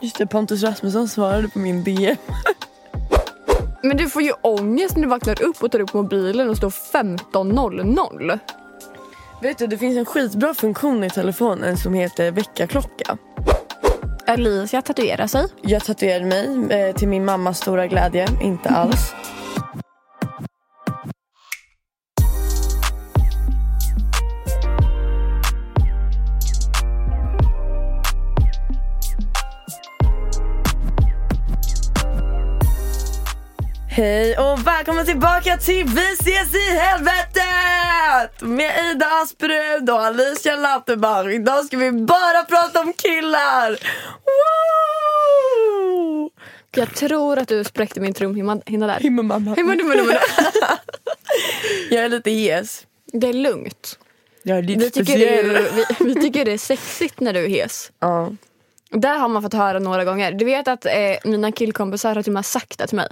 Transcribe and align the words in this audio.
Just 0.00 0.18
det, 0.18 0.26
Pontus 0.26 0.62
Rasmusson 0.62 1.08
svarade 1.08 1.48
på 1.48 1.58
min 1.58 1.84
DM. 1.84 2.16
Men 3.82 3.96
du 3.96 4.08
får 4.10 4.22
ju 4.22 4.32
ångest 4.42 4.96
när 4.96 5.02
du 5.02 5.08
vaknar 5.08 5.42
upp 5.42 5.62
och 5.62 5.72
tar 5.72 5.80
upp 5.80 5.94
mobilen 5.94 6.50
och 6.50 6.56
står 6.56 6.70
15.00. 6.70 8.38
Vet 9.42 9.58
du, 9.58 9.66
det 9.66 9.78
finns 9.78 9.96
en 9.96 10.04
skitbra 10.04 10.54
funktion 10.54 11.04
i 11.04 11.10
telefonen 11.10 11.76
som 11.76 11.94
heter 11.94 12.30
väckarklocka. 12.30 13.16
Alicia 14.26 14.82
tatuerar 14.82 15.26
sig. 15.26 15.46
Jag 15.62 15.84
tatuerade 15.84 16.24
mig 16.24 16.66
eh, 16.70 16.94
till 16.94 17.08
min 17.08 17.24
mammas 17.24 17.58
stora 17.58 17.86
glädje. 17.86 18.28
Inte 18.42 18.68
alls. 18.68 19.14
Hej 33.98 34.38
och 34.38 34.66
välkommen 34.66 35.06
tillbaka 35.06 35.56
till 35.56 35.84
Vi 35.84 36.12
ses 36.12 36.54
i 36.54 36.78
helvetet! 36.78 38.40
Med 38.40 38.72
Ida 38.90 39.06
Asperud 39.06 39.90
och 39.90 40.00
Alicia 40.00 40.56
Lauterbach. 40.56 41.26
Idag 41.26 41.64
ska 41.64 41.76
vi 41.76 41.92
bara 41.92 42.44
prata 42.48 42.80
om 42.80 42.92
killar! 42.92 43.70
Woo! 45.60 46.30
Jag 46.74 46.94
tror 46.94 47.38
att 47.38 47.48
du 47.48 47.64
spräckte 47.64 48.00
min 48.00 48.14
trumhinna 48.14 48.86
där. 48.86 49.00
Himmamamma. 49.00 49.54
Himma, 49.54 49.72
himma, 49.72 49.94
himma. 49.94 50.12
Jag 51.90 52.04
är 52.04 52.08
lite 52.08 52.30
hes. 52.30 52.86
Det 53.12 53.28
är 53.28 53.32
lugnt. 53.32 53.98
Jag 54.42 54.58
är 54.58 54.62
lite 54.62 54.80
Vi 54.80 54.90
tycker, 54.90 55.18
det, 55.18 55.42
vi, 55.98 56.04
vi 56.04 56.14
tycker 56.14 56.44
det 56.44 56.52
är 56.52 56.58
sexigt 56.58 57.20
när 57.20 57.32
du 57.32 57.44
är 57.44 57.48
hes. 57.48 57.92
Ja. 57.98 58.32
Där 58.90 59.18
har 59.18 59.28
man 59.28 59.42
fått 59.42 59.54
höra 59.54 59.78
några 59.78 60.04
gånger. 60.04 60.32
Du 60.32 60.44
vet 60.44 60.68
att 60.68 60.86
eh, 60.86 60.92
mina 61.24 61.52
killkompisar 61.52 62.14
har 62.14 62.22
till 62.22 62.30
och 62.30 62.34
med 62.34 62.46
sagt 62.46 62.78
det 62.78 62.86
till 62.86 62.96
mig. 62.96 63.08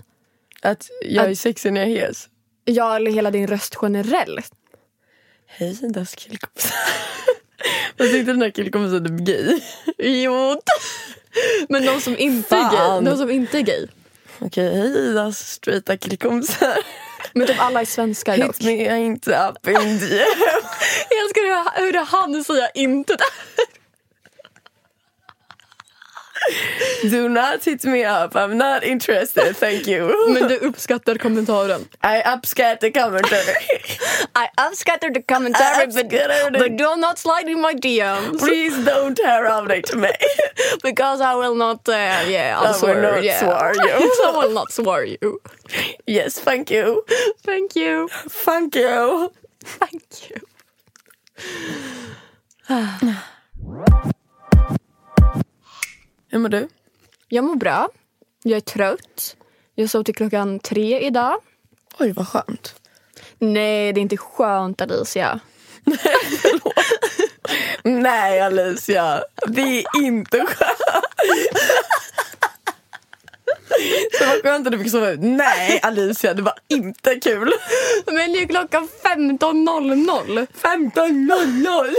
Att 0.66 0.90
jag 1.02 1.24
är 1.26 1.30
Att- 1.32 1.38
sexig 1.38 1.72
när 1.72 1.80
jag 1.80 1.90
är 1.90 2.06
hes. 2.06 2.28
Ja, 2.64 2.96
eller 2.96 3.10
hela 3.10 3.30
din 3.30 3.46
röst 3.46 3.76
generellt. 3.82 4.52
Hej 5.46 5.78
Idas 5.82 6.14
killkompisar. 6.14 6.76
Fast 7.98 8.14
inte 8.14 8.32
den 8.32 8.42
här 8.42 8.50
killkompisen 8.50 9.06
är 9.06 9.24
gay. 9.24 9.60
Jo. 9.98 10.60
Men 11.68 11.84
de 11.86 12.00
som 12.00 12.18
inte 12.18 12.56
är 12.56 12.60
gay. 12.70 12.78
Fan. 12.78 13.16
Som 13.16 13.30
inte 13.30 13.58
är 13.58 13.62
gay. 13.62 13.86
Okej, 14.38 14.74
hej 14.76 14.98
Idas 14.98 15.38
straighta 15.50 15.96
killkompisar. 15.96 16.76
Men 17.32 17.46
typ 17.46 17.60
alla 17.60 17.80
är 17.80 17.84
svenskar 17.84 18.36
dock. 18.38 18.46
Hit 18.46 18.64
me 18.64 18.96
inte 18.98 19.30
up 19.30 19.68
in 19.68 19.74
the 20.00 20.16
Jag 21.10 21.22
älskar 21.24 21.40
hur, 21.80 21.84
hur 21.84 21.92
det 21.92 21.98
hann 22.00 22.44
säga 22.44 22.68
inte 22.74 23.12
det. 23.16 23.24
Do 27.10 27.28
not 27.28 27.64
hit 27.64 27.84
me 27.84 28.04
up, 28.04 28.36
I'm 28.36 28.58
not 28.58 28.84
interested, 28.84 29.56
thank 29.56 29.86
you. 29.86 30.06
Men 30.34 30.48
du 30.48 30.58
uppskattar 30.58 31.18
kommentaren. 31.18 31.88
I 32.02 32.22
upscat 32.22 32.80
the 32.80 32.90
commentary. 32.90 33.56
I 34.34 34.48
uppskattar 34.56 35.14
the 35.14 35.22
commentary 35.22 35.86
but, 35.86 36.52
but 36.52 36.76
do 36.76 36.96
not 36.96 37.18
slide 37.18 37.48
in 37.48 37.60
my 37.60 37.74
DMs. 37.74 38.38
Please 38.38 38.84
don't 38.84 39.16
terrorate 39.16 39.94
me. 39.96 40.12
Because 40.82 41.20
I 41.20 41.34
will 41.34 41.54
not, 41.54 41.88
uh, 41.88 42.24
yeah, 42.28 42.58
I'll 42.60 42.74
I 42.74 42.80
will 42.80 43.02
not 43.02 43.22
yeah. 43.22 43.38
swear 43.38 43.74
you. 43.74 44.12
I 44.24 44.30
will 44.36 44.52
not 44.52 44.72
swear 44.72 45.04
you. 45.04 45.40
Yes, 46.06 46.38
thank 46.38 46.70
you. 46.70 47.04
Thank 47.42 47.76
you. 47.76 48.08
Thank 48.28 48.74
you. 48.76 49.32
Thank 49.60 50.30
you. 50.30 50.40
Hur 56.36 56.40
mår 56.40 56.48
du? 56.48 56.68
Jag 57.28 57.44
mår 57.44 57.56
bra. 57.56 57.88
Jag 58.42 58.56
är 58.56 58.60
trött. 58.60 59.36
Jag 59.74 59.90
sov 59.90 60.02
till 60.02 60.14
klockan 60.14 60.58
tre 60.58 61.00
idag. 61.00 61.40
Oj, 61.98 62.12
vad 62.12 62.28
skönt. 62.28 62.74
Nej, 63.38 63.92
det 63.92 64.00
är 64.00 64.02
inte 64.02 64.16
skönt 64.16 64.80
Alicia. 64.80 65.40
Nej, 67.82 68.40
Alicia. 68.40 69.22
Det 69.46 69.60
är 69.60 69.84
inte 70.02 70.46
skönt. 70.46 70.78
Så 74.18 74.26
vad 74.26 74.42
skönt 74.42 74.66
att 74.66 74.72
du 74.72 74.78
fick 74.78 74.90
sova 74.90 75.10
ut. 75.10 75.20
Nej, 75.22 75.80
Alicia, 75.82 76.34
det 76.34 76.42
var 76.42 76.58
inte 76.68 77.14
kul. 77.14 77.52
Men 78.06 78.32
det 78.32 78.42
är 78.42 78.46
klockan 78.46 78.88
15.00. 79.02 80.46
15.00. 80.62 81.94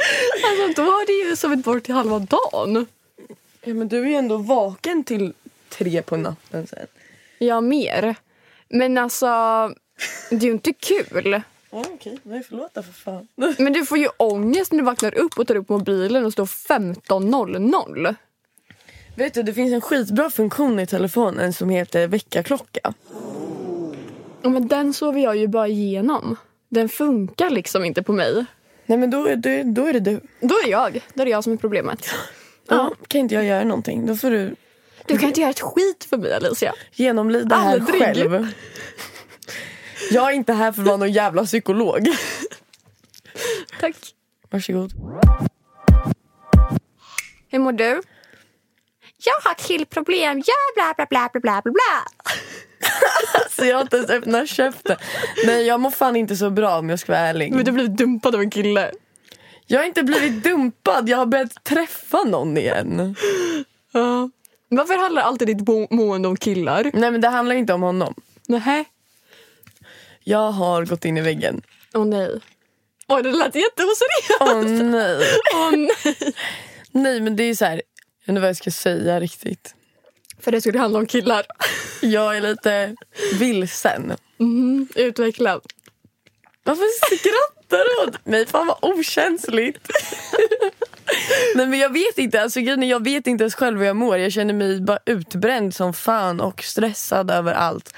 Alltså 0.44 0.82
då 0.82 0.90
har 0.90 1.06
du 1.06 1.28
ju 1.28 1.36
sovit 1.36 1.64
bort 1.64 1.82
till 1.82 1.94
halva 1.94 2.18
dagen. 2.18 2.86
Ja, 3.64 3.74
men 3.74 3.88
du 3.88 4.02
är 4.02 4.06
ju 4.06 4.14
ändå 4.14 4.36
vaken 4.36 5.04
till 5.04 5.32
tre 5.68 6.02
på 6.02 6.16
natten 6.16 6.66
sen. 6.66 6.86
Ja, 7.38 7.60
mer. 7.60 8.14
Men 8.68 8.98
alltså, 8.98 9.26
det 10.30 10.36
är 10.36 10.40
ju 10.46 10.50
inte 10.50 10.72
kul. 10.72 11.42
Ja, 11.70 11.84
okej. 11.94 12.18
Nej, 12.22 12.42
förlåt 12.48 12.74
då 12.74 12.82
för 12.82 12.92
fan. 12.92 13.28
Men 13.58 13.72
du 13.72 13.86
får 13.86 13.98
ju 13.98 14.08
ångest 14.16 14.72
när 14.72 14.78
du 14.78 14.84
vaknar 14.84 15.14
upp 15.14 15.38
och 15.38 15.46
tar 15.46 15.54
upp 15.56 15.68
mobilen 15.68 16.24
och 16.24 16.32
står 16.32 16.46
15.00. 16.46 18.14
Vet 19.16 19.34
du, 19.34 19.42
det 19.42 19.54
finns 19.54 19.72
en 19.72 19.80
skitbra 19.80 20.30
funktion 20.30 20.80
i 20.80 20.86
telefonen 20.86 21.52
som 21.52 21.70
heter 21.70 22.06
väckarklocka. 22.06 22.94
Ja, 24.42 24.48
Men 24.48 24.68
den 24.68 24.92
sover 24.94 25.20
jag 25.20 25.36
ju 25.36 25.46
bara 25.46 25.68
igenom. 25.68 26.36
Den 26.68 26.88
funkar 26.88 27.50
liksom 27.50 27.84
inte 27.84 28.02
på 28.02 28.12
mig. 28.12 28.44
Nej, 28.90 28.98
men 28.98 29.10
då, 29.10 29.26
är 29.26 29.36
det- 29.36 29.62
då 29.62 29.86
är 29.86 29.92
det 29.92 30.00
du. 30.00 30.20
Då 30.40 30.54
är 30.58 30.62
det 30.62 30.68
jag. 30.70 31.00
Då 31.14 31.22
är 31.22 31.24
det 31.24 31.30
jag 31.30 31.44
som 31.44 31.52
är 31.52 31.56
problemet. 31.56 32.06
Då 32.68 32.94
kan 33.08 33.20
inte 33.20 33.34
jag 33.34 33.44
göra 33.44 33.64
någonting. 33.64 34.06
Då 34.06 34.16
får 34.16 34.30
du 34.30 34.56
Du 35.06 35.18
kan 35.18 35.28
inte 35.28 35.40
göra 35.40 35.50
ett 35.50 35.60
skit 35.60 36.06
för 36.10 36.16
mig 36.16 36.32
Alicia. 36.34 36.74
genomlida 36.92 37.48
det 37.48 37.62
här 37.62 37.72
Aldrig. 37.72 38.00
själv. 38.02 38.46
Jag 40.10 40.28
är 40.28 40.32
inte 40.34 40.52
här 40.52 40.72
för 40.72 40.82
att 40.82 40.86
vara 40.88 40.96
någon 40.96 41.12
jävla 41.12 41.44
psykolog. 41.44 42.06
Tack. 43.80 43.96
Varsågod. 44.50 44.92
Hur 47.48 47.58
mår 47.58 47.72
du? 47.72 48.02
Jag 49.24 49.40
har 49.50 49.54
killproblem. 49.54 50.42
Ja, 50.46 50.54
bla 50.74 50.94
bla 50.96 51.06
bla 51.10 51.40
bla 51.40 51.40
bla 51.62 51.72
bla. 51.72 52.04
Så 53.50 53.64
jag 53.64 53.76
har 53.76 53.82
inte 53.82 53.96
ens 53.96 54.10
öppnat 54.10 54.48
käften. 54.48 54.96
Nej, 55.46 55.66
jag 55.66 55.80
mår 55.80 55.90
fan 55.90 56.16
inte 56.16 56.36
så 56.36 56.50
bra 56.50 56.78
om 56.78 56.90
jag 56.90 56.98
ska 56.98 57.12
vara 57.12 57.22
ärlig. 57.22 57.52
Men 57.52 57.64
du 57.64 57.72
blev 57.72 57.96
dumpad 57.96 58.34
av 58.34 58.40
en 58.40 58.50
kille. 58.50 58.90
Jag 59.66 59.80
har 59.80 59.86
inte 59.86 60.02
blivit 60.02 60.44
dumpad, 60.44 61.08
jag 61.08 61.16
har 61.16 61.26
börjat 61.26 61.64
träffa 61.64 62.22
någon 62.24 62.56
igen. 62.56 63.16
Ja. 63.92 64.30
Varför 64.68 64.96
handlar 65.02 65.22
alltid 65.22 65.48
ditt 65.48 65.90
mående 65.90 66.28
om 66.28 66.36
killar? 66.36 66.90
Nej 66.94 67.10
men 67.10 67.20
det 67.20 67.28
handlar 67.28 67.54
inte 67.54 67.72
om 67.72 67.82
honom. 67.82 68.14
Nähä. 68.48 68.84
Jag 70.24 70.50
har 70.52 70.84
gått 70.84 71.04
in 71.04 71.18
i 71.18 71.20
väggen. 71.20 71.62
Åh 71.94 72.04
nej. 72.06 72.40
Oj, 73.08 73.22
det 73.22 73.32
lät 73.32 73.54
jätteoseriöst. 73.54 74.40
Åh 74.40 74.62
nej. 74.84 75.26
Åh 75.54 75.70
nej. 75.76 76.14
Nej 76.92 77.20
men 77.20 77.36
det 77.36 77.42
är 77.42 77.54
så 77.54 77.64
här. 77.64 77.72
jag 77.72 77.78
vet 77.78 78.28
inte 78.28 78.40
vad 78.40 78.48
jag 78.48 78.56
ska 78.56 78.70
säga 78.70 79.20
riktigt. 79.20 79.74
För 80.40 80.52
det 80.52 80.60
skulle 80.60 80.78
handla 80.78 80.98
om 80.98 81.06
killar. 81.06 81.46
Jag 82.00 82.36
är 82.36 82.40
lite 82.40 82.94
vilsen. 83.38 84.16
Mm, 84.40 84.88
utvecklad. 84.94 85.60
Varför 86.64 87.16
skrattar 87.16 87.78
du 87.78 88.08
åt 88.08 88.26
mig? 88.26 88.46
Fan 88.46 88.66
vad 88.66 88.90
okänsligt. 88.98 89.88
Nej 91.54 91.66
men 91.66 91.78
jag 91.78 91.92
vet 91.92 92.18
inte, 92.18 92.42
alltså, 92.42 92.60
grejen 92.60 92.88
jag 92.88 93.04
vet 93.04 93.26
inte 93.26 93.44
ens 93.44 93.54
själv 93.54 93.78
hur 93.78 93.86
jag 93.86 93.96
mår. 93.96 94.18
Jag 94.18 94.32
känner 94.32 94.54
mig 94.54 94.80
bara 94.80 94.98
utbränd 95.06 95.74
som 95.74 95.92
fan 95.92 96.40
och 96.40 96.62
stressad 96.62 97.30
över 97.30 97.52
allt. 97.52 97.94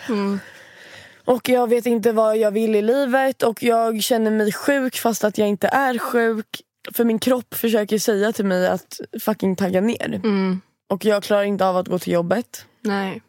Och 1.24 1.48
jag 1.48 1.68
vet 1.68 1.86
inte 1.86 2.12
vad 2.12 2.36
jag 2.36 2.50
vill 2.50 2.74
i 2.74 2.82
livet 2.82 3.42
och 3.42 3.62
jag 3.62 4.02
känner 4.02 4.30
mig 4.30 4.52
sjuk 4.52 4.96
fast 4.98 5.24
att 5.24 5.38
jag 5.38 5.48
inte 5.48 5.68
är 5.68 5.98
sjuk. 5.98 6.46
För 6.94 7.04
min 7.04 7.18
kropp 7.18 7.54
försöker 7.54 7.98
säga 7.98 8.32
till 8.32 8.44
mig 8.44 8.68
att 8.68 9.00
fucking 9.20 9.56
tagga 9.56 9.80
ner. 9.80 10.20
Mm. 10.24 10.60
Och 10.92 11.04
jag 11.04 11.22
klarar 11.22 11.42
inte 11.42 11.66
av 11.66 11.76
att 11.76 11.88
gå 11.88 11.98
till 11.98 12.12
jobbet. 12.12 12.66
Nej. 12.80 13.22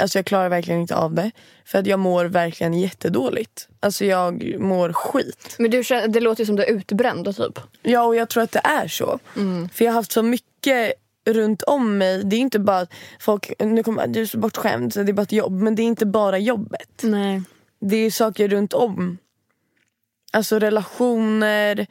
Alltså 0.00 0.18
jag 0.18 0.26
klarar 0.26 0.48
verkligen 0.48 0.80
inte 0.80 0.96
av 0.96 1.14
det. 1.14 1.30
För 1.64 1.78
att 1.78 1.86
jag 1.86 1.98
mår 1.98 2.24
verkligen 2.24 2.74
jättedåligt. 2.74 3.68
Alltså 3.80 4.04
jag 4.04 4.60
mår 4.60 4.92
skit. 4.92 5.56
Men 5.58 5.70
du, 5.70 5.82
det 6.08 6.20
låter 6.20 6.44
som 6.44 6.56
du 6.56 6.62
är 6.62 6.70
utbränd 6.70 7.36
typ. 7.36 7.58
Ja, 7.82 8.02
och 8.02 8.16
jag 8.16 8.28
tror 8.28 8.42
att 8.42 8.52
det 8.52 8.60
är 8.64 8.88
så. 8.88 9.18
För 9.72 9.84
jag 9.84 9.92
har 9.92 9.98
haft 9.98 10.12
så 10.12 10.22
mycket 10.22 10.92
runt 11.26 11.62
om 11.62 11.98
mig. 11.98 12.24
Det 12.24 12.36
är 12.36 12.40
inte 12.40 12.58
bara 12.58 12.78
att 12.78 12.92
folk, 13.20 13.52
nu 13.58 13.82
kommer 13.82 14.06
du 14.06 14.22
är 14.22 14.26
så 14.26 14.38
bortskämd 14.38 14.92
så 14.92 15.02
det 15.02 15.10
är 15.10 15.14
bara 15.14 15.22
ett 15.22 15.32
jobb. 15.32 15.52
Men 15.52 15.74
det 15.74 15.82
är 15.82 15.84
inte 15.84 16.06
bara 16.06 16.38
jobbet. 16.38 17.00
Nej. 17.02 17.42
Det 17.80 17.96
är 17.96 18.10
saker 18.10 18.48
runt 18.48 18.72
om. 18.72 19.18
Alltså 20.32 20.58
relationer. 20.58 21.86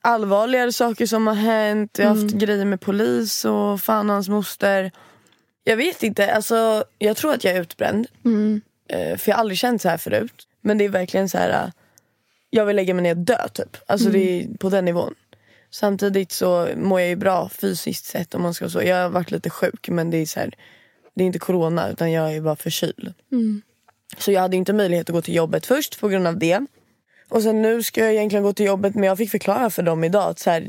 Allvarligare 0.00 0.72
saker 0.72 1.06
som 1.06 1.26
har 1.26 1.34
hänt. 1.34 1.98
Jag 1.98 2.06
har 2.06 2.14
haft 2.14 2.34
grejer 2.34 2.64
med 2.64 2.80
polis 2.80 3.44
och 3.44 3.80
fan 3.80 4.08
och 4.10 4.14
hans 4.14 4.28
moster. 4.28 4.90
Jag 5.64 5.76
vet 5.76 6.02
inte. 6.02 6.34
Alltså, 6.34 6.84
jag 6.98 7.16
tror 7.16 7.32
att 7.34 7.44
jag 7.44 7.54
är 7.56 7.60
utbränd. 7.60 8.06
Eh, 8.88 9.16
För 9.16 9.30
jag 9.30 9.36
har 9.36 9.40
aldrig 9.40 9.58
känt 9.58 9.82
så 9.82 9.88
här 9.88 9.96
förut. 9.96 10.48
Men 10.60 10.78
det 10.78 10.84
är 10.84 10.88
verkligen 10.88 11.28
så 11.28 11.38
här. 11.38 11.50
eh, 11.64 11.70
Jag 12.50 12.64
vill 12.66 12.76
lägga 12.76 12.94
mig 12.94 13.02
ner 13.02 13.10
och 13.10 13.16
dö 13.24 13.48
typ. 13.48 13.76
Alltså 13.86 14.08
det 14.10 14.18
är 14.18 14.56
på 14.58 14.68
den 14.68 14.84
nivån. 14.84 15.14
Samtidigt 15.70 16.32
så 16.32 16.68
mår 16.76 17.00
jag 17.00 17.08
ju 17.08 17.16
bra 17.16 17.48
fysiskt 17.48 18.04
sett 18.04 18.34
om 18.34 18.42
man 18.42 18.54
ska 18.54 18.68
så. 18.68 18.82
Jag 18.82 19.02
har 19.02 19.08
varit 19.10 19.30
lite 19.30 19.50
sjuk 19.50 19.88
men 19.88 20.10
det 20.10 20.16
är 20.16 20.26
så 20.26 20.40
här. 20.40 20.54
Det 21.14 21.22
är 21.22 21.26
inte 21.26 21.38
corona 21.38 21.88
utan 21.90 22.12
jag 22.12 22.34
är 22.34 22.40
bara 22.40 22.56
förkyld. 22.56 23.14
Så 24.18 24.32
jag 24.32 24.40
hade 24.40 24.56
inte 24.56 24.72
möjlighet 24.72 25.08
att 25.10 25.14
gå 25.14 25.22
till 25.22 25.34
jobbet 25.34 25.66
först 25.66 26.00
på 26.00 26.08
grund 26.08 26.26
av 26.26 26.38
det. 26.38 26.66
Och 27.28 27.42
sen 27.42 27.62
nu 27.62 27.82
ska 27.82 28.00
jag 28.00 28.12
egentligen 28.12 28.42
gå 28.42 28.52
till 28.52 28.66
jobbet 28.66 28.94
men 28.94 29.04
jag 29.04 29.18
fick 29.18 29.30
förklara 29.30 29.70
för 29.70 29.82
dem 29.82 30.04
idag 30.04 30.30
att 30.30 30.38
så 30.38 30.50
här, 30.50 30.68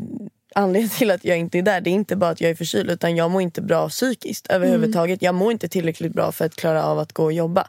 anledningen 0.55 0.89
till 0.89 1.11
att 1.11 1.25
jag 1.25 1.37
inte 1.37 1.57
är 1.57 1.61
där 1.61 1.81
det 1.81 1.89
är 1.89 1.93
inte 1.93 2.15
bara 2.15 2.29
att 2.29 2.41
jag 2.41 2.51
är 2.51 2.55
förkyld 2.55 2.91
utan 2.91 3.15
jag 3.15 3.31
mår 3.31 3.41
inte 3.41 3.61
bra 3.61 3.89
psykiskt 3.89 4.47
överhuvudtaget. 4.47 5.21
Jag 5.21 5.35
mår 5.35 5.51
inte 5.51 5.69
tillräckligt 5.69 6.13
bra 6.13 6.31
för 6.31 6.45
att 6.45 6.55
klara 6.55 6.83
av 6.83 6.99
att 6.99 7.13
gå 7.13 7.23
och 7.23 7.33
jobba. 7.33 7.67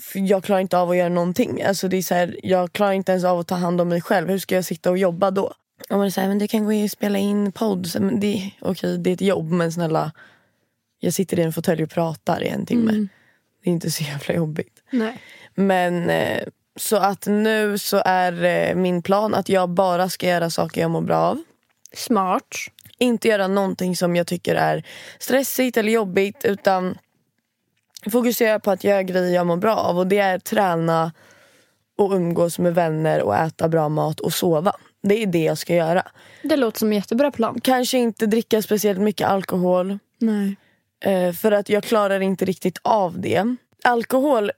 För 0.00 0.18
jag 0.18 0.44
klarar 0.44 0.60
inte 0.60 0.78
av 0.78 0.90
att 0.90 0.96
göra 0.96 1.08
någonting. 1.08 1.62
Alltså 1.62 1.88
det 1.88 1.96
är 1.96 2.02
så 2.02 2.14
här, 2.14 2.36
jag 2.42 2.72
klarar 2.72 2.92
inte 2.92 3.12
ens 3.12 3.24
av 3.24 3.38
att 3.38 3.46
ta 3.46 3.54
hand 3.54 3.80
om 3.80 3.88
mig 3.88 4.00
själv. 4.00 4.28
Hur 4.28 4.38
ska 4.38 4.54
jag 4.54 4.64
sitta 4.64 4.90
och 4.90 4.98
jobba 4.98 5.30
då? 5.30 5.52
Och 5.90 5.98
man 5.98 6.12
säger 6.12 6.28
men 6.28 6.38
du 6.38 6.48
kan 6.48 6.64
gå 6.64 6.84
och 6.84 6.90
spela 6.90 7.18
in 7.18 7.52
podd. 7.52 7.86
Så, 7.86 8.02
men 8.02 8.20
det, 8.20 8.50
okej, 8.60 8.98
det 8.98 9.10
är 9.10 9.14
ett 9.14 9.20
jobb 9.20 9.50
men 9.50 9.72
snälla. 9.72 10.12
Jag 11.00 11.14
sitter 11.14 11.38
i 11.38 11.42
en 11.42 11.52
fåtölj 11.52 11.82
och 11.82 11.90
pratar 11.90 12.42
i 12.42 12.48
en 12.48 12.66
timme. 12.66 13.08
Det 13.64 13.70
är 13.70 13.72
inte 13.72 13.90
så 13.90 14.04
jävla 14.04 14.34
jobbigt. 14.34 14.82
Nej. 14.90 15.20
Men 15.54 16.10
eh, 16.10 16.42
så 16.76 16.96
att 16.96 17.26
nu 17.26 17.78
så 17.78 18.02
är 18.04 18.44
eh, 18.44 18.74
min 18.74 19.02
plan 19.02 19.34
att 19.34 19.48
jag 19.48 19.68
bara 19.68 20.08
ska 20.08 20.26
göra 20.26 20.50
saker 20.50 20.80
jag 20.80 20.90
mår 20.90 21.00
bra 21.00 21.16
av. 21.16 21.42
Smart. 21.96 22.56
Inte 22.98 23.28
göra 23.28 23.46
någonting 23.46 23.96
som 23.96 24.16
jag 24.16 24.26
tycker 24.26 24.54
är 24.54 24.86
stressigt 25.18 25.76
eller 25.76 25.92
jobbigt 25.92 26.44
utan 26.44 26.98
fokusera 28.10 28.60
på 28.60 28.70
att 28.70 28.84
göra 28.84 29.02
grejer 29.02 29.34
jag 29.34 29.46
mår 29.46 29.56
bra 29.56 29.76
av. 29.76 29.98
Och 29.98 30.06
det 30.06 30.18
är 30.18 30.38
träna 30.38 31.12
och 31.98 32.12
umgås 32.12 32.58
med 32.58 32.74
vänner 32.74 33.22
och 33.22 33.36
äta 33.36 33.68
bra 33.68 33.88
mat 33.88 34.20
och 34.20 34.32
sova. 34.32 34.72
Det 35.02 35.22
är 35.22 35.26
det 35.26 35.42
jag 35.42 35.58
ska 35.58 35.74
göra. 35.74 36.02
Det 36.42 36.56
låter 36.56 36.78
som 36.78 36.88
en 36.88 36.94
jättebra 36.94 37.30
plan. 37.30 37.60
Kanske 37.60 37.98
inte 37.98 38.26
dricka 38.26 38.62
speciellt 38.62 39.00
mycket 39.00 39.28
alkohol. 39.28 39.98
Nej. 40.18 40.56
Eh, 41.04 41.32
för 41.32 41.52
att 41.52 41.68
jag 41.68 41.82
klarar 41.82 42.20
inte 42.20 42.44
riktigt 42.44 42.78
av 42.82 43.20
det. 43.20 43.56
Alkohol, 43.84 44.50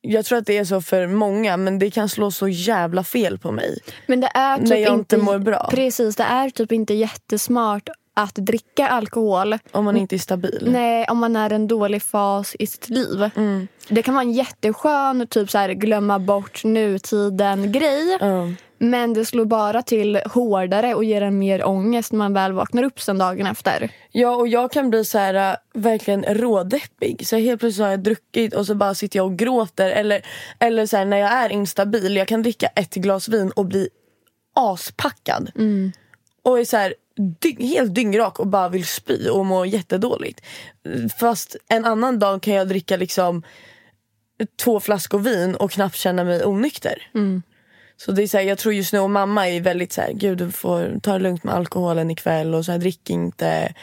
jag 0.00 0.24
tror 0.24 0.38
att 0.38 0.46
det 0.46 0.58
är 0.58 0.64
så 0.64 0.80
för 0.80 1.06
många 1.06 1.56
men 1.56 1.78
det 1.78 1.90
kan 1.90 2.08
slå 2.08 2.30
så 2.30 2.48
jävla 2.48 3.04
fel 3.04 3.38
på 3.38 3.52
mig. 3.52 3.78
Men 4.06 4.20
det 4.20 4.30
är 4.34 4.58
typ 4.58 4.68
När 4.68 4.76
jag 4.76 4.94
inte 4.94 5.16
mår 5.16 5.38
bra. 5.38 5.68
Precis, 5.70 6.16
det 6.16 6.22
är 6.22 6.50
typ 6.50 6.72
inte 6.72 6.94
jättesmart 6.94 7.88
att 8.22 8.34
dricka 8.34 8.88
alkohol. 8.88 9.58
Om 9.72 9.84
man 9.84 9.96
inte 9.96 10.16
är 10.16 10.18
stabil. 10.18 10.68
Nej, 10.72 11.06
om 11.08 11.18
man 11.18 11.36
är 11.36 11.52
en 11.52 11.66
dålig 11.66 12.02
fas 12.02 12.56
i 12.58 12.66
sitt 12.66 12.88
liv. 12.88 13.30
Mm. 13.36 13.68
Det 13.88 14.02
kan 14.02 14.14
vara 14.14 14.24
en 14.24 14.32
jätteskön 14.32 15.26
typ 15.30 15.50
så 15.50 15.58
här, 15.58 15.68
glömma 15.68 16.18
bort 16.18 16.64
nutiden-grej. 16.64 18.18
Ja. 18.20 18.48
Men 18.82 19.14
det 19.14 19.24
slår 19.24 19.44
bara 19.44 19.82
till 19.82 20.16
hårdare 20.16 20.94
och 20.94 21.04
ger 21.04 21.22
en 21.22 21.38
mer 21.38 21.66
ångest 21.66 22.12
när 22.12 22.18
man 22.18 22.34
väl 22.34 22.52
vaknar 22.52 22.82
upp 22.82 23.00
sen 23.00 23.18
dagen 23.18 23.46
efter. 23.46 23.90
Ja 24.12 24.36
och 24.36 24.48
jag 24.48 24.72
kan 24.72 24.90
bli 24.90 25.04
så 25.04 25.18
här 25.18 25.34
äh, 25.34 25.56
verkligen 25.74 26.24
rådeppig. 26.24 27.26
Så 27.26 27.36
helt 27.36 27.60
plötsligt 27.60 27.84
har 27.84 27.90
jag 27.90 28.02
druckit 28.02 28.54
och 28.54 28.66
så 28.66 28.74
bara 28.74 28.94
sitter 28.94 29.18
jag 29.18 29.26
och 29.26 29.36
gråter. 29.36 29.90
Eller, 29.90 30.22
eller 30.58 30.86
så 30.86 30.96
här, 30.96 31.04
när 31.04 31.16
jag 31.16 31.32
är 31.32 31.52
instabil, 31.52 32.16
jag 32.16 32.28
kan 32.28 32.42
dricka 32.42 32.66
ett 32.66 32.94
glas 32.94 33.28
vin 33.28 33.50
och 33.50 33.66
bli 33.66 33.88
aspackad. 34.54 35.50
Och 36.42 36.58
är 36.58 36.64
så 36.64 36.76
här, 36.76 36.94
dy- 37.20 37.66
helt 37.66 37.94
dyngrak 37.94 38.40
och 38.40 38.46
bara 38.46 38.68
vill 38.68 38.86
spy 38.86 39.28
och 39.28 39.46
må 39.46 39.64
jättedåligt. 39.64 40.40
Fast 41.18 41.56
en 41.68 41.84
annan 41.84 42.18
dag 42.18 42.42
kan 42.42 42.54
jag 42.54 42.68
dricka 42.68 42.96
liksom 42.96 43.42
två 44.62 44.80
flaskor 44.80 45.18
vin 45.18 45.54
och 45.54 45.70
knappt 45.70 45.96
känna 45.96 46.24
mig 46.24 46.44
onykter. 46.44 47.10
Så 47.96 48.12
det 48.12 48.22
är 48.22 48.26
så 48.26 48.38
här, 48.38 48.44
jag 48.44 48.58
tror 48.58 48.74
just 48.74 48.92
nu, 48.92 48.98
och 48.98 49.10
mamma 49.10 49.48
är 49.48 49.60
väldigt 49.60 49.92
så 49.92 50.00
här, 50.00 50.12
gud 50.12 50.38
du 50.38 50.50
får 50.50 51.00
ta 51.02 51.12
det 51.12 51.18
lugnt 51.18 51.44
med 51.44 51.54
alkoholen 51.54 52.10
ikväll 52.10 52.54
och 52.54 52.64
så 52.64 52.72
här, 52.72 52.78
drick 52.78 53.10
inte. 53.10 53.74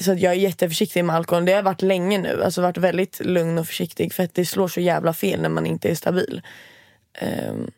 Så 0.00 0.10
jag 0.10 0.32
är 0.32 0.36
jätteförsiktig 0.36 1.04
med 1.04 1.16
alkohol. 1.16 1.44
Det 1.44 1.52
har 1.52 1.56
jag 1.56 1.62
varit 1.62 1.82
länge 1.82 2.18
nu. 2.18 2.42
Alltså 2.44 2.62
varit 2.62 2.78
väldigt 2.78 3.20
lugn 3.24 3.58
och 3.58 3.66
försiktig 3.66 4.12
för 4.12 4.22
att 4.22 4.34
det 4.34 4.46
slår 4.46 4.68
så 4.68 4.80
jävla 4.80 5.12
fel 5.12 5.42
när 5.42 5.48
man 5.48 5.66
inte 5.66 5.88
är 5.88 5.94
stabil. 5.94 6.42
Um, 7.48 7.70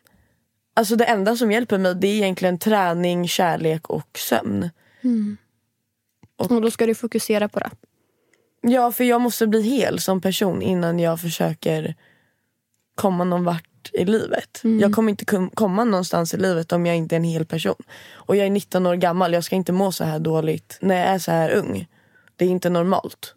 alltså 0.73 0.95
det 0.95 1.05
enda 1.05 1.35
som 1.35 1.51
hjälper 1.51 1.77
mig 1.77 1.95
det 1.95 2.07
är 2.07 2.15
egentligen 2.15 2.59
träning, 2.59 3.27
kärlek 3.27 3.89
och 3.89 4.17
sömn. 4.17 4.69
Och 6.37 6.61
då 6.61 6.71
ska 6.71 6.85
du 6.85 6.95
fokusera 6.95 7.49
på 7.49 7.59
det. 7.59 7.69
Ja, 8.61 8.91
för 8.91 9.03
jag 9.03 9.21
måste 9.21 9.47
bli 9.47 9.61
hel 9.61 9.99
som 9.99 10.21
person 10.21 10.61
innan 10.61 10.99
jag 10.99 11.21
försöker 11.21 11.95
komma 12.95 13.23
någon 13.23 13.43
vart 13.43 13.89
i 13.93 14.05
livet. 14.05 14.59
Jag 14.81 14.93
kommer 14.93 15.09
inte 15.09 15.49
komma 15.53 15.83
någonstans 15.83 16.33
i 16.33 16.37
livet 16.37 16.71
om 16.71 16.85
jag 16.85 16.95
inte 16.95 17.15
är 17.15 17.17
en 17.17 17.23
hel 17.23 17.45
person. 17.45 17.75
Och 18.11 18.35
jag 18.35 18.45
är 18.45 18.49
19 18.49 18.85
år 18.85 18.95
gammal, 18.95 19.33
jag 19.33 19.43
ska 19.43 19.55
inte 19.55 19.71
må 19.71 19.91
så 19.91 20.03
här 20.03 20.19
dåligt 20.19 20.77
när 20.81 20.95
jag 20.95 21.05
är 21.07 21.19
så 21.19 21.31
här 21.31 21.51
ung. 21.51 21.87
Det 22.35 22.45
är 22.45 22.49
inte 22.49 22.69
normalt. 22.69 23.33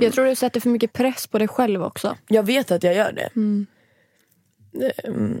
Jag 0.00 0.12
tror 0.12 0.24
du 0.24 0.34
sätter 0.36 0.60
för 0.60 0.68
mycket 0.70 0.92
press 0.92 1.26
på 1.26 1.38
dig 1.38 1.48
själv 1.48 1.82
också. 1.82 2.16
Jag 2.28 2.42
vet 2.42 2.70
att 2.70 2.82
jag 2.82 2.94
gör 2.94 3.12
det. 3.12 3.30
Ehm, 5.04 5.40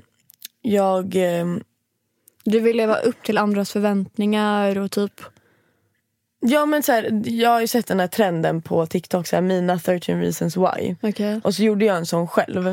Jag... 0.62 1.14
ehm, 1.16 1.62
Du 2.44 2.60
vill 2.60 2.76
leva 2.76 2.96
upp 2.96 3.22
till 3.22 3.38
andras 3.38 3.72
förväntningar 3.72 4.78
och 4.78 4.90
typ... 4.90 5.20
Ja 6.40 6.66
men 6.66 6.82
så 6.82 6.92
här, 6.92 7.22
jag 7.24 7.50
har 7.50 7.60
ju 7.60 7.66
sett 7.66 7.86
den 7.86 8.00
här 8.00 8.06
trenden 8.06 8.62
på 8.62 8.86
TikTok, 8.86 9.26
så 9.26 9.36
här, 9.36 9.42
mina 9.42 9.78
13 9.78 10.20
reasons 10.20 10.56
why. 10.56 10.94
Okej. 11.02 11.40
Och 11.44 11.54
så 11.54 11.62
gjorde 11.62 11.84
jag 11.84 11.96
en 11.96 12.06
sån 12.06 12.28
själv. 12.28 12.66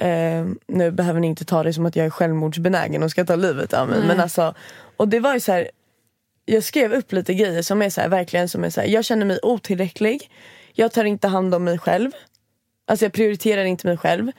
Eh, 0.00 0.46
nu 0.66 0.90
behöver 0.90 1.20
ni 1.20 1.26
inte 1.26 1.44
ta 1.44 1.62
det 1.62 1.72
som 1.72 1.86
att 1.86 1.96
jag 1.96 2.06
är 2.06 2.10
självmordsbenägen 2.10 3.02
och 3.02 3.10
ska 3.10 3.24
ta 3.24 3.36
livet 3.36 3.72
av 3.72 3.88
mig. 3.88 3.98
Nej. 3.98 4.08
Men 4.08 4.20
alltså, 4.20 4.54
och 4.96 5.08
det 5.08 5.20
var 5.20 5.34
ju 5.34 5.40
så 5.40 5.52
här, 5.52 5.70
jag 6.44 6.64
skrev 6.64 6.92
upp 6.92 7.12
lite 7.12 7.34
grejer 7.34 7.62
som 7.62 7.82
är 7.82 7.90
så 7.90 8.00
här, 8.00 8.08
verkligen 8.08 8.48
som 8.48 8.64
är 8.64 8.70
så 8.70 8.80
här, 8.80 8.88
jag 8.88 9.04
känner 9.04 9.26
mig 9.26 9.38
otillräcklig. 9.42 10.30
Jag 10.72 10.92
tar 10.92 11.04
inte 11.04 11.28
hand 11.28 11.54
om 11.54 11.64
mig 11.64 11.78
själv. 11.78 12.10
Alltså 12.86 13.04
jag 13.04 13.12
prioriterar 13.12 13.64
inte 13.64 13.86
mig 13.86 13.96
själv. 13.96 14.32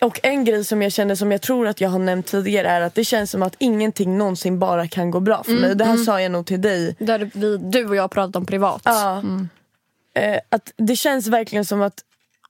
Och 0.00 0.20
en 0.22 0.44
grej 0.44 0.64
som 0.64 0.82
jag 0.82 0.92
känner 0.92 1.14
som 1.14 1.32
jag 1.32 1.42
tror 1.42 1.66
att 1.66 1.80
jag 1.80 1.88
har 1.88 1.98
nämnt 1.98 2.26
tidigare 2.26 2.68
är 2.68 2.80
att 2.80 2.94
det 2.94 3.04
känns 3.04 3.30
som 3.30 3.42
att 3.42 3.54
ingenting 3.58 4.18
någonsin 4.18 4.58
bara 4.58 4.88
kan 4.88 5.10
gå 5.10 5.20
bra 5.20 5.42
för 5.42 5.52
mig. 5.52 5.74
Det 5.74 5.84
här 5.84 5.96
sa 5.96 6.20
jag 6.20 6.32
nog 6.32 6.46
till 6.46 6.60
dig 6.60 6.96
Där 6.98 7.30
vi, 7.34 7.56
du 7.56 7.88
och 7.88 7.96
jag 7.96 8.10
pratat 8.10 8.36
om 8.36 8.46
privat. 8.46 8.82
Ja. 8.84 9.22
Eh, 10.14 10.38
att 10.48 10.72
det 10.76 10.96
känns 10.96 11.26
verkligen 11.26 11.64
som 11.64 11.82
att, 11.82 12.00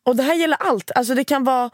och 0.02 0.16
det 0.16 0.22
här 0.22 0.34
gäller 0.34 0.56
allt, 0.60 0.90
alltså 0.94 1.14
det 1.14 1.24
kan 1.24 1.44
vara 1.44 1.70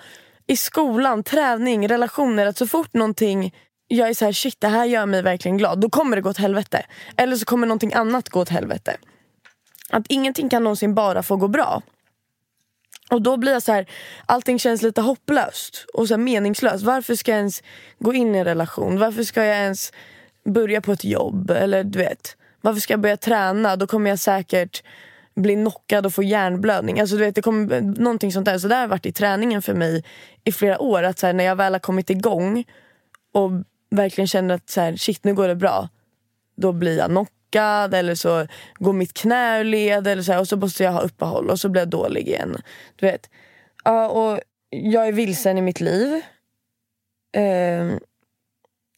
i 0.47 0.57
skolan, 0.57 1.23
träning, 1.23 1.89
relationer, 1.89 2.47
att 2.47 2.57
så 2.57 2.67
fort 2.67 2.95
någonting 2.95 3.55
jag 3.89 4.09
är 4.09 4.15
så 4.15 4.25
här, 4.25 4.33
shit 4.33 4.61
det 4.61 4.69
här 4.69 4.85
gör 4.85 5.07
mig 5.07 5.23
verkligen 5.23 5.59
glad, 5.59 5.81
då 5.81 5.91
kommer 5.91 6.17
det 6.17 6.23
gå 6.23 6.31
åt 6.31 6.39
helvete. 6.39 6.87
Eller 7.17 7.37
så 7.37 7.45
kommer 7.45 7.67
någonting 7.67 7.95
annat 7.95 8.29
gå 8.29 8.41
åt 8.41 8.49
helvete. 8.49 8.97
Att 9.91 10.05
ingenting 10.09 10.49
kan 10.49 10.65
någonsin 10.65 10.95
bara 10.95 11.23
få 11.23 11.37
gå 11.37 11.49
bra. 11.49 11.83
Och 13.11 13.23
då 13.23 13.37
blir 13.37 13.53
jag 13.53 13.63
så 13.63 13.73
här, 13.73 13.87
allting 14.27 14.59
känns 14.59 14.83
lite 14.83 15.01
hopplöst 15.01 15.87
och 15.95 16.09
så 16.09 16.15
här 16.15 16.19
meningslöst. 16.19 16.85
Varför 16.85 17.15
ska 17.15 17.31
jag 17.31 17.39
ens 17.39 17.63
gå 17.99 18.15
in 18.15 18.35
i 18.35 18.39
en 18.39 18.45
relation? 18.45 18.99
Varför 18.99 19.23
ska 19.23 19.45
jag 19.45 19.57
ens 19.57 19.93
börja 20.45 20.81
på 20.81 20.93
ett 20.93 21.05
jobb? 21.05 21.51
Eller 21.51 21.85
du 21.85 21.99
vet, 21.99 22.37
varför 22.61 22.81
ska 22.81 22.93
jag 22.93 23.01
börja 23.01 23.17
träna? 23.17 23.77
Då 23.77 23.87
kommer 23.87 24.11
jag 24.11 24.19
säkert 24.19 24.83
bli 25.35 25.55
knockad 25.55 26.07
och 26.07 26.15
få 26.15 26.23
hjärnblödning. 26.23 27.01
Alltså 27.01 27.17
du 27.17 27.25
vet, 27.25 27.35
det 27.35 27.43
kommer, 27.43 27.81
någonting 27.81 28.33
sånt 28.33 28.47
där. 28.47 28.59
Så 28.59 28.69
det 28.69 28.75
har 28.75 28.87
varit 28.87 29.07
i 29.07 29.13
träningen 29.13 29.63
för 29.63 29.75
mig 29.75 30.05
i 30.45 30.53
flera 30.53 30.79
år. 30.79 31.03
Att 31.03 31.19
så 31.19 31.27
här, 31.27 31.33
när 31.33 31.45
jag 31.45 31.57
väl 31.57 31.73
har 31.73 31.81
kommit 31.81 32.11
igång 32.11 32.65
och 33.33 33.51
verkligen 33.91 34.29
känner 34.29 34.55
att 34.55 34.71
så 34.71 34.81
här, 34.81 34.97
shit 34.97 35.25
nu 35.25 35.35
går 35.35 35.49
det 35.49 35.55
bra. 35.55 35.89
Då 36.57 36.73
blir 36.73 36.99
jag 36.99 37.11
knockad 37.51 37.95
eller 37.95 38.15
så 38.15 38.47
går 38.75 38.93
mitt 38.93 39.15
knä 39.15 39.61
ur 39.61 39.65
led 39.65 40.07
eller 40.07 40.23
så 40.23 40.33
här, 40.33 40.41
och 40.41 40.49
så 40.49 40.57
måste 40.57 40.85
jag 40.85 40.93
ha 40.93 41.01
uppehåll 41.01 41.51
och 41.51 41.61
så 41.61 41.69
blir 41.69 41.83
jag 41.83 41.89
dålig 41.89 42.29
igen. 42.29 42.57
Du 42.97 43.07
vet. 43.07 43.31
Ja, 43.85 44.09
och 44.09 44.41
jag 44.71 45.09
är 45.09 45.13
vilsen 45.13 45.59
i 45.59 45.63
mitt 45.63 45.81
liv. 45.81 46.21
Ehm, 47.37 47.99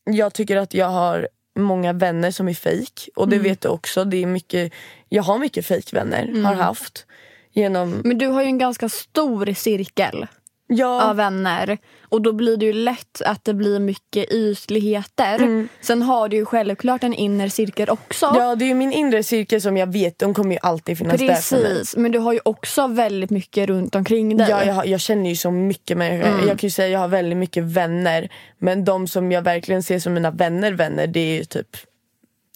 jag 0.05 0.35
tycker 0.35 0.57
att 0.57 0.75
jag 0.75 0.87
har 0.87 1.29
många 1.59 1.93
vänner 1.93 2.31
som 2.31 2.49
är 2.49 2.55
fejk 2.55 3.09
och 3.17 3.29
det 3.29 3.39
vet 3.39 3.61
du 3.61 3.69
också. 3.69 4.05
Det 4.05 4.23
är 4.23 4.27
mycket, 4.27 4.73
jag 5.09 5.23
har 5.23 5.39
mycket 5.39 5.67
fejkvänner, 5.67 6.43
har 6.43 6.55
haft. 6.55 7.07
Genom, 7.53 8.03
Men 8.05 8.19
du 8.19 8.27
har 8.27 8.43
ju 8.43 8.47
en 8.47 8.59
ganska 8.59 8.89
stor 8.89 9.55
cirkel 9.55 10.27
ja, 10.69 11.11
av 11.11 11.17
vänner. 11.17 11.79
Och 12.09 12.23
då 12.23 12.33
blir 12.33 12.57
det 12.57 12.67
ju 12.67 12.73
lätt 12.73 13.23
att 13.23 13.45
det 13.45 13.55
blir 13.55 13.81
mycket 13.81 14.33
ytligheter. 14.33 15.69
Sen 15.81 16.03
har 16.03 16.29
du 16.29 16.37
ju 16.37 16.45
självklart 16.45 17.05
en 17.05 17.15
inre 17.15 17.51
cirkel 17.51 17.91
också. 17.91 18.33
ja, 18.35 18.55
det 18.55 18.65
är 18.65 18.67
ju 18.67 18.75
min 18.75 18.93
inre 18.93 19.23
cirkel 19.23 19.61
som 19.61 19.77
jag 19.77 19.93
vet, 19.93 20.19
de 20.19 20.35
kommer 20.35 20.53
ju 20.53 20.59
alltid 20.63 20.99
finnas 20.99 21.21
där 21.21 21.35
för 21.35 21.57
mig. 21.57 21.65
Precis, 21.65 21.97
men 21.97 22.13
du 22.13 22.19
har 22.19 22.33
ju 22.33 22.41
också 22.45 22.87
väldigt 22.87 23.31
mycket 23.31 23.69
runt 23.69 23.95
omkring 23.95 24.37
dig. 24.37 24.51
Ja, 24.51 24.65
jag, 24.65 24.87
jag 24.87 25.01
känner 25.01 25.31
ju 25.31 25.37
så 25.37 25.51
mycket 25.51 25.99
människor. 25.99 26.29
Mm. 26.29 26.49
Jag 26.49 26.59
kan 26.59 26.67
ju 26.67 26.71
säga 26.71 26.89
jag 26.89 27.01
har 27.01 27.09
väldigt 27.09 27.39
mycket 27.39 27.65
vänner. 27.65 28.29
Men 28.59 28.85
de 28.85 29.09
som 29.09 29.33
jag 29.33 29.43
verkligen 29.43 29.83
ser 29.83 29.99
som 29.99 30.15
mina 30.15 30.31
vänner 30.31 30.73
vänner 30.73 31.07
det 31.07 31.21
är 31.21 31.35
ju 31.35 31.45
typ 31.45 31.77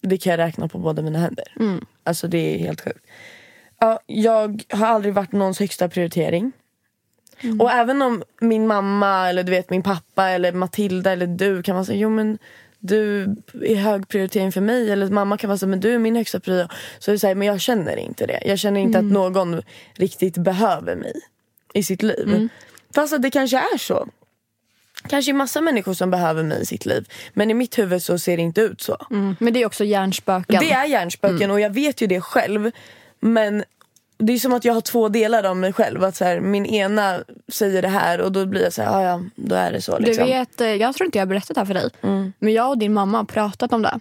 Det 0.01 0.17
kan 0.17 0.31
jag 0.31 0.37
räkna 0.37 0.67
på 0.67 0.77
båda 0.77 1.01
mina 1.01 1.19
händer. 1.19 1.53
Mm. 1.59 1.85
Alltså 2.03 2.27
det 2.27 2.55
är 2.55 2.59
helt 2.59 2.81
sjukt. 2.81 3.05
Ja, 3.79 3.99
jag 4.05 4.63
har 4.69 4.87
aldrig 4.87 5.13
varit 5.13 5.31
någons 5.31 5.59
högsta 5.59 5.89
prioritering. 5.89 6.51
Mm. 7.43 7.61
Och 7.61 7.71
även 7.71 8.01
om 8.01 8.23
min 8.41 8.67
mamma 8.67 9.29
eller 9.29 9.43
du 9.43 9.51
vet 9.51 9.69
min 9.69 9.83
pappa 9.83 10.29
eller 10.29 10.51
Matilda 10.51 11.11
eller 11.11 11.27
du 11.27 11.63
kan 11.63 11.75
vara 11.75 11.85
så 11.85 11.93
jo 11.93 12.09
men 12.09 12.37
du 12.79 13.21
är 13.61 13.75
hög 13.75 14.07
prioritering 14.07 14.51
för 14.51 14.61
mig 14.61 14.91
eller 14.91 15.09
mamma 15.09 15.37
kan 15.37 15.47
vara 15.47 15.57
så 15.57 15.67
men 15.67 15.79
du 15.79 15.93
är 15.93 15.99
min 15.99 16.15
högsta 16.15 16.39
prio. 16.39 16.67
Så 16.99 17.11
är 17.11 17.13
det 17.13 17.19
så 17.19 17.27
här, 17.27 17.35
men 17.35 17.47
jag 17.47 17.61
känner 17.61 17.95
inte 17.97 18.25
det. 18.25 18.43
Jag 18.45 18.59
känner 18.59 18.81
inte 18.81 18.99
Mm. 18.99 19.07
att 19.07 19.13
någon 19.13 19.61
riktigt 19.95 20.37
behöver 20.37 20.95
mig 20.95 21.13
i 21.73 21.83
sitt 21.83 22.03
liv. 22.03 22.27
Mm. 22.27 22.49
Fast 22.95 23.13
att 23.13 23.21
det 23.21 23.29
kanske 23.31 23.57
är 23.57 23.77
så. 23.77 24.07
Kanske 25.09 25.31
är 25.31 25.33
massa 25.33 25.61
människor 25.61 25.93
som 25.93 26.11
behöver 26.11 26.43
mig 26.43 26.61
i 26.61 26.65
sitt 26.65 26.85
liv. 26.85 27.07
Men 27.33 27.51
i 27.51 27.53
mitt 27.53 27.79
huvud 27.79 28.03
så 28.03 28.19
ser 28.19 28.37
det 28.37 28.43
inte 28.43 28.61
ut 28.61 28.81
så. 28.81 28.97
Mm. 29.11 29.35
Men 29.39 29.53
det 29.53 29.61
är 29.61 29.65
också 29.65 29.83
hjärnspöken. 29.83 30.59
Det 30.59 30.71
är 30.71 30.85
hjärnspöken 30.85 31.51
och 31.51 31.59
jag 31.59 31.69
vet 31.69 32.01
ju 32.01 32.07
det 32.07 32.21
själv. 32.21 32.71
Men 33.19 33.63
det 34.25 34.33
är 34.33 34.37
som 34.37 34.53
att 34.53 34.65
jag 34.65 34.73
har 34.73 34.81
två 34.81 35.09
delar 35.09 35.43
av 35.43 35.57
mig 35.57 35.73
själv. 35.73 36.03
Att 36.03 36.15
så 36.15 36.25
här, 36.25 36.39
min 36.39 36.65
ena 36.65 37.23
säger 37.47 37.81
det 37.81 37.87
här 37.87 38.21
och 38.21 38.31
då 38.31 38.45
blir 38.45 38.63
jag 38.63 38.73
så 38.73 38.81
här, 38.81 38.91
"Ja, 38.91 39.03
ja, 39.03 39.23
då 39.35 39.55
är 39.55 39.71
det 39.71 39.81
så. 39.81 39.97
Du 39.97 40.05
Liksom. 40.05 40.25
vet, 40.27 40.61
eh, 40.61 40.67
jag 40.67 40.95
tror 40.95 41.05
inte 41.05 41.17
jag 41.17 41.21
har 41.25 41.29
berättat 41.29 41.55
det 41.55 41.59
här 41.61 41.65
för 41.65 41.73
dig. 41.73 41.89
Men 42.39 42.53
jag 42.53 42.69
och 42.69 42.77
din 42.77 42.93
mamma 42.93 43.17
har 43.17 43.25
pratat 43.25 43.73
om 43.73 43.81
det. 43.81 43.99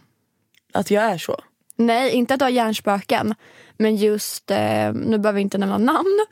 Att 0.72 0.90
jag 0.90 1.04
är 1.04 1.18
så. 1.18 1.40
Nej, 1.76 2.10
inte 2.10 2.34
att 2.34 2.40
du 2.40 2.44
har 2.44 2.50
hjärnspöken. 2.50 3.34
Men 3.76 3.96
just, 3.96 4.50
eh, 4.50 4.92
nu 4.92 5.18
behöver 5.18 5.32
vi 5.32 5.40
inte 5.40 5.58
nämna 5.58 5.78
namn. 5.78 6.26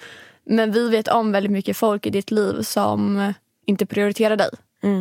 Men 0.44 0.73
vi 0.73 0.88
vet 0.88 1.09
om 1.09 1.32
väldigt 1.32 1.52
mycket 1.52 1.76
folk 1.76 2.06
i 2.06 2.11
ditt 2.11 2.30
liv 2.30 2.62
som 2.62 3.32
inte 3.66 3.87
prioriterar 3.87 4.37
dig. 4.37 4.50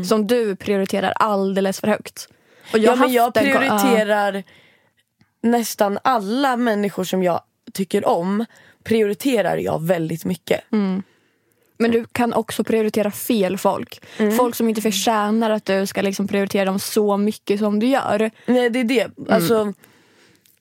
Som 0.07 0.27
du 0.27 0.55
prioriterar 0.55 1.11
alldeles 1.11 1.79
för 1.79 1.87
högt. 1.87 2.27
Och 2.73 2.79
Ja, 2.79 2.91
har 2.91 2.97
men 2.97 3.13
jag 3.13 3.27
ja. 3.35 3.41
prioriterar 3.41 4.43
nästan 5.43 5.99
alla 6.03 6.57
människor 6.57 7.03
som 7.03 7.23
jag 7.23 7.41
tycker 7.73 8.07
om. 8.07 8.45
Prioriterar 8.83 9.57
jag 9.57 9.83
väldigt 9.83 10.25
mycket. 10.25 10.61
Men 11.81 11.91
du 11.91 12.05
kan 12.11 12.33
också 12.33 12.63
prioritera 12.63 13.11
fel 13.11 13.57
folk. 13.57 14.01
Mm. 14.17 14.37
Folk 14.37 14.55
som 14.55 14.69
inte 14.69 14.81
förtjänar 14.81 15.49
att 15.49 15.65
du 15.65 15.85
ska 15.87 16.01
liksom 16.01 16.27
prioritera 16.27 16.65
dem 16.65 16.79
så 16.79 17.17
mycket 17.17 17.59
som 17.59 17.79
du 17.79 17.87
gör. 17.87 18.31
Nej 18.45 18.69
det 18.69 18.79
är 18.79 18.83
det. 18.83 19.01
Mm. 19.01 19.13
Alltså, 19.29 19.73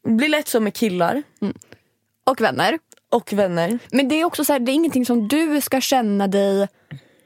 det 0.05 0.11
blir 0.11 0.29
lätt 0.29 0.49
så 0.49 0.61
med 0.61 0.75
killar 0.75 1.23
Och 2.25 2.41
vänner. 2.41 2.79
och 3.11 3.33
vänner. 3.33 3.79
Men 3.91 4.09
det 4.09 4.21
är 4.21 4.25
också 4.25 4.45
så 4.45 4.53
här, 4.53 4.61
det 4.61 4.73
är 4.73 4.75
ingenting 4.75 5.07
som 5.07 5.29
du 5.29 5.61
ska 5.61 5.81
känna 5.81 6.27
dig 6.29 6.69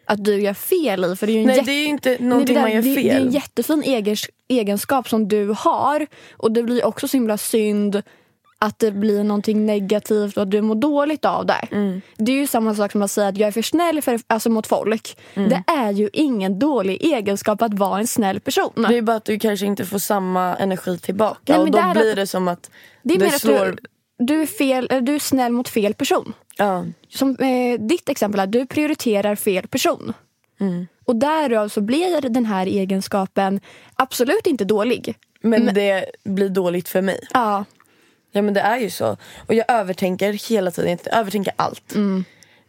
att 0.04 0.24
du 0.24 0.40
gör 0.40 0.54
fel 0.54 1.04
i. 1.04 1.16
För 1.16 1.26
det 1.26 1.32
är 1.32 1.38
ju 1.38 1.46
Nej 1.46 1.56
jätte- 1.56 1.70
det 1.70 1.72
är 1.72 1.86
inte 1.86 2.08
Nej, 2.10 2.18
någonting 2.28 2.54
det, 2.54 2.60
där- 2.60 2.66
man 2.66 2.72
gör 2.72 2.82
det, 2.82 2.94
fel. 2.94 3.04
det 3.04 3.10
är 3.10 3.20
en 3.20 3.30
jättefin 3.30 3.82
egens, 3.82 4.26
egenskap 4.48 5.08
som 5.08 5.28
du 5.28 5.54
har. 5.58 6.06
Och 6.32 6.52
det 6.52 6.62
blir 6.62 6.84
också 6.84 7.08
så 7.08 7.16
himla 7.16 7.38
synd 7.38 8.02
att 8.62 8.78
det 8.78 8.92
blir 8.92 9.24
någonting 9.24 9.66
negativt 9.66 10.36
och 10.36 10.42
att 10.42 10.50
du 10.50 10.62
mår 10.62 10.74
dåligt 10.74 11.24
av 11.24 11.46
det. 11.46 11.68
Mm. 11.70 12.00
Det 12.16 12.32
är 12.32 12.36
ju 12.36 12.46
samma 12.46 12.74
sak 12.74 12.92
som 12.92 13.02
att 13.02 13.10
säga 13.10 13.28
att 13.28 13.36
jag 13.36 13.48
är 13.48 13.52
för 13.52 13.62
snäll 13.62 14.02
för, 14.02 14.20
alltså 14.26 14.50
mot 14.50 14.66
folk. 14.66 15.16
Mm. 15.34 15.48
Det 15.48 15.64
är 15.66 15.90
ju 15.90 16.10
ingen 16.12 16.58
dålig 16.58 17.04
egenskap 17.04 17.62
att 17.62 17.74
vara 17.74 17.98
en 17.98 18.06
snäll 18.06 18.40
person. 18.40 18.86
Det 18.88 18.98
är 18.98 19.02
bara 19.02 19.16
att 19.16 19.24
du 19.24 19.38
kanske 19.38 19.66
inte 19.66 19.84
får 19.84 19.98
samma 19.98 20.56
energi 20.56 20.98
tillbaka. 20.98 21.38
Nej, 21.46 21.58
men 21.58 21.74
och 21.74 21.94
då 21.94 22.00
blir 22.00 22.16
det 22.16 22.26
som 22.26 22.48
att 22.48 22.70
det 23.02 23.14
är 23.14 23.18
det 23.18 23.24
mer 23.24 23.34
att 23.34 23.40
slår... 23.40 23.66
du, 23.66 23.76
du, 24.18 24.42
är 24.42 24.46
fel, 24.46 24.86
eller 24.90 25.00
du 25.00 25.14
är 25.14 25.18
snäll 25.18 25.52
mot 25.52 25.68
fel 25.68 25.94
person. 25.94 26.32
Ja. 26.56 26.84
Som 27.08 27.36
eh, 27.36 27.80
ditt 27.80 28.08
exempel 28.08 28.40
är, 28.40 28.46
du 28.46 28.66
prioriterar 28.66 29.34
fel 29.34 29.66
person. 29.68 30.12
Mm. 30.60 30.86
Och 31.04 31.16
därav 31.16 31.68
så 31.68 31.80
blir 31.80 32.20
den 32.20 32.46
här 32.46 32.66
egenskapen 32.66 33.60
absolut 33.94 34.46
inte 34.46 34.64
dålig. 34.64 35.14
Men, 35.40 35.74
det 35.74 36.04
blir 36.24 36.48
dåligt 36.48 36.88
för 36.88 37.02
mig. 37.02 37.20
Ja, 37.32 37.64
Ja 38.32 38.42
men 38.42 38.54
det 38.54 38.60
är 38.60 38.78
ju 38.78 38.90
så. 38.90 39.16
Och 39.46 39.54
jag 39.54 39.64
övertänker 39.68 40.32
hela 40.32 40.70
tiden. 40.70 40.98
Jag 41.04 41.18
övertänker 41.18 41.52
allt. 41.56 41.94
Mm. 41.94 42.24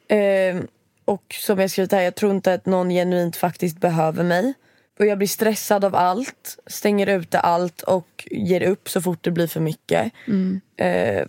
Ehm, 0.08 0.68
och 1.06 1.36
som 1.40 1.60
jag 1.60 1.72
skrivit 1.72 1.92
här, 1.92 2.02
jag 2.02 2.16
tror 2.16 2.32
inte 2.32 2.54
att 2.54 2.66
någon 2.66 2.90
genuint 2.90 3.36
faktiskt 3.36 3.78
behöver 3.78 4.24
mig. 4.24 4.54
Och 5.00 5.06
jag 5.06 5.18
blir 5.18 5.28
stressad 5.28 5.86
av 5.86 5.96
allt, 5.96 6.58
stänger 6.68 7.08
ute 7.08 7.40
allt 7.40 7.82
och 7.82 8.28
ger 8.32 8.62
upp 8.64 8.90
så 8.90 9.02
fort 9.02 9.24
det 9.24 9.32
blir 9.32 9.48
för 9.48 9.60
mycket. 9.60 10.12
Mm. 10.28 10.62
Ehm, 10.78 11.28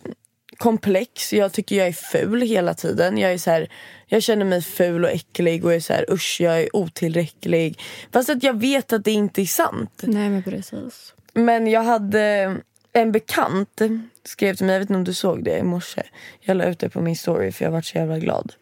komplex, 0.56 1.32
jag 1.32 1.52
tycker 1.52 1.76
jag 1.76 1.88
är 1.88 1.92
ful 1.92 2.42
hela 2.42 2.74
tiden. 2.74 3.18
Jag, 3.18 3.32
är 3.32 3.38
så 3.38 3.50
här, 3.50 3.68
jag 4.06 4.22
känner 4.22 4.44
mig 4.44 4.62
ful 4.62 5.04
och 5.04 5.10
äcklig 5.10 5.64
och 5.64 5.74
är 5.74 5.80
så 5.80 5.92
här, 5.92 6.12
usch 6.12 6.36
jag 6.40 6.60
är 6.60 6.76
otillräcklig. 6.76 7.78
Fast 8.12 8.30
att 8.30 8.42
jag 8.42 8.60
vet 8.60 8.92
att 8.92 9.04
det 9.04 9.10
inte 9.10 9.42
är 9.42 9.46
sant. 9.46 10.00
nej 10.02 10.28
men 10.28 10.42
precis. 10.42 11.14
Men 11.32 11.66
jag 11.66 11.82
hade 11.82 12.56
en 12.92 13.12
bekant 13.12 13.80
skrev 14.24 14.54
till 14.54 14.66
mig, 14.66 14.72
jag 14.72 14.80
vet 14.80 14.90
inte 14.90 14.98
om 14.98 15.04
du 15.04 15.14
såg 15.14 15.44
det 15.44 15.58
i 15.58 15.62
morse. 15.62 16.02
Jag 16.40 16.56
la 16.56 16.64
ut 16.64 16.78
det 16.78 16.88
på 16.88 17.00
min 17.00 17.16
story 17.16 17.52
för 17.52 17.64
jag 17.64 17.72
var 17.72 17.82
så 17.82 17.98
jävla 17.98 18.18
glad. 18.18 18.52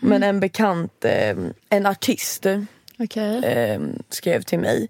Men 0.00 0.22
en 0.22 0.40
bekant, 0.40 1.04
eh, 1.04 1.36
en 1.68 1.86
artist 1.86 2.46
Okej. 2.98 3.44
eh, 3.44 3.80
skrev 4.08 4.42
till 4.42 4.58
mig. 4.58 4.88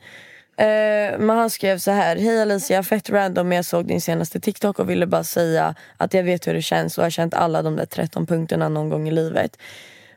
Eh, 0.58 1.18
men 1.18 1.30
han 1.30 1.50
skrev 1.50 1.78
så 1.78 1.90
här. 1.90 2.16
Hej 2.16 2.42
Alicia, 2.42 2.82
fett 2.82 3.10
random 3.10 3.48
men 3.48 3.56
jag 3.56 3.64
såg 3.64 3.86
din 3.86 4.00
senaste 4.00 4.40
TikTok 4.40 4.78
och 4.78 4.90
ville 4.90 5.06
bara 5.06 5.24
säga 5.24 5.74
att 5.96 6.14
jag 6.14 6.22
vet 6.22 6.46
hur 6.46 6.54
det 6.54 6.62
känns 6.62 6.98
och 6.98 7.04
har 7.04 7.10
känt 7.10 7.34
alla 7.34 7.62
de 7.62 7.76
där 7.76 7.86
13 7.86 8.26
punkterna 8.26 8.68
någon 8.68 8.88
gång 8.88 9.08
i 9.08 9.10
livet. 9.10 9.56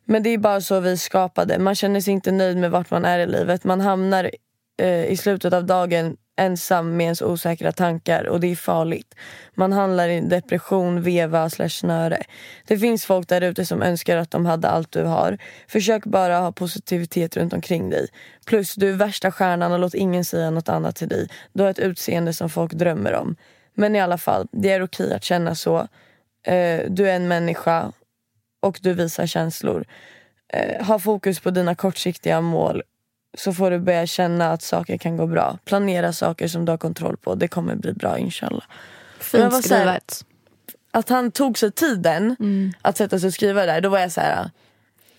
Men 0.06 0.24
det 0.24 0.30
är 0.30 0.38
bara 0.38 0.62
så 0.62 0.80
vi 0.80 0.98
skapade. 0.98 1.60
Man 1.60 1.76
känner 1.76 2.02
sig 2.02 2.14
inte 2.14 2.32
nöjd 2.32 2.58
med 2.58 2.72
vart 2.72 2.92
man 2.92 3.06
är 3.06 3.20
i 3.20 3.28
livet. 3.28 3.64
Man 3.64 3.82
hamnar 3.82 4.32
eh, 4.82 5.06
i 5.06 5.18
slutet 5.18 5.54
av 5.54 5.66
dagen 5.66 6.18
ensam 6.40 6.98
med 6.98 7.04
ens 7.04 7.22
osäkra 7.22 7.72
tankar 7.72 8.28
och 8.28 8.40
det 8.40 8.52
är 8.52 8.56
farligt. 8.56 9.16
Man 9.54 9.74
handlar 9.74 10.10
i 10.10 10.22
depression, 10.22 11.02
veva 11.02 11.50
slash 11.50 11.70
snöre. 11.70 12.24
Det 12.68 12.78
finns 12.78 13.06
folk 13.06 13.28
där 13.28 13.42
ute 13.42 13.66
som 13.66 13.82
önskar 13.82 14.18
att 14.18 14.32
de 14.32 14.46
hade 14.46 14.68
allt 14.68 14.92
du 14.92 15.04
har. 15.04 15.38
Försök 15.68 16.06
bara 16.06 16.40
ha 16.40 16.52
positivitet 16.52 17.38
runt 17.38 17.54
omkring 17.54 17.90
dig. 17.90 18.08
Plus, 18.46 18.76
du 18.76 18.90
är 18.90 18.94
värsta 18.94 19.32
stjärnan 19.32 19.72
och 19.72 19.80
låt 19.80 19.94
ingen 19.94 20.26
säga 20.26 20.50
något 20.50 20.70
annat 20.70 20.96
till 20.96 21.08
dig. 21.08 21.28
Du 21.54 21.64
har 21.64 21.70
ett 21.70 21.80
utseende 21.80 22.34
som 22.34 22.50
folk 22.50 22.74
drömmer 22.74 23.14
om. 23.14 23.36
Men 23.74 23.96
i 23.96 24.02
alla 24.02 24.18
fall, 24.18 24.48
det 24.52 24.72
är 24.72 24.84
okej 24.84 25.14
att 25.14 25.24
känna 25.24 25.56
så. 25.56 25.88
Eh, 26.44 26.82
du 26.90 27.10
är 27.10 27.16
en 27.16 27.28
människa 27.28 27.92
och 28.62 28.80
du 28.82 28.94
visar 28.94 29.26
känslor. 29.26 29.86
Eh, 30.54 30.86
ha 30.86 31.00
fokus 31.00 31.40
på 31.40 31.52
dina 31.52 31.76
kortsiktiga 31.76 32.42
mål 32.42 32.84
så 33.38 33.54
får 33.54 33.72
du 33.72 33.80
börja 33.80 34.06
känna 34.08 34.52
att 34.52 34.62
saker 34.62 34.98
kan 34.98 35.18
gå 35.18 35.28
bra. 35.28 35.58
Planera 35.66 36.14
saker 36.14 36.48
som 36.48 36.66
du 36.66 36.72
har 36.72 36.78
kontroll 36.78 37.18
på. 37.18 37.36
Det 37.36 37.48
kommer 37.48 37.76
bli 37.76 37.94
bra 37.94 38.18
inshallah. 38.18 38.64
jag 39.18 39.26
Fint 39.26 39.44
var 39.54 39.62
så 39.62 39.74
här- 39.76 39.82
skrivet. 39.82 40.26
Att 40.92 41.10
han 41.10 41.32
tog 41.32 41.58
sig 41.58 41.72
tiden 41.72 42.36
Mm. 42.40 42.74
att 42.82 42.98
sätta 42.98 43.20
sig 43.20 43.28
och 43.28 43.34
skriva 43.34 43.66
där. 43.66 43.82
Då 43.82 43.90
var 43.90 44.00
jag 44.00 44.12
så 44.12 44.22
här. 44.22 44.50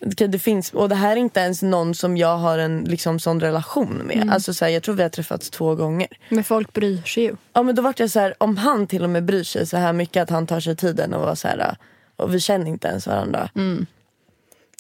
okej, 0.07 0.29
det 0.29 0.39
finns, 0.39 0.73
och 0.73 0.89
det 0.89 0.95
här 0.95 1.13
är 1.13 1.17
inte 1.17 1.41
ens 1.41 1.63
någon 1.63 1.95
som 1.95 2.17
jag 2.17 2.37
har 2.37 2.59
en 2.59 2.85
liksom, 2.85 3.19
sån 3.21 3.41
relation 3.41 3.89
med. 4.07 4.17
Mm. 4.17 4.31
Alltså, 4.31 4.55
så 4.55 4.65
här, 4.65 4.73
jag 4.73 4.83
tror 4.83 4.95
vi 4.95 5.03
har 5.03 5.11
träffats 5.11 5.51
två 5.51 5.75
gånger. 5.75 6.09
Men 6.29 6.45
folk 6.45 6.73
bryr 6.73 7.03
sig 7.03 7.23
ju. 7.23 7.37
Ja, 7.53 7.63
men 7.63 7.75
då 7.75 7.83
vart 7.83 8.01
jag 8.01 8.11
så 8.11 8.21
här, 8.21 8.35
om 8.39 8.57
han 8.57 8.87
till 8.87 9.05
och 9.05 9.11
med 9.11 9.25
bryr 9.25 9.45
sig 9.45 9.67
så 9.67 9.77
här 9.77 9.93
mycket 9.93 10.23
att 10.23 10.31
han 10.31 10.47
tar 10.47 10.61
sig 10.61 10.77
tiden 10.77 11.15
och 11.15 11.21
var 11.23 11.35
så 11.35 11.49
här, 11.49 11.77
och 12.17 12.35
vi 12.35 12.41
känner 12.41 12.67
inte 12.67 12.89
ens 12.89 13.07
varandra. 13.07 13.51
Mm. 13.55 13.87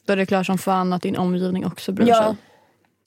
Då 0.04 0.12
är 0.12 0.16
det 0.16 0.26
klart 0.26 0.46
som 0.46 0.58
fan 0.58 0.92
att 0.92 1.02
din 1.02 1.16
omgivning 1.16 1.66
också 1.66 1.92
bryr 1.92 2.08
Ja. 2.08 2.24
sig. 2.24 2.36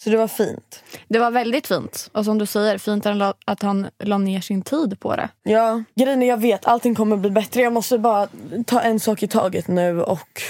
Så 0.03 0.09
det 0.09 0.17
var 0.17 0.27
fint. 0.27 0.83
Det 1.07 1.19
var 1.19 1.31
väldigt 1.31 1.67
fint. 1.67 2.09
Och 2.13 2.25
som 2.25 2.37
du 2.37 2.45
säger, 2.45 2.77
fint 2.77 3.05
att 3.05 3.09
han 3.09 3.17
la- 3.17 3.33
att 3.45 3.61
han 3.61 3.87
la 3.99 4.17
ner 4.17 4.41
sin 4.41 4.61
tid 4.61 4.99
på 4.99 5.15
det. 5.15 5.29
Ja, 5.43 5.83
grejen 5.95 6.23
är 6.23 6.27
jag 6.27 6.37
vet 6.37 6.65
allting 6.65 6.95
kommer 6.95 7.17
bli 7.17 7.29
bättre. 7.29 7.61
Jag 7.61 7.73
måste 7.73 7.97
bara 7.97 8.27
ta 8.65 8.81
en 8.81 8.99
sak 8.99 9.23
i 9.23 9.27
taget 9.27 9.67
nu 9.67 10.01
och 10.01 10.41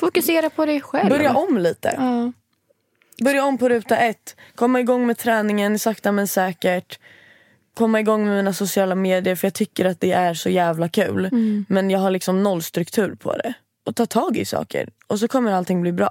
Fokusera 0.00 0.50
på 0.50 0.66
dig 0.66 0.80
själv. 0.80 1.08
börja 1.08 1.34
om 1.34 1.58
lite. 1.58 1.94
Ja. 1.98 2.32
Börja 3.24 3.44
om 3.44 3.58
på 3.58 3.68
ruta 3.68 3.96
ett. 3.96 4.36
Komma 4.54 4.80
igång 4.80 5.06
med 5.06 5.18
träningen 5.18 5.78
sakta 5.78 6.12
men 6.12 6.28
säkert. 6.28 6.98
Komma 7.74 8.00
igång 8.00 8.24
med 8.26 8.36
mina 8.36 8.52
sociala 8.52 8.94
medier 8.94 9.34
för 9.36 9.46
jag 9.46 9.54
tycker 9.54 9.84
att 9.84 10.00
det 10.00 10.12
är 10.12 10.34
så 10.34 10.48
jävla 10.50 10.88
kul. 10.88 11.24
Mm. 11.24 11.64
Men 11.68 11.90
jag 11.90 11.98
har 12.00 12.10
liksom 12.10 12.42
noll 12.42 12.62
struktur 12.62 13.14
på 13.14 13.36
det. 13.36 13.52
Och 13.86 13.96
ta 13.96 14.06
tag 14.06 14.36
i 14.36 14.44
saker. 14.44 14.88
Och 15.06 15.18
så 15.18 15.28
kommer 15.28 15.52
allting 15.52 15.80
bli 15.82 15.92
bra. 15.92 16.10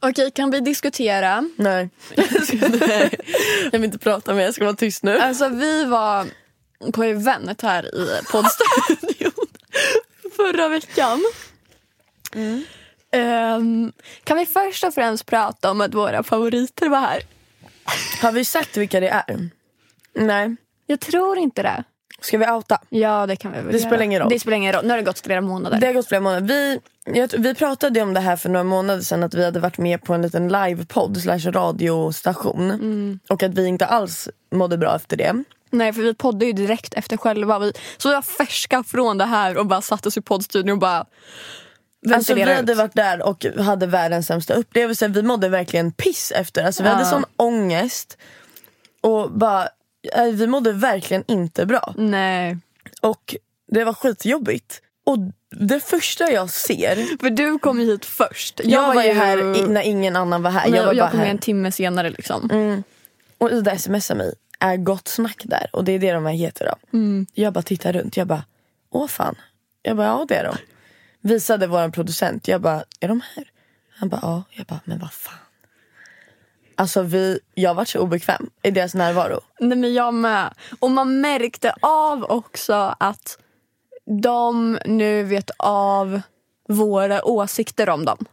Okej, 0.00 0.30
kan 0.30 0.50
vi 0.50 0.60
diskutera? 0.60 1.48
Nej. 1.56 1.88
Nej. 2.16 3.10
Jag 3.72 3.78
vill 3.78 3.84
inte 3.84 3.98
prata 3.98 4.34
mer, 4.34 4.42
jag 4.42 4.54
ska 4.54 4.64
vara 4.64 4.76
tyst 4.76 5.02
nu. 5.02 5.18
Alltså 5.18 5.48
vi 5.48 5.84
var 5.84 6.26
på 6.92 7.04
event 7.04 7.62
här 7.62 7.94
i 7.94 8.20
poddstudion. 8.32 9.46
förra 10.36 10.68
veckan. 10.68 11.22
Ehm, 13.12 13.92
kan 14.24 14.36
vi 14.36 14.46
först 14.46 14.84
och 14.84 14.94
främst 14.94 15.26
prata 15.26 15.70
om 15.70 15.80
att 15.80 15.94
våra 15.94 16.22
favoriter 16.22 16.88
var 16.88 17.00
här? 17.00 17.22
Har 18.22 18.32
vi 18.32 18.44
sagt 18.44 18.76
vilka 18.76 19.00
det 19.00 19.08
är? 19.08 19.48
Nej. 20.14 20.56
Jag 20.86 21.00
tror 21.00 21.38
inte 21.38 21.62
det. 21.62 21.84
Ska 22.20 22.38
vi 22.38 22.46
outa? 22.50 22.78
Ja, 22.88 23.26
det 23.26 23.36
kan 23.36 23.52
vi 23.52 23.60
väl 23.60 23.72
Det 23.72 23.78
spelar 23.78 24.00
ingen 24.02 24.20
roll. 24.20 24.28
Det 24.30 24.40
spelar 24.40 24.56
ingen 24.56 24.72
roll. 24.72 24.84
Nu 24.84 24.90
har 24.90 24.96
det 24.96 25.02
gått 25.02 25.20
flera 25.20 25.40
månader. 25.40 25.80
Det 25.80 25.86
har 25.86 25.94
gått 25.94 26.08
flera 26.08 26.20
månader. 26.20 26.46
Vi, 26.46 26.80
jag, 27.18 27.30
vi 27.38 27.54
pratade 27.54 28.02
om 28.02 28.14
det 28.14 28.20
här 28.20 28.36
för 28.36 28.48
några 28.48 28.64
månader 28.64 29.02
sedan 29.02 29.22
att 29.22 29.34
vi 29.34 29.44
hade 29.44 29.60
varit 29.60 29.78
med 29.78 30.02
på 30.02 30.14
en 30.14 30.22
liten 30.22 30.48
livepodd 30.48 31.16
slash 31.22 31.38
radiostation. 31.50 33.20
Och 33.28 33.42
att 33.42 33.54
vi 33.54 33.66
inte 33.66 33.86
alls 33.86 34.28
mådde 34.52 34.78
bra 34.78 34.96
efter 34.96 35.16
det. 35.16 35.44
Nej, 35.70 35.92
för 35.92 36.02
vi 36.02 36.14
poddade 36.14 36.46
ju 36.46 36.52
direkt 36.52 36.94
efter 36.94 37.16
själva. 37.16 37.58
Vi, 37.58 37.72
så 37.96 38.08
vi 38.08 38.14
var 38.14 38.22
färska 38.22 38.82
från 38.82 39.18
det 39.18 39.24
här 39.24 39.58
och 39.58 39.66
bara 39.66 39.80
satte 39.80 40.08
oss 40.08 40.16
i 40.16 40.20
poddstudion 40.20 40.72
och 40.72 40.78
bara 40.78 41.04
Alltså, 42.14 42.34
vi 42.34 42.42
hade 42.42 42.72
ut. 42.72 42.78
varit 42.78 42.94
där 42.94 43.22
och 43.22 43.44
hade 43.58 43.86
världens 43.86 44.26
sämsta 44.26 44.54
upplevelse. 44.54 45.08
Vi 45.08 45.22
mådde 45.22 45.48
verkligen 45.48 45.92
piss 45.92 46.32
efter. 46.36 46.64
Alltså, 46.64 46.82
vi 46.82 46.88
Ja. 46.88 46.94
hade 46.94 47.06
sån 47.06 47.24
ångest. 47.36 48.18
Och 49.00 49.32
bara, 49.32 49.68
vi 50.32 50.46
mådde 50.46 50.72
verkligen 50.72 51.24
inte 51.26 51.66
bra. 51.66 51.94
Nej. 51.96 52.56
Och 53.00 53.36
det 53.68 53.84
var 53.84 53.92
skitjobbigt. 53.92 54.82
Och 55.06 55.18
det 55.50 55.80
första 55.80 56.30
jag 56.30 56.50
ser. 56.50 57.18
För 57.20 57.30
du 57.30 57.58
kom 57.58 57.78
hit 57.78 58.04
först. 58.04 58.60
Jag, 58.64 58.94
var 58.94 59.02
ju 59.02 59.12
här 59.12 59.56
i, 59.56 59.66
när 59.68 59.82
ingen 59.82 60.16
annan 60.16 60.42
var 60.42 60.50
här. 60.50 60.70
Nej, 60.70 60.78
jag 60.78 60.86
var 60.86 60.94
jag 60.94 61.10
kom 61.10 61.20
här. 61.20 61.26
en 61.26 61.38
timme 61.38 61.72
senare. 61.72 62.10
Liksom. 62.10 62.50
Mm. 62.50 62.82
Och 63.38 63.50
Ida 63.50 63.78
smsar 63.78 64.14
mig, 64.14 64.32
är 64.58 64.76
gott 64.76 65.08
snack 65.08 65.42
där? 65.44 65.70
Och 65.72 65.84
det 65.84 65.92
är 65.92 65.98
det 65.98 66.12
de 66.12 66.26
här 66.26 66.32
heter 66.32 66.64
då. 66.66 66.98
Mm. 66.98 67.26
Jag 67.34 67.52
bara 67.52 67.62
tittar 67.62 67.92
runt, 67.92 68.16
jag 68.16 68.26
bara, 68.26 68.44
åh 68.90 69.06
fan. 69.06 69.34
Jag 69.82 69.96
bara, 69.96 70.06
ja 70.06 70.26
det 70.28 70.34
är 70.34 70.44
de. 70.44 70.56
Visade 71.20 71.66
vår 71.66 71.88
producent, 71.88 72.48
jag 72.48 72.60
bara, 72.60 72.84
är 73.00 73.08
de 73.08 73.20
här? 73.34 73.44
Han 73.90 74.08
bara, 74.08 74.20
ja. 74.22 74.42
Jag 74.50 74.66
bara, 74.66 74.80
men 74.84 74.98
vad 74.98 75.12
fan. 75.12 75.34
Alltså 76.80 77.02
vi, 77.02 77.38
jag 77.54 77.74
var 77.74 77.84
så 77.84 77.98
obekväm 77.98 78.50
i 78.62 78.70
deras 78.70 78.94
närvaro. 78.94 79.40
Nej, 79.58 79.78
men 79.78 79.94
jag 79.94 80.14
med. 80.14 80.54
Och 80.78 80.90
man 80.90 81.20
märkte 81.20 81.74
av 81.80 82.24
också 82.24 82.94
att 83.00 83.38
de 84.22 84.78
nu 84.84 85.22
vet 85.22 85.50
av 85.58 86.20
våra 86.68 87.24
åsikter 87.24 87.88
om 87.88 88.04
dem. 88.04 88.26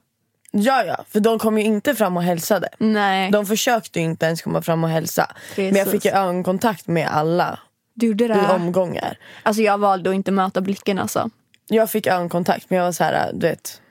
Ja 0.52 0.84
ja, 0.84 1.06
för 1.10 1.20
de 1.20 1.40
kom 1.40 1.58
ju 1.58 1.64
inte 1.64 1.96
fram 1.96 2.18
och 2.18 2.24
hälsade. 2.24 2.70
Nej, 2.78 3.32
De 3.32 3.46
försökte 3.46 4.00
ju 4.00 4.06
inte 4.06 4.26
ens 4.26 4.42
komma 4.42 4.62
fram 4.62 4.84
och 4.84 4.90
hälsa. 4.90 5.32
Men 5.56 5.76
jag 5.76 5.88
fick 5.88 6.06
ju 6.06 6.12
ögonkontakt 6.12 6.88
med 6.88 7.08
alla 7.08 7.60
du 7.94 8.08
gjorde 8.08 8.24
i 8.24 8.28
det. 8.28 8.48
omgångar. 8.54 9.18
Alltså 9.44 9.62
jag 9.62 9.78
valde 9.78 10.10
att 10.10 10.16
inte 10.16 10.32
möta 10.32 10.62
blicken 10.62 11.00
alltså. 11.00 11.30
Jag 11.68 11.92
fick 11.92 12.08
ögonkontakt 12.08 12.70
men 12.70 12.78
jag 12.78 12.86
var 12.86 12.92
så 12.92 13.04
här, 13.04 13.32
du 13.34 13.48
vet. 13.48 13.82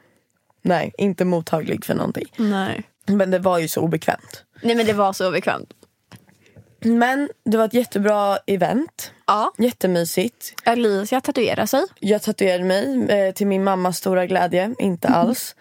Nej, 0.63 0.93
inte 0.99 1.25
mottaglig 1.25 1.85
för 1.85 1.95
någonting. 1.95 2.27
Nej. 2.37 2.83
Men 3.07 3.31
det 3.31 3.39
var 3.39 3.59
ju 3.59 3.69
så 3.69 3.81
obekvämt. 3.81 4.45
Nej 4.63 4.77
men 4.77 4.87
det 4.87 4.93
var 4.93 5.13
så 5.13 5.31
bekvämt. 5.31 5.73
Men 6.81 7.29
det 7.45 7.57
var 7.57 7.65
ett 7.65 7.75
jättebra 7.75 8.39
event. 8.47 9.13
Ja. 9.27 9.53
Jättemysigt. 9.59 10.55
Alicia 10.65 11.21
tatuerar 11.21 11.67
sig. 11.67 11.85
Jag 12.01 12.23
tatuerade 12.23 12.65
mig 12.65 13.07
eh, 13.11 13.35
till 13.35 13.47
min 13.47 13.65
mammas 13.65 13.97
stora 13.99 14.27
glädje. 14.27 14.75
Inte 14.79 15.09
alls. 15.09 15.55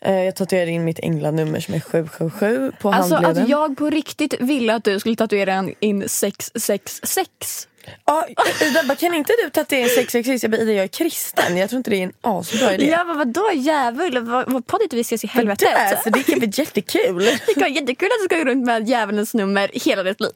Eh, 0.00 0.22
jag 0.24 0.36
tatuerade 0.36 0.70
in 0.70 0.84
mitt 0.84 0.98
änglanummer 0.98 1.60
som 1.60 1.74
är 1.74 1.80
777 1.80 2.72
på 2.80 2.92
Alltså 2.92 3.14
handleden. 3.14 3.42
att 3.42 3.48
jag 3.48 3.76
på 3.76 3.90
riktigt 3.90 4.40
ville 4.40 4.74
att 4.74 4.84
du 4.84 5.00
skulle 5.00 5.16
tatuera 5.16 5.68
in 5.80 6.08
666. 6.08 7.68
Ja, 8.04 8.26
Ida 8.60 8.84
bara, 8.84 8.96
kan 8.96 9.14
inte 9.14 9.32
du 9.44 9.50
tatuera 9.50 9.82
in 9.82 9.88
666? 9.88 10.42
Jag 10.42 10.50
bara, 10.50 10.60
Ida 10.62 10.72
jag 10.72 10.84
är 10.84 10.88
kristen. 10.88 11.56
Jag 11.56 11.70
tror 11.70 11.78
inte 11.78 11.90
det 11.90 11.96
är 11.96 12.02
en 12.02 12.12
asbra 12.20 12.74
idé. 12.74 12.86
Jag 12.86 13.06
bara 13.06 13.16
vadå 13.16 13.50
djävul? 13.54 14.18
Vad, 14.18 14.52
vad 14.52 14.66
poddigt 14.66 14.92
vi 14.92 15.00
ses 15.00 15.24
i 15.24 15.26
helvetet? 15.26 15.68
det, 15.90 16.00
för 16.02 16.10
det 16.10 16.22
kan 16.22 16.38
bli 16.38 16.50
jättekul. 16.52 17.24
Det 17.54 17.60
var 17.60 17.68
jättekul 17.68 18.06
att 18.06 18.18
du 18.22 18.24
ska 18.24 18.44
gå 18.44 18.50
runt 18.50 18.64
med 18.64 18.88
djävulens 18.88 19.34
nummer 19.34 19.70
hela 19.72 20.02
ditt 20.02 20.20
liv. 20.20 20.30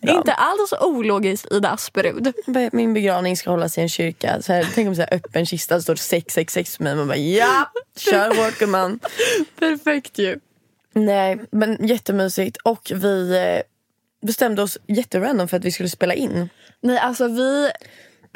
Inte 0.00 0.34
alls 0.34 0.72
ologiskt 0.80 1.52
Ida 1.52 1.70
Asperud. 1.70 2.32
Min 2.72 2.94
begravning 2.94 3.36
ska 3.36 3.50
hållas 3.50 3.78
i 3.78 3.80
en 3.80 3.88
kyrka. 3.88 4.42
Så 4.42 4.52
här, 4.52 4.66
tänk 4.74 4.88
om 4.88 4.94
så 4.94 5.00
här, 5.00 5.14
öppen 5.14 5.46
kista 5.46 5.74
det 5.74 5.82
står 5.82 5.94
666 5.94 6.76
för 6.76 6.84
mig. 6.84 6.96
Man 6.96 7.08
bara 7.08 7.16
ja, 7.16 7.72
kör 7.96 8.58
gumman. 8.58 9.00
Perfekt 9.58 10.18
ju. 10.18 10.40
Nej, 10.92 11.40
men 11.50 11.86
jättemysigt. 11.86 12.56
Och 12.56 12.92
vi 12.94 13.36
eh, 13.36 13.62
bestämde 14.26 14.62
oss 14.62 14.78
jätterandom 14.86 15.48
för 15.48 15.56
att 15.56 15.64
vi 15.64 15.72
skulle 15.72 15.88
spela 15.88 16.14
in. 16.14 16.48
Nej 16.80 16.98
alltså 16.98 17.28
vi... 17.28 17.70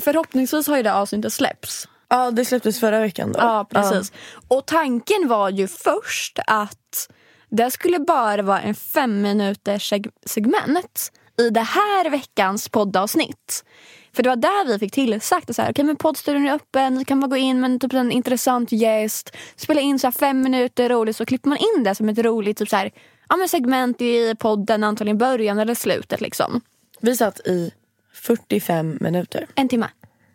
Förhoppningsvis 0.03 0.67
har 0.67 0.77
ju 0.77 0.83
det 0.83 0.95
avsnittet 0.95 1.33
släppts. 1.33 1.89
Ja, 2.09 2.31
det 2.31 2.45
släpptes 2.45 2.81
förra 2.81 3.01
veckan 3.01 3.33
då. 3.33 3.39
Ja 3.39 3.67
precis. 3.71 4.13
Och 4.49 4.67
tanken 4.67 5.29
var 5.29 5.51
ju 5.51 5.69
först 5.69 6.39
att 6.47 7.09
det 7.51 7.71
skulle 7.71 7.99
bara 7.99 8.43
vara 8.43 8.61
en 8.61 8.75
fem 8.75 9.23
minuters 9.23 9.93
seg- 9.93 10.11
segment 10.27 11.13
i 11.39 11.51
det 11.51 11.61
här 11.61 12.11
veckans 12.11 12.69
poddavsnitt. 12.69 13.65
För 14.13 14.23
det 14.23 14.29
var 14.29 14.37
där 14.37 14.69
vi 14.69 14.79
fick 14.79 14.93
tillsagt 14.93 15.51
att 15.51 15.57
så 15.57 15.63
här, 15.63 15.71
okay, 15.71 15.85
men 15.85 15.97
poddstudion 15.97 16.47
är 16.47 16.55
öppen, 16.55 16.95
ni 16.95 17.05
kan 17.05 17.21
bara 17.21 17.27
gå 17.27 17.37
in 17.37 17.61
med 17.61 17.81
typ 17.81 17.93
en 17.93 18.13
intressant 18.13 18.73
gäst, 18.73 19.37
spela 19.57 19.81
in 19.81 19.99
så 19.99 20.07
här 20.07 20.13
fem 20.13 20.41
minuter 20.41 20.89
roligt 20.89 21.17
så 21.17 21.27
klipper 21.27 21.49
man 21.49 21.59
in 21.59 21.85
det 21.85 21.95
som 21.95 22.09
ett 22.09 22.19
roligt 22.19 22.57
typ 22.57 22.69
så 22.69 22.77
här, 22.77 22.91
ja, 23.29 23.37
men 23.37 23.49
segment 23.49 24.01
i 24.01 24.35
podden, 24.39 24.85
antagligen 24.85 25.19
början 25.19 25.59
eller 25.59 25.75
slutet. 25.75 26.21
Liksom. 26.21 26.61
Vi 27.01 27.17
satt 27.17 27.41
i 27.41 27.73
45 28.13 28.99
minuter. 29.01 29.47
En 29.55 29.69
timme. 29.69 29.89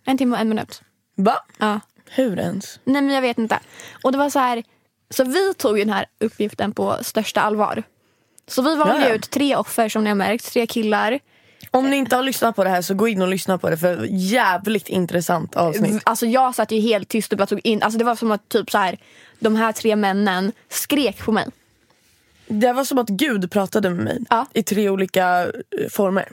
En 0.06 0.18
timme 0.18 0.36
och 0.36 0.42
en 0.42 0.50
minut. 0.50 0.82
Va? 1.16 1.36
Ja. 1.58 1.80
Hur 2.10 2.40
ens? 2.40 2.80
Nej 2.84 3.02
men 3.02 3.16
jag 3.16 3.22
vet 3.22 3.38
inte. 3.38 3.60
Och 4.04 4.12
det 4.12 4.18
var 4.18 4.30
så 4.30 4.40
här, 4.40 4.64
så 5.10 5.24
vi 5.24 5.54
tog 5.54 5.78
ju 5.80 5.84
den 5.86 5.94
här 5.94 6.06
uppgiften 6.20 6.72
på 6.72 6.98
största 7.02 7.42
allvar. 7.42 7.84
Så 8.48 8.62
vi 8.62 8.76
valde 8.76 8.94
Ja, 9.02 9.10
ja. 9.10 9.16
ut 9.16 9.30
tre 9.30 9.56
offer 9.56 9.90
som 9.90 10.04
ni 10.04 10.10
har 10.10 10.16
märkt, 10.16 10.54
tre 10.54 10.68
killar. 10.68 11.20
Om 11.72 11.90
ni 11.90 11.98
inte 11.98 12.16
har 12.16 12.24
lyssnat 12.24 12.56
på 12.56 12.64
det 12.64 12.70
här 12.70 12.82
så 12.82 12.94
gå 12.94 13.08
in 13.08 13.22
och 13.22 13.28
lyssna 13.28 13.58
på 13.58 13.70
det 13.70 13.78
för 13.78 14.08
jävligt 14.10 14.90
intressant 14.90 15.56
avsnitt. 15.56 16.02
Alltså 16.06 16.26
jag 16.26 16.56
satt 16.56 16.72
ju 16.72 16.80
helt 16.80 17.10
tyst 17.10 17.32
och 17.32 17.38
bara 17.38 17.46
tog 17.48 17.62
in, 17.64 17.84
alltså 17.84 18.00
det 18.00 18.06
var 18.06 18.16
som 18.16 18.32
att 18.32 18.50
typ 18.50 18.72
så 18.72 18.78
här, 18.78 18.98
de 19.40 19.56
här 19.56 19.72
tre 19.72 19.96
männen 19.96 20.52
skrek 20.70 21.26
på 21.26 21.32
mig. 21.32 21.48
Det 22.52 22.74
var 22.74 22.84
som 22.84 22.98
att 22.98 23.10
Gud 23.10 23.52
pratade 23.52 23.90
med 23.90 24.04
mig 24.04 24.20
Ja. 24.30 24.46
i 24.54 24.64
tre 24.64 24.90
olika 24.90 25.44
eh, 25.44 25.90
former. 25.92 26.30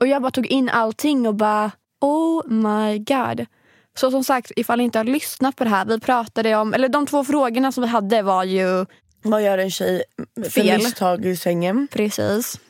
Och 0.00 0.06
jag 0.06 0.22
bara 0.22 0.30
tog 0.30 0.46
in 0.46 0.68
allting 0.68 1.26
och 1.28 1.34
bara 1.34 1.70
oh 2.00 2.46
my 2.48 2.98
god. 2.98 3.46
Så 3.94 4.10
som 4.10 4.24
sagt, 4.24 4.52
ifall 4.56 4.78
ni 4.78 4.84
inte 4.84 4.98
har 4.98 5.04
lyssnat 5.04 5.56
på 5.56 5.64
det 5.64 5.70
här, 5.70 5.84
vi 5.84 6.00
pratade 6.00 6.54
om, 6.56 6.74
eller 6.74 6.88
de 6.88 7.06
två 7.06 7.24
frågorna 7.24 7.72
som 7.72 7.82
vi 7.82 7.88
hade 7.88 8.22
var 8.22 8.44
ju 8.44 8.86
Vad 9.22 9.42
gör 9.42 9.58
en 9.58 9.70
tjej 9.70 10.02
för 10.42 10.50
Fel. 10.50 10.78
misstag 10.78 11.26
i 11.26 11.36
sängen? 11.36 11.88
precis 11.92 12.60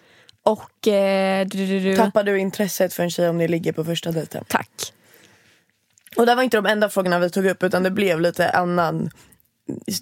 och 0.45 0.89
eh, 0.89 1.47
du, 1.47 1.67
du, 1.67 1.81
du, 1.81 1.97
Tappar 1.97 2.25
du 2.25 2.39
intresset 2.39 2.95
för 2.95 3.03
en 3.03 3.11
tjej 3.11 3.29
om 3.29 3.39
ni 3.39 3.49
ligger 3.49 3.73
på 3.73 3.85
första 3.85 4.13
dejten? 4.13 4.45
tack. 4.49 4.93
Och 6.17 6.27
det 6.27 6.35
var 6.35 6.43
inte 6.43 6.57
de 6.57 6.67
enda 6.67 6.89
frågorna 6.89 7.19
vi 7.19 7.31
tog 7.31 7.47
upp 7.47 7.63
utan 7.63 7.83
det 7.83 7.91
blev 7.91 8.21
lite 8.21 8.51
annan 8.51 9.11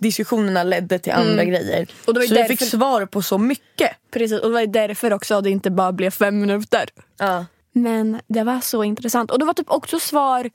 Diskussionerna 0.00 0.62
ledde 0.62 0.98
till 0.98 1.12
andra 1.12 1.44
grejer. 1.44 1.76
Mm. 1.76 1.86
Och 2.06 2.14
det 2.14 2.20
var 2.20 2.26
så 2.26 2.34
vi 2.34 2.40
därför- 2.40 2.56
fick 2.56 2.68
svar 2.68 3.06
på 3.06 3.22
så 3.22 3.38
mycket. 3.38 3.90
Precis, 4.10 4.40
och 4.40 4.48
det 4.48 4.54
var 4.54 4.66
därför 4.66 5.12
också 5.12 5.40
det 5.40 5.50
inte 5.50 5.70
bara 5.70 5.92
blev 5.92 6.10
fem 6.10 6.40
minuter. 6.40 6.88
Ja. 7.18 7.46
Men 7.72 8.20
det 8.26 8.42
var 8.42 8.60
så 8.60 8.84
intressant. 8.84 9.30
Och 9.30 9.38
det 9.38 9.44
var 9.44 9.54
typ 9.54 9.70
också 9.70 10.00
svar 10.00 10.50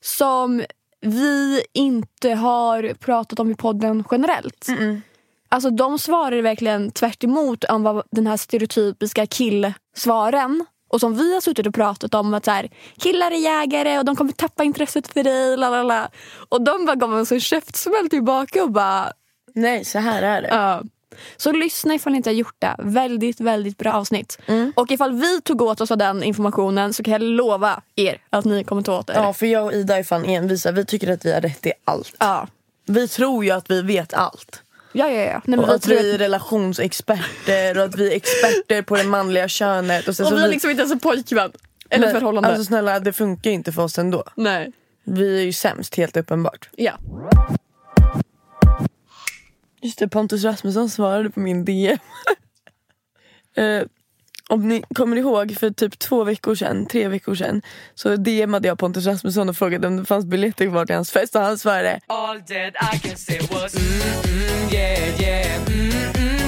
som 0.00 0.64
vi 1.00 1.62
inte 1.72 2.30
har 2.30 2.94
pratat 2.94 3.38
om 3.40 3.50
i 3.50 3.54
podden 3.54 4.04
generellt. 4.10 4.66
Alltså 5.48 5.70
de 5.70 5.98
svarade 5.98 6.42
verkligen 6.42 6.90
tvärt 6.90 7.24
emot 7.24 7.64
om 7.64 7.82
vad 7.82 8.02
den 8.10 8.26
här 8.26 8.36
stereotypiska 8.36 9.26
killsvaren. 9.26 10.64
Och 10.88 11.00
som 11.00 11.16
vi 11.16 11.34
har 11.34 11.40
suttit 11.40 11.66
och 11.66 11.74
pratat 11.74 12.14
om 12.14 12.34
att 12.34 12.44
så 12.44 12.50
här, 12.50 12.70
killar 12.98 13.30
är 13.30 13.36
jägare 13.36 13.98
och 13.98 14.04
de 14.04 14.16
kommer 14.16 14.32
tappa 14.32 14.64
intresset 14.64 15.08
för 15.08 15.22
dig. 15.22 15.56
Lalala. 15.56 16.10
Och 16.48 16.62
de 16.62 16.86
bara 16.86 16.96
gav 16.96 17.14
oss 17.14 17.32
en 17.32 17.40
käftsmäll 17.40 18.10
tillbaka 18.10 18.62
och 18.62 18.70
bara 18.70 19.12
Nej, 19.54 19.84
så 19.84 19.98
här 19.98 20.22
är 20.22 20.42
det. 20.42 20.48
Ja. 20.48 20.82
Så 21.36 21.52
lyssna 21.52 21.94
ifall 21.94 22.12
ni 22.12 22.16
inte 22.16 22.30
har 22.30 22.34
gjort 22.34 22.56
det. 22.58 22.74
Väldigt, 22.78 23.40
väldigt 23.40 23.78
bra 23.78 23.92
avsnitt. 23.92 24.38
Och 24.74 24.90
ifall 24.90 25.12
vi 25.12 25.40
tog 25.40 25.62
åt 25.62 25.80
oss 25.80 25.90
av 25.90 25.98
den 25.98 26.22
informationen 26.22 26.92
så 26.94 27.02
kan 27.02 27.12
jag 27.12 27.22
lova 27.22 27.82
er 27.96 28.20
att 28.30 28.44
ni 28.44 28.64
kommer 28.64 28.82
ta 28.82 28.98
åt 28.98 29.10
er. 29.10 29.14
Ja, 29.14 29.32
för 29.32 29.46
jag 29.46 29.64
och 29.64 29.72
Ida 29.72 29.98
är 29.98 30.02
fan 30.02 30.24
envisa. 30.24 30.72
Vi 30.72 30.84
tycker 30.84 31.12
att 31.12 31.24
vi 31.24 31.32
har 31.32 31.40
rätt 31.40 31.66
i 31.66 31.72
allt. 31.84 32.14
Ja. 32.18 32.46
Vi 32.86 33.08
tror 33.08 33.44
ju 33.44 33.50
att 33.50 33.70
vi 33.70 33.82
vet 33.82 34.14
allt. 34.14 34.62
Ja, 34.98 35.08
ja, 35.10 35.22
ja. 35.22 35.32
Nej, 35.32 35.42
men 35.44 35.58
Och 35.58 35.68
vi 35.68 35.72
att 35.72 35.82
tror 35.82 35.96
vi 35.96 36.10
är 36.10 36.14
att- 36.14 36.20
relationsexperter 36.20 37.78
och 37.78 37.84
att 37.84 37.96
vi 37.96 38.12
är 38.12 38.16
experter 38.16 38.82
på 38.82 38.96
det 38.96 39.04
manliga 39.04 39.48
könet. 39.48 40.08
Och, 40.08 40.16
sen 40.16 40.24
och 40.26 40.30
så 40.30 40.36
vi 40.36 40.40
har 40.42 40.48
liksom 40.48 40.70
inte 40.70 40.80
ens 40.80 40.92
en 40.92 40.98
pojkvän. 40.98 41.52
Eller 41.90 42.06
Nej, 42.06 42.14
förhållande. 42.14 42.48
Alltså 42.48 42.64
snälla, 42.64 43.00
det 43.00 43.12
funkar 43.12 43.50
ju 43.50 43.54
inte 43.54 43.72
för 43.72 43.82
oss 43.82 43.98
ändå. 43.98 44.24
Nej. 44.36 44.72
Vi 45.04 45.38
är 45.38 45.42
ju 45.42 45.52
sämst, 45.52 45.94
helt 45.94 46.16
uppenbart. 46.16 46.68
Ja. 46.76 46.92
Just 49.82 49.98
det, 49.98 50.08
Pontus 50.08 50.44
Rasmusson 50.44 50.90
svarade 50.90 51.30
på 51.30 51.40
min 51.40 51.64
DM. 51.64 51.98
eh, 53.56 53.82
om 54.48 54.68
ni 54.68 54.82
kommer 54.94 55.16
ihåg 55.16 55.56
för 55.60 55.70
typ 55.70 55.98
två 55.98 56.24
veckor 56.24 56.54
sedan, 56.54 56.86
tre 56.86 57.08
veckor 57.08 57.34
sedan 57.34 57.62
så 57.94 58.16
DMade 58.16 58.68
jag 58.68 58.78
Pontus 58.78 59.06
Rasmusson 59.06 59.48
och 59.48 59.56
frågade 59.56 59.86
om 59.86 59.96
det 59.96 60.04
fanns 60.04 60.24
biljetter 60.24 60.66
kvar 60.66 60.86
till 60.86 60.94
hans 60.94 61.10
fest 61.10 61.36
och 61.36 61.42
han 61.42 61.58
svarade 61.58 62.00
All 62.06 62.40
that 62.40 62.94
I 62.94 62.98
can 62.98 63.16
say 63.16 63.38
was 63.38 63.74
mm, 63.74 64.00
mm, 64.24 64.74
yeah, 64.74 65.20
yeah, 65.20 65.66
mm, 65.66 65.90
mm. 65.90 66.38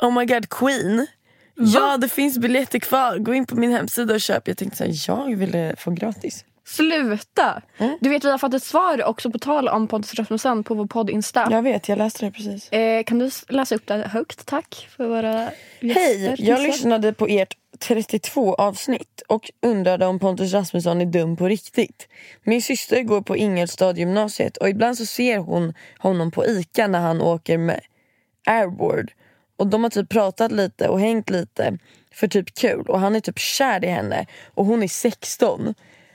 Oh 0.00 0.18
my 0.18 0.26
god 0.26 0.48
Queen. 0.48 1.06
Ja 1.54 1.96
det 1.96 2.08
finns 2.08 2.38
biljetter 2.38 2.78
kvar, 2.78 3.18
gå 3.18 3.34
in 3.34 3.46
på 3.46 3.56
min 3.56 3.72
hemsida 3.72 4.14
och 4.14 4.20
köp. 4.20 4.48
Jag 4.48 4.56
tänkte 4.56 4.76
såhär, 4.76 5.28
jag 5.30 5.36
ville 5.36 5.76
få 5.78 5.90
gratis. 5.90 6.44
Sluta! 6.64 7.62
Mm. 7.78 7.98
Du 8.00 8.10
vet 8.10 8.24
vi 8.24 8.30
har 8.30 8.38
fått 8.38 8.54
ett 8.54 8.62
svar 8.62 9.04
också 9.04 9.30
på 9.30 9.38
tal 9.38 9.68
om 9.68 9.88
Pontus 9.88 10.14
Rasmusson 10.14 10.64
på 10.64 10.74
vår 10.74 10.86
podd 10.86 11.10
Insta. 11.10 11.48
Jag 11.50 11.62
vet, 11.62 11.88
jag 11.88 11.98
läste 11.98 12.24
det 12.24 12.30
precis. 12.30 12.72
Eh, 12.72 13.04
kan 13.04 13.18
du 13.18 13.30
läsa 13.48 13.74
upp 13.74 13.86
det 13.86 13.94
högt 13.94 14.46
tack 14.46 14.88
för 14.96 15.06
våra 15.08 15.50
gäster? 15.80 16.00
Hej, 16.00 16.34
jag 16.38 16.60
lyssnade 16.60 17.12
på 17.12 17.26
ert 17.26 17.56
32 17.78 18.54
avsnitt 18.54 19.22
och 19.28 19.50
undrade 19.62 20.06
om 20.06 20.18
Pontus 20.18 20.52
Rasmusson 20.52 21.00
är 21.00 21.06
dum 21.06 21.36
på 21.36 21.48
riktigt. 21.48 22.08
Min 22.44 22.62
syster 22.62 23.02
går 23.02 23.22
på 23.22 23.36
Ingelstad-gymnasiet 23.36 24.56
och 24.56 24.68
ibland 24.68 24.98
så 24.98 25.06
ser 25.06 25.38
hon 25.38 25.74
honom 25.98 26.30
på 26.30 26.46
ICA 26.46 26.86
när 26.86 27.00
han 27.00 27.20
åker 27.20 27.58
med 27.58 27.80
Airward. 28.46 29.12
Och 29.56 29.66
de 29.66 29.82
har 29.82 29.90
typ 29.90 30.08
pratat 30.08 30.52
lite 30.52 30.88
och 30.88 31.00
hängt 31.00 31.30
lite 31.30 31.78
för 32.12 32.28
typ 32.28 32.54
kul 32.54 32.86
och 32.88 33.00
han 33.00 33.16
är 33.16 33.20
typ 33.20 33.38
kär 33.38 33.84
i 33.84 33.88
henne 33.88 34.26
och 34.54 34.66
hon 34.66 34.82
är 34.82 34.88
16. 34.88 35.74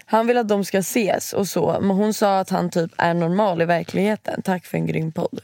Han 0.10 0.28
vill 0.28 0.38
att 0.38 0.48
de 0.48 0.65
ska 0.65 0.78
ses 0.78 1.34
och 1.34 1.48
så 1.48 1.78
men 1.82 1.89
hon 1.89 2.13
sa 2.13 2.39
att 2.39 2.50
han 2.50 2.70
typ 2.70 2.91
är 2.98 3.13
normal 3.13 3.62
i 3.62 3.65
verkligheten. 3.65 4.41
Tack 4.41 4.65
för 4.65 4.78
en 4.78 4.86
grym 4.86 5.12
podd. 5.12 5.39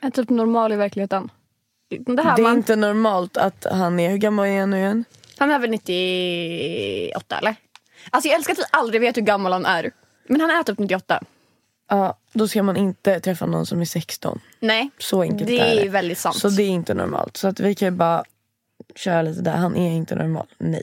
Är 0.00 0.10
typ 0.10 0.28
normal 0.30 0.72
i 0.72 0.76
verkligheten. 0.76 1.28
Det 2.06 2.22
här 2.22 2.36
Det 2.36 2.42
är 2.42 2.44
man, 2.44 2.56
inte 2.56 2.76
normalt 2.76 3.36
att 3.36 3.66
han 3.70 4.00
är, 4.00 4.10
hur 4.10 4.16
gammal 4.18 4.46
är 4.46 4.60
han 4.60 4.70
nu 4.70 4.76
igen? 4.78 5.04
Han 5.38 5.50
är 5.50 5.58
väl 5.58 5.70
98 5.70 7.38
eller? 7.38 7.54
Alltså 8.10 8.28
jag 8.28 8.36
älskar 8.36 8.52
att 8.52 8.58
vi 8.58 8.62
aldrig 8.70 9.00
vet 9.00 9.16
hur 9.16 9.22
gammal 9.22 9.52
han 9.52 9.66
är. 9.66 9.90
Men 10.28 10.40
han 10.40 10.50
är 10.50 10.62
typ 10.62 10.78
98. 10.78 11.20
Ja, 11.88 12.18
då 12.32 12.48
ska 12.48 12.62
man 12.62 12.76
inte 12.76 13.20
träffa 13.20 13.46
någon 13.46 13.66
som 13.66 13.80
är 13.80 13.84
16. 13.84 14.40
Nej, 14.60 14.90
Så 14.98 15.22
enkelt 15.22 15.46
det 15.46 15.60
är 15.60 15.76
är 15.80 15.82
det. 15.82 15.88
väldigt 15.88 16.18
sant. 16.18 16.36
Så 16.36 16.48
det 16.48 16.62
är 16.62 16.68
inte 16.68 16.94
normalt. 16.94 17.36
Så 17.36 17.48
att 17.48 17.60
vi 17.60 17.74
kan 17.74 17.86
ju 17.86 17.92
bara 17.92 18.24
köra 18.96 19.22
lite 19.22 19.40
där. 19.42 19.56
Han 19.56 19.76
är 19.76 19.90
inte 19.92 20.14
normal. 20.14 20.46
Nej. 20.58 20.82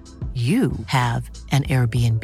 you 0.33 0.71
have 0.85 1.29
an 1.51 1.63
Airbnb. 1.63 2.23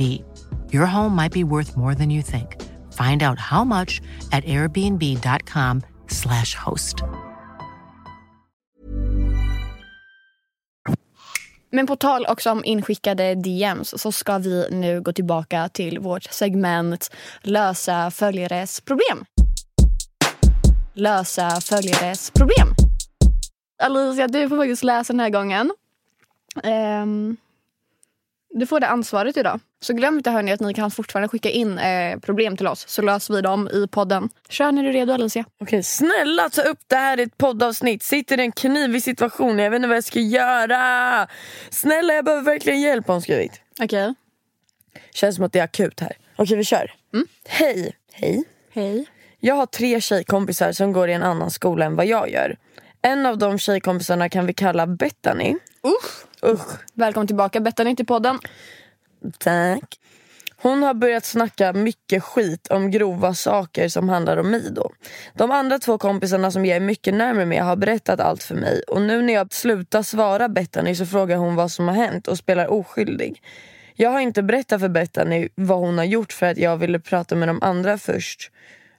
Your 0.71 0.85
home 0.85 1.13
might 1.15 1.33
be 1.33 1.43
worth 1.43 1.75
more 1.77 1.95
than 1.95 2.09
you 2.09 2.21
think. 2.21 2.55
Find 2.93 3.21
out 3.23 3.39
how 3.39 3.65
much 3.65 4.01
at 4.31 4.45
airbnb.com/slash 4.45 6.55
host. 6.55 7.03
Men 11.69 11.87
på 11.87 11.95
tal 11.95 12.25
också 12.25 12.51
om 12.51 12.65
inskickade 12.65 13.35
DMs 13.35 14.01
så 14.01 14.11
ska 14.11 14.37
vi 14.37 14.67
nu 14.71 15.01
gå 15.01 15.13
tillbaka 15.13 15.69
till 15.69 15.99
vårt 15.99 16.23
segment 16.23 17.11
Lösa 17.41 18.11
följares 18.11 18.81
problem. 18.81 19.25
Lösa 20.93 21.61
följares 21.61 22.31
problem. 22.31 22.75
Alicia, 23.83 24.27
du 24.27 24.49
får 24.49 24.57
faktiskt 24.57 24.83
läsa 24.83 25.13
den 25.13 25.19
här 25.19 25.29
gången. 25.29 25.71
Um 26.63 27.37
du 28.53 28.65
får 28.65 28.79
det 28.79 28.87
ansvaret 28.87 29.37
idag. 29.37 29.59
Så 29.79 29.93
glöm 29.93 30.17
inte 30.17 30.31
hörni 30.31 30.51
att 30.51 30.59
ni 30.59 30.73
kan 30.73 30.91
fortfarande 30.91 31.27
skicka 31.27 31.49
in 31.49 31.79
eh, 31.79 32.19
problem 32.19 32.57
till 32.57 32.67
oss 32.67 32.87
så 32.87 33.01
löser 33.01 33.33
vi 33.33 33.41
dem 33.41 33.69
i 33.73 33.87
podden. 33.87 34.29
Kör 34.49 34.71
när 34.71 34.83
du 34.83 34.89
är 34.89 34.93
redo 34.93 35.13
Alicia. 35.13 35.45
Okej, 35.61 35.83
snälla 35.83 36.49
ta 36.49 36.61
upp 36.61 36.79
det 36.87 36.95
här 36.95 37.19
i 37.19 37.23
ett 37.23 37.37
poddavsnitt. 37.37 38.03
Sitter 38.03 38.39
i 38.39 38.41
en 38.41 38.51
knivig 38.51 39.03
situation, 39.03 39.59
jag 39.59 39.69
vet 39.69 39.77
inte 39.77 39.87
vad 39.87 39.97
jag 39.97 40.03
ska 40.03 40.19
göra. 40.19 41.27
Snälla, 41.69 42.13
jag 42.13 42.25
behöver 42.25 42.43
verkligen 42.43 42.81
hjälp 42.81 43.07
har 43.07 43.13
hon 43.13 43.21
skrivit. 43.21 43.61
Okej. 43.81 44.13
Känns 45.13 45.35
som 45.35 45.45
att 45.45 45.53
det 45.53 45.59
är 45.59 45.63
akut 45.63 45.99
här. 45.99 46.17
Okej, 46.35 46.57
vi 46.57 46.63
kör. 46.63 46.91
Hej. 47.47 47.95
Hej. 48.11 48.43
Hej. 48.73 49.05
Jag 49.39 49.55
har 49.55 49.65
tre 49.65 50.01
tjejkompisar 50.01 50.71
som 50.71 50.91
går 50.91 51.09
i 51.09 51.13
en 51.13 51.23
annan 51.23 51.51
skola 51.51 51.85
än 51.85 51.95
vad 51.95 52.05
jag 52.05 52.29
gör. 52.31 52.57
En 53.01 53.25
av 53.25 53.37
de 53.37 53.59
tjejkompisarna 53.59 54.29
kan 54.29 54.45
vi 54.45 54.53
kalla 54.53 54.87
Bettany. 54.87 55.55
Usch. 55.83 56.26
Usch. 56.47 56.79
Välkommen 56.93 57.27
tillbaka 57.27 57.59
Bettan 57.59 57.95
till 57.95 58.05
podden. 58.05 58.39
Tack. 59.39 59.99
Hon 60.57 60.83
har 60.83 60.93
börjat 60.93 61.25
snacka 61.25 61.73
mycket 61.73 62.23
skit 62.23 62.67
om 62.67 62.91
grova 62.91 63.33
saker 63.33 63.89
som 63.89 64.09
handlar 64.09 64.37
om 64.37 64.51
mig 64.51 64.71
då. 64.71 64.91
De 65.33 65.51
andra 65.51 65.79
två 65.79 65.97
kompisarna 65.97 66.51
som 66.51 66.65
jag 66.65 66.75
är 66.75 66.81
mycket 66.81 67.13
närmare 67.13 67.45
med 67.45 67.63
har 67.63 67.75
berättat 67.75 68.19
allt 68.19 68.43
för 68.43 68.55
mig 68.55 68.81
och 68.87 69.01
nu 69.01 69.21
när 69.21 69.33
jag 69.33 69.53
slutar 69.53 70.03
svara 70.03 70.49
Bettany 70.49 70.95
så 70.95 71.05
frågar 71.05 71.37
hon 71.37 71.55
vad 71.55 71.71
som 71.71 71.87
har 71.87 71.95
hänt 71.95 72.27
och 72.27 72.37
spelar 72.37 72.67
oskyldig. 72.67 73.41
Jag 73.95 74.09
har 74.09 74.19
inte 74.19 74.43
berättat 74.43 74.81
för 74.81 74.89
Bettany 74.89 75.49
vad 75.55 75.79
hon 75.79 75.97
har 75.97 76.05
gjort 76.05 76.33
för 76.33 76.45
att 76.45 76.57
jag 76.57 76.77
ville 76.77 76.99
prata 76.99 77.35
med 77.35 77.47
de 77.47 77.63
andra 77.63 77.97
först 77.97 78.51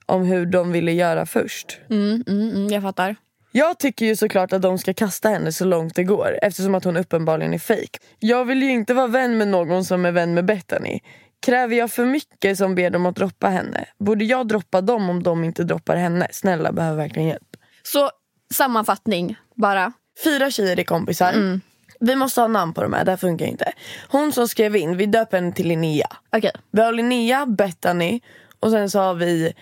om 0.05 0.23
hur 0.23 0.45
de 0.45 0.71
ville 0.71 0.91
göra 0.91 1.25
först. 1.25 1.79
Mm, 1.89 2.23
mm, 2.27 2.49
mm, 2.49 2.67
jag 2.67 2.81
fattar. 2.81 3.15
Jag 3.51 3.79
tycker 3.79 4.05
ju 4.05 4.15
såklart 4.15 4.53
att 4.53 4.61
de 4.61 4.77
ska 4.77 4.93
kasta 4.93 5.29
henne 5.29 5.51
så 5.51 5.65
långt 5.65 5.95
det 5.95 6.03
går 6.03 6.39
eftersom 6.41 6.75
att 6.75 6.83
hon 6.83 6.97
uppenbarligen 6.97 7.53
är 7.53 7.59
fejk. 7.59 7.97
Jag 8.19 8.45
vill 8.45 8.63
ju 8.63 8.69
inte 8.69 8.93
vara 8.93 9.07
vän 9.07 9.37
med 9.37 9.47
någon 9.47 9.85
som 9.85 10.05
är 10.05 10.11
vän 10.11 10.33
med 10.33 10.45
Bethany. 10.45 10.99
Kräver 11.41 11.75
jag 11.75 11.91
för 11.91 12.05
mycket 12.05 12.57
som 12.57 12.75
ber 12.75 12.89
dem 12.89 13.05
att 13.05 13.15
droppa 13.15 13.47
henne? 13.47 13.85
Borde 13.99 14.25
jag 14.25 14.47
droppa 14.47 14.81
dem 14.81 15.09
om 15.09 15.23
de 15.23 15.43
inte 15.43 15.63
droppar 15.63 15.95
henne? 15.95 16.27
Snälla, 16.31 16.71
behöver 16.71 16.97
verkligen 16.97 17.27
hjälp. 17.27 17.57
Så 17.83 18.11
sammanfattning 18.53 19.35
bara. 19.55 19.93
Fyra 20.23 20.51
tjejer 20.51 20.79
är 20.79 20.83
kompisar. 20.83 21.59
Vi 21.99 22.15
måste 22.15 22.41
ha 22.41 22.47
namn 22.47 22.73
på 22.73 22.81
de 22.81 22.93
här, 22.93 23.05
det 23.05 23.11
här 23.11 23.17
funkar 23.17 23.45
inte. 23.45 23.73
Hon 24.09 24.31
som 24.31 24.47
skrev 24.47 24.75
in, 24.75 24.97
vi 24.97 25.05
döper 25.05 25.37
henne 25.37 25.51
till 25.51 25.67
Linnea. 25.67 26.07
Okej. 26.35 26.51
Vi 26.71 26.81
har 26.81 26.91
Linnea, 26.91 27.45
Bethany 27.45 28.21
och 28.59 28.71
sen 28.71 28.89
så 28.89 28.99
har 28.99 29.13
vi 29.13 29.53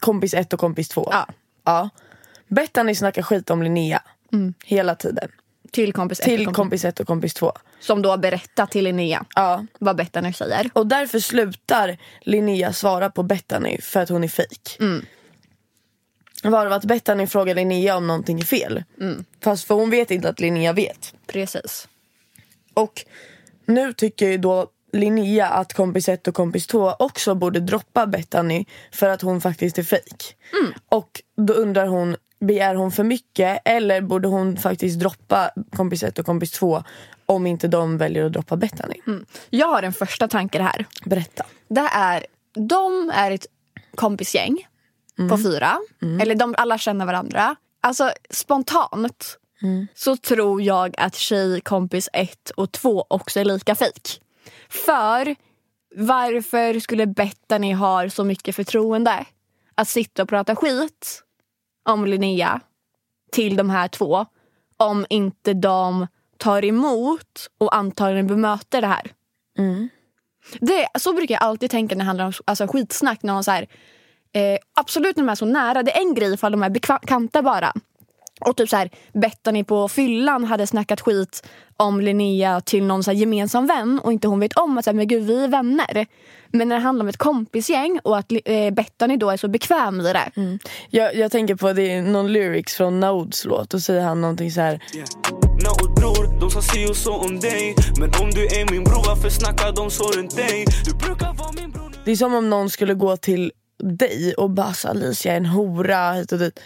kompis 0.00 0.34
ett 0.34 0.52
och 0.52 0.60
kompis 0.60 0.88
två. 0.88 1.08
Ja. 1.12 1.26
ja. 1.64 1.90
Bethany 2.48 2.94
snackar 2.94 3.22
skit 3.22 3.50
om 3.50 3.62
Linnea 3.62 4.02
hela 4.64 4.94
tiden. 4.94 5.28
Till 5.70 5.92
kompis 5.92 6.20
ett 6.20 6.24
Till 6.24 6.40
och 6.40 6.44
kompis. 6.44 6.56
kompis 6.56 6.84
ett 6.84 7.00
och 7.00 7.06
kompis 7.06 7.34
två. 7.34 7.52
Som 7.80 8.02
då 8.02 8.16
berättar 8.16 8.66
till 8.66 8.84
Linnea 8.84 9.24
Ja. 9.34 9.66
vad 9.78 9.96
Bettan 9.96 10.24
nu 10.24 10.32
säger. 10.32 10.70
Och 10.72 10.86
därför 10.86 11.18
slutar 11.20 11.98
Linnea 12.20 12.72
svara 12.72 13.10
på 13.10 13.22
Bethany 13.22 13.80
för 13.80 14.00
att 14.00 14.08
hon 14.08 14.24
är 14.24 14.28
fejk. 14.28 14.78
Varav 16.42 16.72
att 16.72 16.84
Bethany 16.84 17.26
frågar 17.26 17.54
Linnea 17.54 17.96
om 17.96 18.06
någonting 18.06 18.40
är 18.40 18.44
fel. 18.44 18.84
Fast 19.40 19.64
för 19.64 19.74
hon 19.74 19.90
vet 19.90 20.10
inte 20.10 20.28
att 20.28 20.40
Linnea 20.40 20.72
vet. 20.72 21.14
Precis. 21.26 21.88
Och 22.74 23.04
nu 23.66 23.92
tycker 23.92 24.28
ju 24.28 24.38
då 24.38 24.66
Linnea 24.96 25.48
att 25.48 25.72
kompis 25.72 26.08
1 26.08 26.28
och 26.28 26.34
kompis 26.34 26.66
2 26.66 26.92
också 26.98 27.34
borde 27.34 27.60
droppa 27.60 28.06
Bethany 28.06 28.64
för 28.92 29.08
att 29.08 29.22
hon 29.22 29.40
faktiskt 29.40 29.78
är 29.78 29.82
fejk. 29.82 30.36
Och 30.88 31.22
då 31.36 31.54
undrar 31.54 31.86
hon, 31.86 32.16
begär 32.40 32.74
hon 32.74 32.92
för 32.92 33.04
mycket 33.04 33.62
eller 33.64 34.00
borde 34.00 34.28
hon 34.28 34.56
faktiskt 34.56 35.00
droppa 35.00 35.50
kompis 35.76 36.02
1 36.02 36.18
och 36.18 36.26
kompis 36.26 36.50
2 36.50 36.84
Om 37.26 37.46
inte 37.46 37.68
de 37.68 37.98
väljer 37.98 38.24
att 38.24 38.32
droppa 38.32 38.56
Bethany. 38.56 38.94
Jag 39.50 39.66
har 39.68 39.82
en 39.82 39.92
första 39.92 40.28
tanke 40.28 40.62
här. 40.62 40.84
Berätta. 41.04 41.46
Det 41.68 41.88
är, 41.92 42.26
de 42.54 43.10
är 43.14 43.30
ett 43.30 43.46
kompisgäng 43.94 44.66
på 45.30 45.38
fyra. 45.38 45.78
Eller 46.22 46.34
de 46.34 46.54
alla 46.58 46.78
känner 46.78 47.06
varandra. 47.06 47.56
Alltså 47.80 48.10
spontant 48.30 49.38
så 49.94 50.16
tror 50.16 50.62
jag 50.62 50.94
att 50.98 51.14
tjejkompis 51.14 52.08
ett 52.12 52.50
och 52.50 52.72
två 52.72 53.06
också 53.08 53.40
är 53.40 53.44
lika 53.44 53.74
fejk. 53.74 54.20
För 54.68 55.36
varför 55.96 56.80
skulle 56.80 57.06
Bettany 57.06 57.74
ha 57.74 58.10
så 58.10 58.24
mycket 58.24 58.56
förtroende 58.56 59.24
att 59.74 59.88
sitta 59.88 60.22
och 60.22 60.28
prata 60.28 60.56
skit 60.56 61.22
om 61.88 62.06
Linnea 62.06 62.60
till 63.32 63.56
de 63.56 63.70
här 63.70 63.88
två 63.88 64.26
om 64.76 65.06
inte 65.10 65.54
de 65.54 66.06
tar 66.38 66.64
emot 66.64 67.50
och 67.58 67.76
antagligen 67.76 68.26
bemöter 68.26 68.80
det 68.80 68.86
här. 68.86 69.12
Det, 70.60 70.88
så 70.98 71.12
brukar 71.12 71.34
jag 71.34 71.42
alltid 71.42 71.70
tänka 71.70 71.94
när 71.94 72.04
det 72.04 72.06
handlar 72.06 72.26
om 72.26 72.32
alltså, 72.44 72.66
skitsnack. 72.66 73.22
När 73.22 73.42
så 73.42 73.50
här, 73.50 73.66
eh, 74.32 74.58
absolut 74.74 75.16
när 75.16 75.24
de 75.24 75.30
är 75.30 75.34
så 75.34 75.46
nära. 75.46 75.82
Det 75.82 75.96
är 75.96 76.00
en 76.00 76.14
grej 76.14 76.34
ifall 76.34 76.52
de 76.52 76.62
är 76.62 76.70
bekanta 76.70 77.42
bara. 77.42 77.72
Och 78.40 78.56
typ 78.56 78.68
så 78.68 78.76
här, 78.76 78.90
Bettany 79.12 79.64
på 79.64 79.88
fyllan 79.88 80.44
hade 80.44 80.66
snackat 80.66 81.00
skit 81.00 81.46
om 81.76 82.00
Linnea 82.00 82.60
till 82.60 82.84
någon 82.84 83.04
så 83.04 83.10
här 83.10 83.18
gemensam 83.18 83.66
vän 83.66 84.00
och 84.04 84.12
inte 84.12 84.28
hon 84.28 84.40
vet 84.40 84.52
om 84.52 84.78
att 84.78 84.84
så 84.84 84.90
här, 84.90 84.96
men 84.96 85.08
gud, 85.08 85.22
vi 85.22 85.44
är 85.44 85.48
vänner. 85.48 86.06
Men 86.48 86.68
när 86.68 86.76
det 86.76 86.82
handlar 86.82 87.04
om 87.04 87.08
ett 87.08 87.16
kompisgäng 87.16 88.00
och 88.02 88.18
att 88.18 88.32
eh, 88.44 88.70
Bettany 88.70 89.16
då 89.16 89.30
är 89.30 89.36
så 89.36 89.48
bekväm 89.48 90.00
i 90.00 90.12
det. 90.12 90.58
Jag, 90.90 91.14
jag 91.14 91.32
tänker 91.32 91.54
på 91.54 91.72
det 91.72 91.92
är 91.92 92.02
någon 92.02 92.32
lyrics 92.32 92.74
från 92.74 93.00
Nauds 93.00 93.44
låt. 93.44 93.70
Då 93.70 93.80
säger 93.80 94.02
han 94.02 94.20
någonting 94.20 94.50
så 94.50 94.60
här. 94.60 94.82
Naud 95.40 95.94
bror, 95.94 96.40
de 96.40 96.50
sa 96.50 96.62
si 96.62 96.86
och 96.86 96.96
så 96.96 97.14
om 97.14 97.40
dig 97.40 97.74
Men 98.00 98.10
om 98.22 98.30
du 98.30 98.46
är 98.46 98.70
min 98.70 98.84
bror, 98.84 99.04
varför 99.06 99.28
snackar 99.28 99.72
de 99.72 99.90
så 99.90 100.04
runt 100.04 100.36
dig? 100.36 100.64
Du 100.84 100.94
brukar 100.94 101.34
vara 101.34 101.52
min 101.52 101.70
bror 101.70 101.92
Det 102.04 102.10
är 102.10 102.16
som 102.16 102.34
om 102.34 102.50
någon 102.50 102.70
skulle 102.70 102.94
gå 102.94 103.16
till 103.16 103.52
dig 103.82 104.34
och 104.34 104.50
bara 104.50 104.72
så, 104.72 104.88
Alicia 104.88 105.32
är 105.32 105.36
en 105.36 105.46
hora 105.46 106.12
hit 106.12 106.32
och 106.32 106.38
dit. 106.38 106.60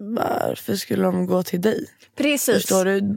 Varför 0.00 0.74
skulle 0.76 1.02
de 1.02 1.26
gå 1.26 1.42
till 1.42 1.60
dig? 1.60 1.86
Precis. 2.16 2.54
Förstår 2.54 2.84
du? 2.84 3.16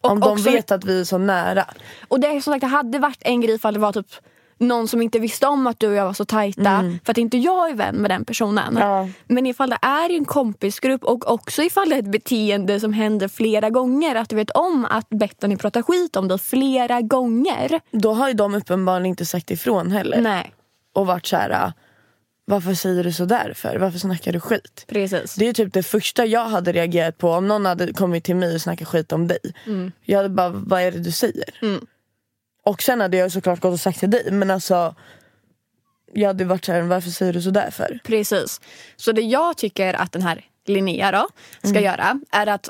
Och 0.00 0.10
Om 0.10 0.20
de 0.20 0.32
också- 0.32 0.50
vet 0.50 0.70
att 0.70 0.84
vi 0.84 1.00
är 1.00 1.04
så 1.04 1.18
nära. 1.18 1.64
Och 2.08 2.20
det, 2.20 2.26
är 2.26 2.40
som 2.40 2.52
sagt, 2.52 2.60
det 2.60 2.66
hade 2.66 2.98
varit 2.98 3.18
en 3.20 3.40
grej 3.40 3.54
ifall 3.54 3.74
det 3.74 3.80
var 3.80 3.92
typ 3.92 4.06
någon 4.58 4.88
som 4.88 5.02
inte 5.02 5.18
visste 5.18 5.46
om 5.46 5.66
att 5.66 5.80
du 5.80 5.88
och 5.88 5.94
jag 5.94 6.04
var 6.04 6.12
så 6.12 6.24
tajta 6.24 6.84
för 7.04 7.10
att 7.10 7.18
inte 7.18 7.38
jag 7.38 7.70
är 7.70 7.74
vän 7.74 7.96
med 7.96 8.10
den 8.10 8.24
personen. 8.24 8.76
Ja. 8.80 9.08
Men 9.26 9.46
ifall 9.46 9.70
det 9.70 9.78
är 9.82 10.10
en 10.10 10.24
kompisgrupp 10.24 11.04
och 11.04 11.30
också 11.30 11.62
ifall 11.62 11.88
det 11.88 11.94
är 11.94 11.98
ett 11.98 12.12
beteende 12.12 12.80
som 12.80 12.92
händer 12.92 13.28
flera 13.28 13.70
gånger 13.70 14.14
att 14.14 14.28
du 14.28 14.36
vet 14.36 14.50
om 14.50 14.84
att 14.90 15.08
Bettany 15.08 15.56
pratar 15.56 15.82
skit 15.82 16.16
om 16.16 16.28
dig 16.28 16.38
flera 16.38 17.00
gånger. 17.00 17.80
Då 17.90 18.12
har 18.12 18.28
ju 18.28 18.34
de 18.34 18.54
uppenbarligen 18.54 19.06
inte 19.06 19.26
sagt 19.26 19.50
ifrån 19.50 19.90
heller. 19.90 20.20
Nej, 20.20 20.54
Och 20.92 21.06
varit 21.06 21.26
så 21.26 21.36
här. 21.36 21.72
"Ah, 22.46 22.54
Varför 22.54 22.74
säger 22.74 23.04
du 23.04 23.12
så 23.12 23.24
där 23.24 23.52
för? 23.56 23.76
Varför 23.76 23.98
snackar 23.98 24.32
du 24.32 24.40
skit? 24.40 24.84
precis. 24.88 25.34
Det 25.34 25.48
är 25.48 25.52
typ 25.52 25.72
det 25.72 25.82
första 25.82 26.26
jag 26.26 26.44
hade 26.48 26.72
reagerat 26.72 27.18
på 27.18 27.30
om 27.30 27.48
någon 27.48 27.66
hade 27.66 27.92
kommit 27.92 28.24
till 28.24 28.36
mig 28.36 28.54
och 28.54 28.60
snackat 28.60 28.88
skit 28.88 29.12
om 29.12 29.28
dig. 29.28 29.38
Jag 30.02 30.16
hade 30.16 30.28
bara, 30.28 30.48
vad 30.48 30.80
är 30.82 30.92
det 30.92 30.98
du 30.98 31.10
säger? 31.12 31.50
Och 32.64 32.82
sen 32.82 33.00
hade 33.00 33.16
jag 33.16 33.32
såklart 33.32 33.60
gått 33.60 33.72
och 33.72 33.80
sagt 33.80 34.00
till 34.00 34.10
dig 34.10 34.30
men 34.30 34.50
alltså 34.50 34.94
jag 36.12 36.26
hade 36.28 36.44
varit 36.44 36.64
såhär, 36.64 36.82
varför 36.82 37.10
säger 37.10 37.32
du 37.32 37.42
så 37.42 37.50
där 37.50 37.70
för? 37.70 37.98
Precis. 38.04 38.60
Så 38.96 39.12
det 39.12 39.22
jag 39.22 39.56
tycker 39.56 39.94
att 39.94 40.12
den 40.12 40.22
här 40.22 40.44
Linnea 40.66 41.12
då 41.12 41.28
ska 41.68 41.80
göra 41.80 42.20
är 42.30 42.46
att 42.46 42.68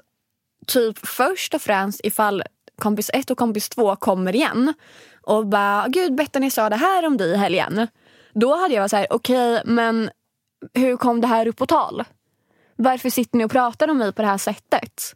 typ 0.66 0.98
först 1.06 1.54
och 1.54 1.62
främst 1.62 2.00
ifall 2.04 2.42
kompis 2.78 3.10
ett 3.14 3.30
och 3.30 3.38
kompis 3.38 3.68
två 3.68 3.96
kommer 3.96 4.34
igen 4.34 4.74
och 5.22 5.46
bara 5.46 5.87
gud 5.88 6.14
Bettany 6.14 6.50
sa 6.50 6.68
det 6.68 6.76
här 6.76 7.06
om 7.06 7.16
dig 7.16 7.30
i 7.32 7.37
helgen. 7.37 7.87
Då 8.35 8.57
hade 8.57 8.75
jag 8.75 8.83
varit 8.83 8.90
så 8.90 8.97
här 8.97 9.07
okej 9.11 9.62
men 9.64 10.11
hur 10.75 10.97
kom 10.97 11.20
det 11.20 11.27
här 11.27 11.47
upp 11.47 11.57
på 11.57 11.66
tal? 11.66 12.05
Varför 12.77 13.11
sitter 13.11 13.38
ni 13.38 13.44
och 13.44 13.51
pratar 13.51 13.88
om 13.90 13.99
mig 13.99 14.12
på 14.12 14.23
det 14.23 14.29
här 14.29 14.38
sättet? 14.38 15.14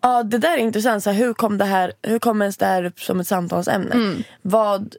Ja 0.00 0.22
det 0.22 0.38
där 0.38 0.52
är 0.52 0.58
intressant, 0.58 1.02
så 1.02 1.10
här, 1.10 1.18
hur, 1.18 1.34
kom 1.34 1.58
det 1.58 1.64
här, 1.64 1.92
hur 2.02 2.18
kom 2.18 2.42
ens 2.42 2.56
det 2.56 2.66
här 2.66 2.84
upp 2.84 3.00
som 3.00 3.20
ett 3.20 3.28
samtalsämne? 3.28 3.94
Vad, 4.42 4.96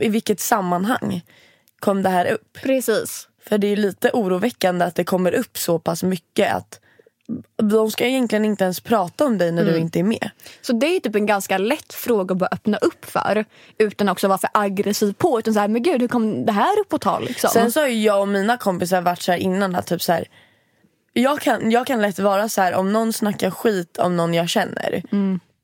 I 0.00 0.08
vilket 0.08 0.40
sammanhang 0.40 1.22
kom 1.78 2.02
det 2.02 2.08
här 2.08 2.26
upp? 2.26 2.58
Precis. 2.62 3.28
För 3.48 3.58
det 3.58 3.66
är 3.66 3.76
lite 3.76 4.10
oroväckande 4.12 4.84
att 4.84 4.94
det 4.94 5.04
kommer 5.04 5.32
upp 5.32 5.58
så 5.58 5.78
pass 5.78 6.02
mycket 6.02 6.54
att 6.54 6.80
de 7.62 7.90
ska 7.90 8.06
egentligen 8.06 8.44
inte 8.44 8.64
ens 8.64 8.80
prata 8.80 9.24
om 9.24 9.38
dig 9.38 9.52
när 9.52 9.64
du 9.64 9.78
inte 9.78 9.98
är 9.98 10.02
med. 10.02 10.30
Så 10.62 10.72
det 10.72 10.86
är 10.86 11.00
typ 11.00 11.14
en 11.14 11.26
ganska 11.26 11.58
lätt 11.58 11.94
fråga 11.94 12.32
att 12.32 12.38
bara 12.38 12.48
öppna 12.52 12.76
upp 12.76 13.04
för 13.04 13.44
utan 13.78 14.08
också 14.08 14.28
vara 14.28 14.38
för 14.38 14.50
aggressiv 14.52 15.12
på. 15.12 15.38
Utan 15.38 15.54
så 15.54 15.60
här, 15.60 15.68
men 15.68 15.82
gud 15.82 16.00
hur 16.00 16.08
kom 16.08 16.46
det 16.46 16.52
här 16.52 16.80
upp 16.80 16.88
på 16.88 16.98
tal? 16.98 17.24
Liksom? 17.24 17.50
Sen 17.50 17.72
så 17.72 17.80
har 17.80 17.86
jag 17.86 18.20
och 18.20 18.28
mina 18.28 18.56
kompisar 18.56 19.00
varit 19.00 19.22
så 19.22 19.32
här 19.32 19.38
innan 19.38 19.74
att 19.74 19.86
typ 19.86 20.02
så 20.02 20.12
här, 20.12 20.24
jag, 21.12 21.40
kan, 21.40 21.70
jag 21.70 21.86
kan 21.86 22.02
lätt 22.02 22.18
vara 22.18 22.48
så 22.48 22.60
här 22.60 22.74
om 22.74 22.92
någon 22.92 23.12
snackar 23.12 23.50
skit 23.50 23.98
om 23.98 24.16
någon 24.16 24.34
jag 24.34 24.48
känner. 24.48 25.02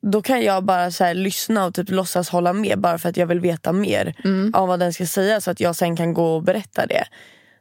Då 0.03 0.23
kan 0.23 0.43
jag 0.43 0.65
bara 0.65 0.91
så 0.91 1.13
lyssna 1.13 1.65
och 1.65 1.75
typ 1.75 1.91
låtsas 1.91 2.29
hålla 2.29 2.53
med 2.53 2.79
bara 2.79 2.99
för 2.99 3.09
att 3.09 3.17
jag 3.17 3.27
vill 3.27 3.41
veta 3.41 3.73
mer 3.73 4.15
om 4.55 4.69
vad 4.69 4.81
den 4.81 4.93
ska 4.93 5.07
säga 5.07 5.41
så 5.41 5.51
att 5.51 5.61
jag 5.61 5.77
sen 5.77 5.97
kan 5.97 6.15
gå 6.15 6.35
och 6.35 6.43
berätta 6.43 6.87
det. 6.87 7.05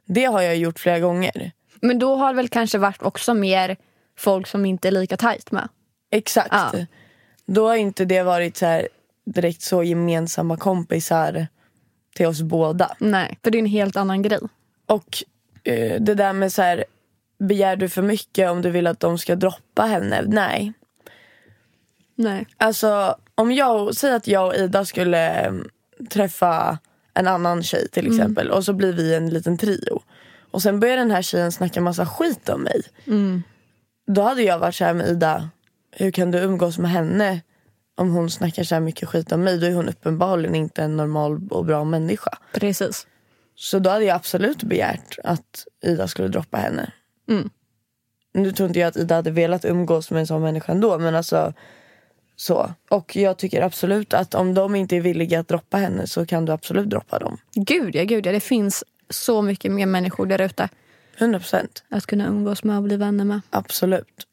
Det 0.06 0.24
har 0.24 0.42
jag 0.42 0.56
gjort 0.56 0.78
flera 0.78 0.98
gånger. 0.98 1.52
Men 1.80 1.98
då 1.98 2.16
har 2.16 2.28
det 2.28 2.36
väl 2.36 2.48
kanske 2.48 2.78
varit 2.78 3.02
också 3.02 3.34
mer 3.34 3.76
folk 4.22 4.46
som 4.46 4.66
inte 4.66 4.88
är 4.88 4.92
lika 4.92 5.16
tajt 5.16 5.52
med. 5.52 5.68
Exakt. 6.10 6.48
Ja. 6.50 6.72
Då 7.46 7.68
har 7.68 7.76
inte 7.76 8.04
det 8.04 8.22
varit 8.22 8.56
så 8.56 8.66
här, 8.66 8.88
direkt 9.24 9.62
så 9.62 9.82
gemensamma 9.82 10.56
kompisar 10.56 11.46
till 12.14 12.26
oss 12.26 12.42
båda. 12.42 12.96
Nej, 12.98 13.38
för 13.44 13.50
det 13.50 13.58
är 13.58 13.60
en 13.60 13.66
helt 13.66 13.96
annan 13.96 14.22
grej. 14.22 14.40
Och 14.86 15.22
eh, 15.64 16.00
det 16.00 16.14
där 16.14 16.32
med 16.32 16.52
så 16.52 16.62
här, 16.62 16.84
begär 17.38 17.76
du 17.76 17.88
för 17.88 18.02
mycket 18.02 18.50
om 18.50 18.62
du 18.62 18.70
vill 18.70 18.86
att 18.86 19.00
de 19.00 19.18
ska 19.18 19.36
droppa 19.36 19.82
henne? 19.82 20.22
Nej. 20.26 20.72
Nej. 22.14 22.46
Alltså 22.56 23.16
om 23.34 23.52
jag, 23.52 23.94
säg 23.96 24.12
att 24.12 24.26
jag 24.26 24.46
och 24.46 24.54
Ida 24.54 24.84
skulle 24.84 25.30
mm, 25.30 25.68
träffa 26.10 26.78
en 27.14 27.26
annan 27.26 27.62
tjej 27.62 27.88
till 27.88 28.06
exempel 28.06 28.50
och 28.50 28.64
så 28.64 28.72
blir 28.72 28.92
vi 28.92 29.14
en 29.14 29.30
liten 29.30 29.58
trio. 29.58 30.02
Och 30.50 30.62
sen 30.62 30.80
börjar 30.80 30.96
den 30.96 31.10
här 31.10 31.22
tjejen 31.22 31.52
snacka 31.52 31.80
massa 31.80 32.06
skit 32.06 32.48
om 32.48 32.62
mig. 32.62 32.82
Då 34.06 34.22
hade 34.22 34.42
jag 34.42 34.58
varit 34.58 34.74
så 34.74 34.84
här 34.84 34.94
med 34.94 35.08
Ida, 35.08 35.50
hur 35.90 36.10
kan 36.10 36.30
du 36.30 36.38
umgås 36.38 36.78
med 36.78 36.90
henne 36.90 37.40
om 37.96 38.12
hon 38.12 38.30
snackar 38.30 38.64
så 38.64 38.74
här 38.74 38.82
mycket 38.82 39.08
skit 39.08 39.32
om 39.32 39.40
mig? 39.44 39.58
Då 39.58 39.66
är 39.66 39.74
hon 39.74 39.88
uppenbarligen 39.88 40.54
inte 40.54 40.82
en 40.82 40.96
normal 40.96 41.48
och 41.50 41.64
bra 41.64 41.84
människa. 41.84 42.38
Precis. 42.54 43.06
Så 43.54 43.78
då 43.78 43.90
hade 43.90 44.04
jag 44.04 44.16
absolut 44.16 44.62
begärt 44.62 45.18
att 45.24 45.66
Ida 45.84 46.08
skulle 46.08 46.28
droppa 46.28 46.56
henne. 46.56 46.92
Nu 48.34 48.52
tror 48.52 48.68
inte 48.68 48.80
jag 48.80 48.88
att 48.88 48.96
Ida 48.96 49.14
hade 49.14 49.30
velat 49.30 49.64
umgås 49.64 50.10
med 50.10 50.20
en 50.20 50.26
sån 50.26 50.42
människa 50.42 50.72
ändå 50.72 50.98
men 50.98 51.14
alltså 51.14 51.52
så. 52.36 52.74
Och 52.90 53.16
jag 53.16 53.38
tycker 53.38 53.62
absolut 53.62 54.14
att 54.14 54.34
om 54.34 54.54
de 54.54 54.74
inte 54.74 54.96
är 54.96 55.00
villiga 55.00 55.40
att 55.40 55.48
droppa 55.48 55.76
henne 55.76 56.06
så 56.06 56.26
kan 56.26 56.44
du 56.44 56.52
absolut 56.52 56.90
droppa 56.90 57.18
dem. 57.18 57.38
Gud 57.54 57.94
ja, 57.94 58.04
gud 58.04 58.26
ja. 58.26 58.32
Det 58.32 58.40
finns 58.40 58.84
så 59.10 59.42
mycket 59.42 59.72
mer 59.72 59.86
människor 59.86 60.26
där 60.26 60.40
ute 60.40 60.68
100% 61.18 61.82
att 61.88 62.06
kunna 62.06 62.26
umgås 62.26 62.64
med 62.64 62.76
och 62.76 62.82
bli 62.82 62.96
vänner 62.96 63.24
med. 63.24 63.40
absolut. 63.50 64.26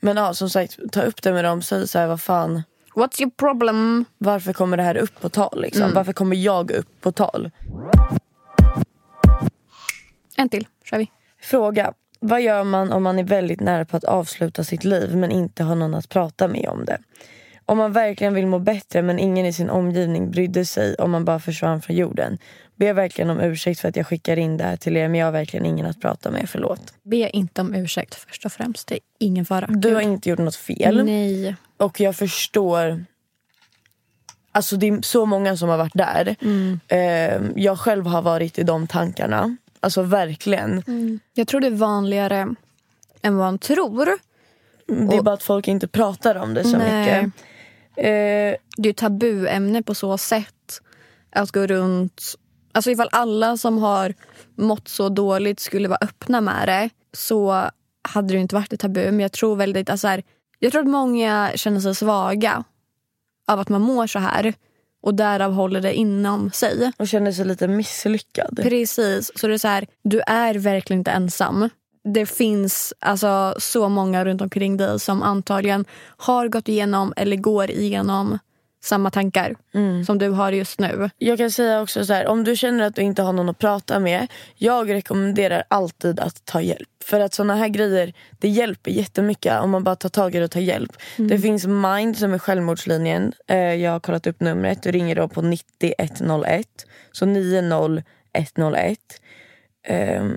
Men 0.00 0.16
ja 0.16 0.34
som 0.34 0.50
sagt 0.50 0.78
ta 0.92 1.02
upp 1.02 1.22
det 1.22 1.32
med 1.32 1.44
dem. 1.44 1.62
Säg 1.62 1.88
så 1.88 1.98
här 1.98 2.06
vad 2.06 2.20
fan. 2.20 2.62
What's 2.94 3.22
your 3.22 3.30
problem? 3.30 4.04
Varför 4.18 4.52
kommer 4.52 4.76
det 4.76 4.82
här 4.82 4.96
upp 4.96 5.20
på 5.20 5.28
tal 5.28 5.60
liksom? 5.60 5.92
Varför 5.94 6.12
kommer 6.12 6.36
jag 6.36 6.70
upp 6.70 7.00
på 7.00 7.12
tal? 7.12 7.50
En 10.36 10.48
till, 10.48 10.66
kör 10.84 10.98
vi. 10.98 11.10
Fråga. 11.42 11.92
Vad 12.20 12.42
gör 12.42 12.64
man 12.64 12.92
om 12.92 13.02
man 13.02 13.18
är 13.18 13.24
väldigt 13.24 13.60
nära 13.60 13.84
på 13.84 13.96
att 13.96 14.04
avsluta 14.04 14.64
sitt 14.64 14.84
liv 14.84 15.16
men 15.16 15.30
inte 15.30 15.62
har 15.62 15.74
någon 15.74 15.94
att 15.94 16.08
prata 16.08 16.48
med 16.48 16.68
om 16.68 16.84
det? 16.84 16.98
Om 17.66 17.78
man 17.78 17.92
verkligen 17.92 18.34
vill 18.34 18.46
må 18.46 18.58
bättre 18.58 19.02
men 19.02 19.18
ingen 19.18 19.46
i 19.46 19.52
sin 19.52 19.70
omgivning 19.70 20.30
brydde 20.30 20.64
sig 20.64 20.94
om 20.94 21.10
man 21.10 21.24
bara 21.24 21.38
försvann 21.38 21.82
från 21.82 21.96
jorden. 21.96 22.38
Jag 22.86 22.94
verkligen 22.94 23.30
om 23.30 23.40
ursäkt 23.40 23.80
för 23.80 23.88
att 23.88 23.96
jag 23.96 24.06
skickar 24.06 24.36
in 24.36 24.56
det 24.56 24.64
här 24.64 24.76
till 24.76 24.96
er 24.96 25.08
men 25.08 25.20
jag 25.20 25.26
har 25.26 25.32
verkligen 25.32 25.66
ingen 25.66 25.86
att 25.86 26.00
prata 26.00 26.30
med, 26.30 26.48
förlåt. 26.50 26.94
Be 27.02 27.30
inte 27.30 27.60
om 27.60 27.74
ursäkt 27.74 28.14
först 28.14 28.44
och 28.46 28.52
främst. 28.52 28.88
Det 28.88 28.94
är 28.94 29.00
ingen 29.18 29.44
fara. 29.44 29.66
Du 29.66 29.94
har 29.94 30.00
inte 30.00 30.30
gjort 30.30 30.38
något 30.38 30.56
fel 30.56 31.04
Nej. 31.04 31.56
och 31.76 32.00
jag 32.00 32.16
förstår 32.16 33.04
Alltså 34.52 34.76
det 34.76 34.88
är 34.88 35.02
så 35.02 35.26
många 35.26 35.56
som 35.56 35.68
har 35.68 35.76
varit 35.76 35.94
där. 35.94 36.36
Eh, 36.88 37.42
jag 37.56 37.78
själv 37.78 38.06
har 38.06 38.22
varit 38.22 38.58
i 38.58 38.62
de 38.62 38.86
tankarna. 38.86 39.56
Alltså 39.80 40.02
verkligen. 40.02 40.82
Jag 41.34 41.48
tror 41.48 41.60
det 41.60 41.66
är 41.66 41.70
vanligare 41.70 42.54
än 43.22 43.36
vad 43.36 43.46
man 43.46 43.58
tror. 43.58 44.06
Det 44.86 45.16
är 45.16 45.22
bara 45.22 45.34
att 45.34 45.42
folk 45.42 45.68
inte 45.68 45.88
pratar 45.88 46.34
om 46.34 46.54
det 46.54 46.64
så 46.64 46.78
Nej. 46.78 47.22
mycket. 47.22 47.42
Eh, 47.96 48.60
Det 48.76 48.88
är 48.88 48.90
ett 48.90 48.96
tabuämne 48.96 49.82
på 49.82 49.94
så 49.94 50.18
sätt. 50.18 50.80
Att 51.32 51.50
gå 51.50 51.66
runt... 51.66 52.22
Alltså 52.72 52.90
ifall 52.90 53.08
alla 53.12 53.56
som 53.56 53.78
har 53.78 54.14
mått 54.56 54.88
så 54.88 55.08
dåligt 55.08 55.60
skulle 55.60 55.88
vara 55.88 55.98
öppna 56.00 56.40
med 56.40 56.68
det 56.68 56.90
så 57.12 57.70
hade 58.02 58.34
det 58.34 58.40
inte 58.40 58.54
varit 58.54 58.72
ett 58.72 58.80
tabu. 58.80 59.04
Men 59.04 59.20
jag 59.20 59.32
tror 59.32 59.56
väldigt... 59.56 59.90
Alltså 59.90 60.08
här, 60.08 60.22
jag 60.58 60.72
tror 60.72 60.82
att 60.82 60.88
många 60.88 61.50
känner 61.54 61.80
sig 61.80 61.94
svaga 61.94 62.64
av 63.46 63.60
att 63.60 63.68
man 63.68 63.82
mår 63.82 64.06
så 64.06 64.18
här 64.18 64.54
och 65.02 65.14
därav 65.14 65.52
håller 65.52 65.80
det 65.80 65.94
inom 65.94 66.50
sig. 66.50 66.92
Och 66.98 67.08
känner 67.08 67.32
sig 67.32 67.44
lite 67.44 67.68
misslyckad. 67.68 68.60
Precis. 68.62 69.30
Så 69.34 69.46
det 69.46 69.54
är 69.54 69.58
så 69.58 69.68
här, 69.68 69.86
du 70.02 70.20
är 70.26 70.54
verkligen 70.54 71.00
inte 71.00 71.10
ensam. 71.10 71.68
Det 72.04 72.26
finns 72.26 72.94
alltså 72.98 73.54
så 73.58 73.88
många 73.88 74.24
runt 74.24 74.40
omkring 74.40 74.76
dig 74.76 75.00
som 75.00 75.22
antagligen 75.22 75.84
har 76.16 76.48
gått 76.48 76.68
igenom 76.68 77.12
eller 77.16 77.36
går 77.36 77.70
igenom 77.70 78.38
samma 78.82 79.10
tankar 79.10 79.56
som 80.04 80.18
du 80.18 80.28
har 80.28 80.52
just 80.52 80.80
nu. 80.80 81.10
Jag 81.18 81.38
kan 81.38 81.50
säga 81.50 81.82
också 81.82 82.04
så 82.06 82.12
här, 82.12 82.26
om 82.26 82.44
du 82.44 82.56
känner 82.56 82.84
att 82.84 82.94
du 82.94 83.02
inte 83.02 83.22
har 83.22 83.32
någon 83.32 83.48
att 83.48 83.58
prata 83.58 83.98
med. 83.98 84.26
Jag 84.56 84.90
rekommenderar 84.90 85.64
alltid 85.68 86.20
att 86.20 86.44
ta 86.44 86.60
hjälp. 86.60 86.88
För 87.04 87.20
att 87.20 87.34
såna 87.34 87.54
här 87.54 87.68
grejer, 87.68 88.12
det 88.38 88.48
hjälper 88.48 88.90
jättemycket 88.90 89.60
om 89.60 89.70
man 89.70 89.84
bara 89.84 89.96
tar 89.96 90.08
tag 90.08 90.34
i 90.34 90.38
det 90.38 90.44
och 90.44 90.50
tar 90.50 90.60
hjälp. 90.60 90.92
Det 91.16 91.38
finns 91.38 91.66
Mind 91.66 92.16
som 92.18 92.34
är 92.34 92.38
självmordslinjen. 92.38 93.32
Eh, 93.46 93.56
Jag 93.74 93.90
har 93.92 94.00
kollat 94.00 94.26
upp 94.26 94.40
numret. 94.40 94.82
Du 94.82 94.90
ringer 94.90 95.16
då 95.16 95.28
på 95.28 95.42
90 95.42 95.94
101. 95.98 96.66
Så 97.12 97.26
90 97.26 98.02
101. 98.32 98.98
Ehm, 99.86 100.36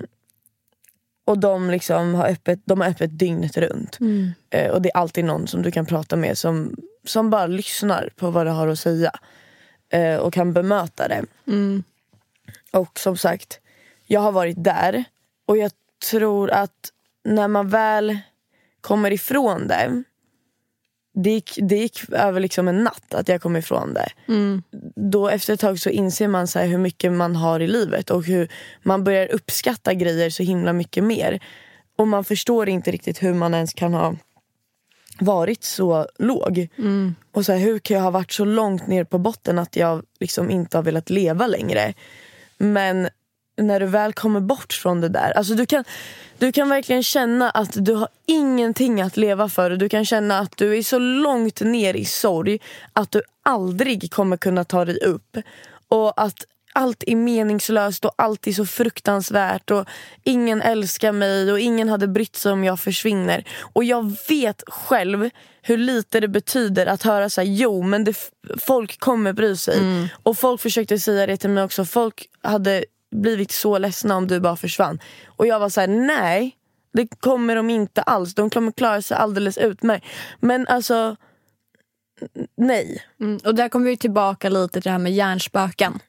och 1.26 1.38
de, 1.40 1.70
liksom 1.70 2.16
har 2.16 2.28
öppet, 2.30 2.60
de 2.66 2.82
har 2.82 2.88
öppet 2.90 3.20
dygnet 3.20 3.58
runt. 3.58 3.98
Eh, 4.50 4.72
och 4.72 4.82
det 4.82 4.90
är 4.90 4.98
alltid 4.98 5.26
någon 5.26 5.48
som 5.48 5.62
du 5.62 5.72
kan 5.72 5.86
prata 5.86 6.16
med 6.16 6.38
som, 6.38 6.76
som 7.06 7.30
bara 7.30 7.48
lyssnar 7.48 8.10
på 8.16 8.30
vad 8.32 8.48
du 8.48 8.52
har 8.52 8.68
att 8.68 8.80
säga. 8.80 9.12
Eh, 9.90 10.16
och 10.16 10.34
kan 10.34 10.54
bemöta 10.54 11.08
det. 11.08 11.26
Och 12.72 13.00
som 13.00 13.18
sagt, 13.18 13.60
jag 14.08 14.22
har 14.22 14.32
varit 14.32 14.64
där. 14.64 15.04
Och 15.46 15.58
jag 15.58 15.72
tror 16.12 16.50
att 16.52 16.92
när 17.24 17.48
man 17.48 17.70
väl 17.70 18.18
kommer 18.82 19.12
ifrån 19.12 19.68
det. 19.68 20.04
Det 21.16 21.30
gick, 21.32 21.60
det 21.62 21.76
gick 21.76 22.10
över 22.12 22.40
liksom 22.40 22.68
en 22.68 22.84
natt 22.84 23.14
att 23.14 23.28
jag 23.28 23.42
kom 23.42 23.56
ifrån 23.56 23.94
det. 23.94 24.10
Då 24.96 25.30
efter 25.30 25.54
ett 25.54 25.60
tag 25.60 25.80
så 25.80 25.90
inser 25.90 26.28
man 26.28 26.48
så 26.48 26.60
hur 26.60 26.78
mycket 26.78 27.12
man 27.12 27.36
har 27.36 27.60
i 27.60 27.68
livet 27.68 28.10
och 28.10 28.26
hur 28.26 28.52
man 28.84 29.04
börjar 29.04 29.32
uppskatta 29.32 29.94
grejer 29.94 30.30
så 30.30 30.44
himla 30.44 30.74
mycket 30.74 31.04
mer. 31.04 31.44
Och 31.98 32.08
man 32.08 32.24
förstår 32.24 32.70
inte 32.70 32.92
riktigt 32.92 33.24
hur 33.24 33.34
man 33.34 33.54
ens 33.54 33.74
kan 33.74 33.94
ha 33.94 34.16
varit 35.20 35.64
så 35.64 36.08
låg. 36.20 36.68
Och 37.32 37.46
så 37.46 37.52
här, 37.52 37.60
hur 37.60 37.80
kan 37.80 37.98
jag 37.98 38.04
ha 38.04 38.12
varit 38.12 38.32
så 38.32 38.46
långt 38.46 38.88
ner 38.88 39.04
på 39.04 39.18
botten 39.18 39.60
att 39.60 39.76
jag 39.76 40.04
liksom 40.20 40.52
inte 40.52 40.78
har 40.78 40.84
velat 40.84 41.10
leva 41.10 41.48
längre. 41.48 41.94
Men 42.58 43.10
när 43.58 43.80
du 43.80 43.86
väl 43.86 44.14
kommer 44.14 44.40
bort 44.40 44.74
från 44.74 45.02
det 45.02 45.10
där. 45.10 45.32
Alltså 45.32 45.54
du, 45.54 45.66
kan, 45.66 45.84
du 46.38 46.52
kan 46.52 46.70
verkligen 46.70 47.04
känna 47.04 47.50
att 47.50 47.86
du 47.86 47.94
har 47.94 48.08
ingenting 48.26 49.02
att 49.02 49.18
leva 49.18 49.50
för. 49.50 49.70
Du 49.70 49.90
kan 49.90 50.06
känna 50.06 50.40
att 50.40 50.58
du 50.58 50.78
är 50.78 50.84
så 50.84 51.00
långt 51.00 51.62
ner 51.62 51.94
i 51.94 52.06
sorg 52.06 52.60
att 52.94 53.12
du 53.12 53.22
aldrig 53.44 54.12
kommer 54.12 54.38
kunna 54.38 54.64
ta 54.64 54.86
dig 54.86 54.98
upp. 54.98 55.38
Och 55.88 56.22
att 56.22 56.46
allt 56.74 57.04
är 57.08 57.16
meningslöst 57.16 58.06
och 58.06 58.14
allt 58.18 58.48
är 58.48 58.52
så 58.52 58.66
fruktansvärt 58.66 59.72
och 59.72 59.86
ingen 60.24 60.62
älskar 60.62 61.12
mig 61.12 61.52
och 61.52 61.60
ingen 61.60 61.90
hade 61.90 62.08
brytt 62.08 62.36
sig 62.36 62.52
om 62.52 62.64
jag 62.64 62.80
försvinner. 62.80 63.48
Och 63.74 63.84
jag 63.84 64.16
vet 64.30 64.64
själv 64.68 65.30
hur 65.62 65.78
lite 65.78 66.20
det 66.20 66.28
betyder 66.28 66.86
att 66.86 67.04
höra 67.04 67.30
så 67.30 67.42
här, 67.42 67.48
jo 67.48 67.84
men 67.84 68.04
det, 68.04 68.32
folk 68.60 69.00
kommer 69.00 69.34
bry 69.34 69.56
sig. 69.56 69.80
Och 70.24 70.38
folk 70.38 70.62
försökte 70.62 71.00
säga 71.00 71.28
det 71.28 71.38
till 71.38 71.50
mig 71.50 71.64
också. 71.64 71.86
Folk 71.86 72.26
hade 72.42 72.86
blivit 73.12 73.52
så 73.52 73.78
ledsna 73.78 74.16
om 74.16 74.28
du 74.28 74.40
bara 74.40 74.56
försvann. 74.56 75.00
Och 75.26 75.48
jag 75.48 75.60
var 75.60 75.70
så 75.70 75.82
här: 75.82 75.88
nej 75.88 76.58
det 76.94 77.08
kommer 77.20 77.56
de 77.56 77.70
inte 77.70 78.02
alls. 78.02 78.36
De 78.36 78.50
kommer 78.50 78.72
klara 78.72 79.02
sig 79.02 79.18
alldeles 79.18 79.58
utmärkt. 79.58 80.06
Men 80.40 80.68
alltså, 80.68 81.16
nej. 82.58 83.04
Mm. 83.20 83.40
Och 83.46 83.56
där 83.56 83.70
kommer 83.70 83.86
vi 83.86 83.98
tillbaka 83.98 84.50
lite 84.50 84.74
till 84.74 84.82
det 84.82 84.90
här 84.90 84.98
med 84.98 85.14
hjärnspöken. 85.14 86.00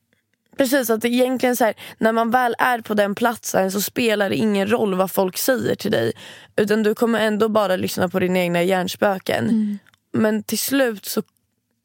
Precis, 0.56 0.90
att 0.90 1.04
egentligen 1.04 1.56
så 1.56 1.64
här, 1.64 1.74
när 1.98 2.12
man 2.12 2.30
väl 2.30 2.54
är 2.58 2.80
på 2.80 2.94
den 2.94 3.14
platsen 3.14 3.72
så 3.72 3.80
spelar 3.80 4.30
det 4.30 4.36
ingen 4.36 4.70
roll 4.70 4.94
vad 4.94 5.10
folk 5.10 5.36
säger 5.38 5.74
till 5.74 5.90
dig. 5.90 6.12
Utan 6.56 6.82
du 6.82 6.94
kommer 6.94 7.20
ändå 7.20 7.48
bara 7.48 7.76
lyssna 7.76 8.08
på 8.08 8.20
dina 8.20 8.38
egna 8.38 8.62
hjärnspöken. 8.62 9.78
Men 10.12 10.42
till 10.42 10.58
slut 10.58 11.04
så, 11.04 11.22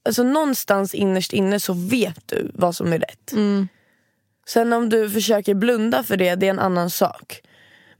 alltså 0.05 0.23
någonstans 0.23 0.95
innerst 0.95 1.33
inne 1.33 1.59
så 1.59 1.73
vet 1.73 2.27
du 2.27 2.51
vad 2.53 2.75
som 2.75 2.93
är 2.93 2.99
rätt. 2.99 3.33
Sen 4.47 4.73
om 4.73 4.89
du 4.89 5.09
försöker 5.09 5.53
blunda 5.53 6.03
för 6.03 6.17
det, 6.17 6.35
det 6.35 6.45
är 6.45 6.49
en 6.49 6.59
annan 6.59 6.89
sak. 6.89 7.41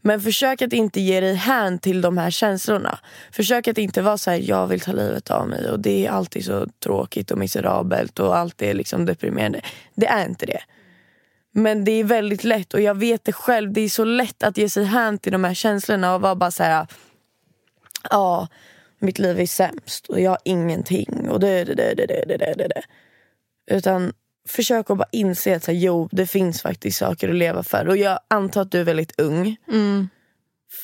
Men 0.02 0.22
försök 0.22 0.62
att 0.62 0.74
inte 0.74 1.02
ge 1.02 1.20
dig 1.20 1.34
hän 1.34 1.80
till 1.80 2.02
de 2.02 2.18
här 2.18 2.32
känslorna. 2.32 3.00
Försök 3.32 3.68
att 3.68 3.78
inte 3.78 4.02
vara 4.02 4.18
så 4.18 4.32
här: 4.32 4.38
jag 4.38 4.68
vill 4.68 4.80
ta 4.80 4.92
livet 4.92 5.32
av 5.32 5.48
mig 5.48 5.72
och 5.72 5.80
det 5.80 6.06
är 6.06 6.12
alltid 6.12 6.46
så 6.46 6.68
tråkigt 6.84 7.32
och 7.32 7.38
miserabelt 7.38 8.20
och 8.20 8.38
allt 8.38 8.62
är 8.62 8.74
liksom 8.74 9.06
deprimerande. 9.06 9.62
Det 9.96 10.08
är 10.08 10.26
inte 10.26 10.46
det. 10.46 10.62
Men 11.52 11.86
det 11.86 11.92
är 11.92 12.04
väldigt 12.04 12.44
lätt 12.44 12.74
och 12.74 12.82
jag 12.82 12.96
vet 12.96 13.24
det 13.26 13.34
själv. 13.34 13.74
Det 13.74 13.82
är 13.82 13.90
så 13.90 14.04
lätt 14.04 14.44
att 14.44 14.58
ge 14.58 14.70
sig 14.70 14.84
hän 14.84 15.18
till 15.18 15.32
de 15.32 15.44
här 15.44 15.54
känslorna 15.54 16.16
och 16.16 16.22
vara 16.22 16.36
bara 16.36 16.52
så 16.52 16.64
här. 16.64 16.88
Ja, 18.10 18.48
mitt 19.00 19.20
liv 19.20 19.40
är 19.40 19.46
sämst 19.46 20.08
och 20.08 20.20
jag 20.20 20.32
har 20.32 20.40
ingenting 20.46 21.30
och 21.30 21.40
det, 21.40 21.64
det, 21.64 21.74
det, 21.74 21.94
det, 21.96 22.06
det, 22.08 22.38
det, 22.38 22.54
det, 22.58 22.68
det. 22.68 22.84
Utan 23.76 24.14
försök 24.50 24.90
att 24.90 24.98
bara 24.98 25.10
inse 25.12 25.56
att 25.56 25.64
så 25.64 25.72
här, 25.72 25.80
jo, 25.80 26.10
det 26.12 26.28
finns 26.28 26.62
faktiskt 26.62 26.98
saker 26.98 27.30
att 27.30 27.36
leva 27.36 27.64
för. 27.64 27.88
Och 27.88 27.98
jag 27.98 28.20
antar 28.28 28.62
att 28.62 28.72
du 28.72 28.80
är 28.80 28.84
väldigt 28.84 29.20
ung. 29.20 29.58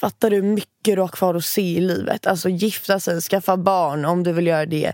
Fattar 0.02 0.30
du 0.30 0.36
hur 0.36 0.44
mycket 0.44 0.96
du 0.96 1.02
har 1.02 1.08
kvar 1.08 1.36
att 1.36 1.46
se 1.46 1.62
i 1.62 1.82
livet? 1.82 2.28
Alltså 2.28 2.50
gifta 2.50 3.00
sig, 3.00 3.22
skaffa 3.22 3.58
barn 3.58 4.06
om 4.06 4.24
du 4.24 4.32
vill 4.34 4.48
göra 4.48 4.66
det. 4.66 4.94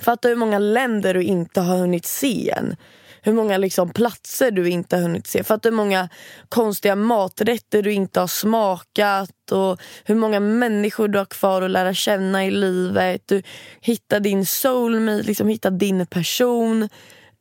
Fattar 0.00 0.28
hur 0.28 0.36
många 0.36 0.58
länder 0.58 1.14
du 1.14 1.22
inte 1.22 1.60
har 1.60 1.78
hunnit 1.78 2.06
se 2.06 2.50
än. 2.50 2.76
Hur 3.22 3.32
många 3.32 3.58
liksom 3.58 3.90
platser 3.90 4.50
du 4.50 4.70
inte 4.70 4.96
har 4.96 5.02
hunnit 5.02 5.26
se. 5.26 5.44
Fattar 5.44 5.70
hur 5.70 5.76
många 5.76 6.08
konstiga 6.48 6.96
maträtter 6.96 7.82
du 7.82 7.92
inte 7.92 8.20
har 8.20 8.26
smakat. 8.26 9.52
Och 9.52 9.80
hur 10.04 10.14
många 10.14 10.40
människor 10.40 11.08
du 11.08 11.18
har 11.18 11.24
kvar 11.24 11.62
att 11.62 11.70
lära 11.70 11.94
känna 11.94 12.46
i 12.46 12.50
livet. 12.50 13.22
Du 13.26 13.42
hittar 13.80 14.20
din 14.20 14.46
soulmate, 14.46 15.22
liksom 15.22 15.48
hittar 15.48 15.70
din 15.70 16.06
person. 16.06 16.88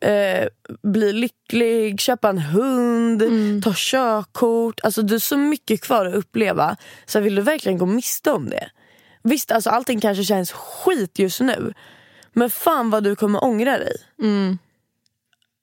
Eh, 0.06 0.48
bli 0.84 1.14
lycklig, 1.14 2.00
köpa 2.00 2.30
en 2.30 2.38
hund, 2.38 3.24
ta 3.64 3.74
körkort. 3.76 4.80
Alltså 4.84 5.02
du 5.02 5.14
har 5.14 5.20
så 5.20 5.38
mycket 5.38 5.82
kvar 5.82 6.06
att 6.06 6.16
uppleva. 6.16 6.76
Så 7.06 7.20
vill 7.20 7.36
du 7.36 7.42
verkligen 7.42 7.78
gå 7.78 7.86
miste 7.86 8.32
om 8.32 8.50
det? 8.50 8.70
Visst, 9.24 9.52
alltså 9.52 9.70
allting 9.70 10.00
kanske 10.00 10.24
känns 10.24 10.52
skit 10.52 11.20
just 11.20 11.40
nu. 11.40 11.74
Men 12.34 12.50
fan 12.50 12.90
vad 12.90 13.04
du 13.04 13.16
kommer 13.16 13.44
ångra 13.44 13.78
dig. 13.78 13.96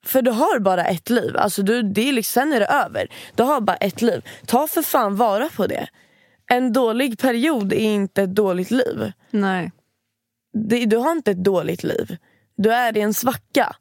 För 0.05 0.21
du 0.21 0.31
har 0.31 0.59
bara 0.59 0.85
ett 0.85 1.09
liv. 1.09 1.37
Alltså 1.37 1.61
du, 1.61 1.81
det 1.81 2.09
är 2.09 2.13
liksom, 2.13 2.41
sen 2.41 2.53
är 2.53 2.59
det 2.59 2.65
över. 2.65 3.07
Du 3.35 3.43
har 3.43 3.61
bara 3.61 3.77
ett 3.77 4.01
liv. 4.01 4.21
Ta 4.45 4.67
för 4.67 4.81
fan 4.81 5.15
vara 5.15 5.49
på 5.49 5.67
det. 5.67 5.87
En 6.51 6.73
dålig 6.73 7.19
period 7.19 7.73
är 7.73 7.77
inte 7.77 8.23
ett 8.23 8.35
dåligt 8.35 8.71
liv. 8.71 9.11
Nej. 9.31 9.71
Det, 10.53 10.85
du 10.85 10.97
har 10.97 11.11
inte 11.11 11.31
ett 11.31 11.43
dåligt 11.43 11.83
liv. 11.83 12.17
Du 12.57 12.73
är 12.73 12.97
i 12.97 13.01
en 13.01 13.13
svacka. 13.13 13.75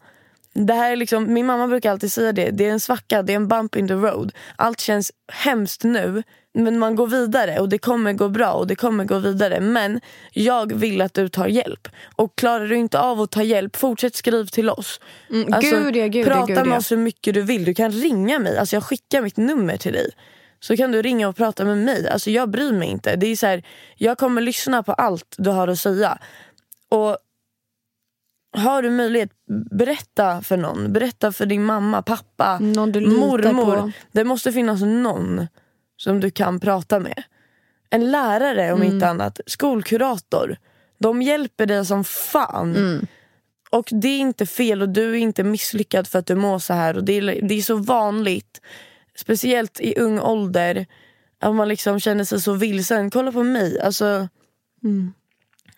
Det 0.54 0.74
här 0.74 0.92
är 0.92 0.96
liksom, 0.96 1.32
min 1.32 1.46
mamma 1.46 1.66
brukar 1.66 1.90
alltid 1.90 2.12
säga 2.12 2.32
det. 2.32 2.50
Det 2.50 2.66
är 2.66 2.70
en 2.70 2.80
svacka, 2.80 3.22
det 3.22 3.32
är 3.32 3.36
en 3.36 3.48
bump 3.48 3.76
in 3.76 3.88
the 3.88 3.94
road. 3.94 4.32
Allt 4.56 4.80
känns 4.80 5.12
hemskt 5.32 5.84
nu. 5.84 6.22
Men 6.58 6.78
man 6.78 6.94
går 6.94 7.06
vidare 7.06 7.60
och 7.60 7.68
det 7.68 7.78
kommer 7.78 8.12
gå 8.12 8.28
bra 8.28 8.52
och 8.52 8.66
det 8.66 8.74
kommer 8.74 9.04
gå 9.04 9.18
vidare. 9.18 9.60
Men 9.60 10.00
jag 10.32 10.72
vill 10.72 11.00
att 11.00 11.14
du 11.14 11.28
tar 11.28 11.46
hjälp. 11.46 11.88
Och 12.16 12.36
klarar 12.36 12.66
du 12.66 12.76
inte 12.76 13.00
av 13.00 13.20
att 13.20 13.30
ta 13.30 13.42
hjälp, 13.42 13.76
fortsätt 13.76 14.14
skriv 14.14 14.46
till 14.46 14.70
oss. 14.70 15.00
Alltså, 15.52 15.76
gud 15.76 15.96
ja, 15.96 16.06
gud 16.06 16.26
prata 16.26 16.46
gud 16.46 16.56
med 16.56 16.66
ja. 16.66 16.76
oss 16.76 16.92
hur 16.92 16.96
mycket 16.96 17.34
du 17.34 17.42
vill. 17.42 17.64
Du 17.64 17.74
kan 17.74 17.92
ringa 17.92 18.38
mig. 18.38 18.58
Alltså, 18.58 18.76
jag 18.76 18.84
skickar 18.84 19.22
mitt 19.22 19.36
nummer 19.36 19.76
till 19.76 19.92
dig. 19.92 20.10
Så 20.60 20.76
kan 20.76 20.92
du 20.92 21.02
ringa 21.02 21.28
och 21.28 21.36
prata 21.36 21.64
med 21.64 21.78
mig. 21.78 22.08
Alltså, 22.08 22.30
jag 22.30 22.50
bryr 22.50 22.72
mig 22.72 22.88
inte. 22.88 23.16
Det 23.16 23.26
är 23.26 23.36
så 23.36 23.46
här, 23.46 23.62
jag 23.96 24.18
kommer 24.18 24.40
lyssna 24.40 24.82
på 24.82 24.92
allt 24.92 25.34
du 25.38 25.50
har 25.50 25.68
att 25.68 25.78
säga. 25.78 26.18
Och 26.88 27.16
har 28.54 28.82
du 28.82 28.90
möjlighet, 28.90 29.30
berätta 29.70 30.42
för 30.42 30.56
någon. 30.56 30.92
Berätta 30.92 31.32
för 31.32 31.46
din 31.46 31.64
mamma, 31.64 32.02
pappa, 32.02 32.58
mormor. 32.60 33.76
på. 33.76 33.90
Det 34.12 34.24
måste 34.24 34.52
finnas 34.52 34.82
någon 34.82 35.46
som 35.96 36.20
du 36.20 36.30
kan 36.30 36.60
prata 36.60 37.00
med. 37.00 37.22
En 37.90 38.10
lärare 38.10 38.72
om 38.72 38.82
Mm. 38.82 38.94
inte 38.94 39.08
annat. 39.08 39.40
Skolkurator. 39.46 40.56
De 40.98 41.22
hjälper 41.22 41.66
dig 41.66 41.86
som 41.86 42.04
fan. 42.04 42.76
Mm. 42.76 43.06
Och 43.70 43.88
det 43.90 44.08
är 44.08 44.18
inte 44.18 44.46
fel 44.46 44.82
och 44.82 44.88
du 44.88 45.10
är 45.10 45.14
inte 45.18 45.44
misslyckad 45.44 46.06
för 46.08 46.18
att 46.18 46.26
du 46.26 46.34
mår 46.34 46.58
så 46.58 46.72
här. 46.74 46.96
Och 46.96 47.04
det, 47.04 47.12
är, 47.12 47.22
det 47.48 47.54
är 47.54 47.62
så 47.62 47.76
vanligt. 47.76 48.60
Speciellt 49.16 49.80
i 49.80 49.98
ung 49.98 50.18
ålder. 50.20 50.86
Att 51.40 51.54
man 51.54 51.68
liksom 51.68 52.00
känner 52.00 52.24
sig 52.24 52.40
så 52.40 52.52
vilsen. 52.52 53.10
Kolla 53.10 53.32
på 53.32 53.42
mig. 53.42 53.80
Alltså, 53.80 54.28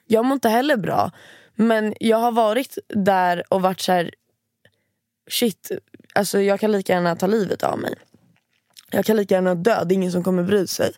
Jag 0.07 0.25
mår 0.25 0.33
inte 0.35 0.49
heller 0.49 0.77
bra. 0.77 1.11
Men 1.57 1.95
jag 2.01 2.17
har 2.17 2.33
varit 2.33 2.79
där 2.89 3.43
och 3.49 3.63
varit 3.63 3.81
så 3.81 3.93
här. 3.93 4.11
Shit, 5.31 5.71
alltså 6.15 6.41
jag 6.41 6.61
kan 6.61 6.73
lika 6.73 6.93
gärna 6.93 7.17
ta 7.17 7.27
livet 7.27 7.63
av 7.63 7.79
mig. 7.79 7.95
Jag 8.91 9.05
kan 9.05 9.17
lika 9.17 9.35
gärna 9.35 9.55
dö, 9.55 9.85
det 9.85 9.95
är 9.95 9.97
ingen 9.97 10.13
som 10.13 10.25
kommer 10.25 10.43
bry 10.43 10.67
sig. 10.67 10.93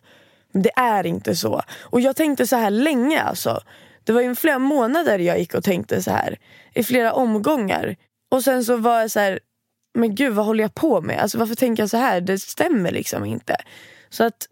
Men 0.51 0.61
det 0.61 0.71
är 0.75 1.05
inte 1.05 1.35
så. 1.35 1.61
Och 1.81 2.01
jag 2.01 2.15
tänkte 2.15 2.47
så 2.47 2.55
här 2.55 2.69
länge 2.69 3.21
alltså. 3.21 3.61
Det 4.03 4.11
var 4.13 4.21
ju 4.21 4.35
flera 4.35 4.59
månader 4.59 5.19
jag 5.19 5.39
gick 5.39 5.53
och 5.53 5.63
tänkte 5.63 6.03
så 6.03 6.11
här. 6.11 6.37
I 6.73 6.83
flera 6.83 7.13
omgångar. 7.13 7.95
Och 8.31 8.43
sen 8.43 8.65
så 8.65 8.77
var 8.77 8.99
jag 8.99 9.11
så 9.11 9.19
här, 9.19 9.39
men 9.93 10.15
gud 10.15 10.33
vad 10.33 10.45
håller 10.45 10.63
jag 10.63 10.75
på 10.75 11.01
med? 11.01 11.19
Alltså 11.19 11.37
varför 11.37 11.55
tänker 11.55 11.83
jag 11.83 11.89
så 11.89 11.97
här? 11.97 12.21
Det 12.21 12.39
stämmer 12.39 12.91
liksom 12.91 13.25
inte. 13.25 13.55
Så 14.09 14.23
att 14.23 14.47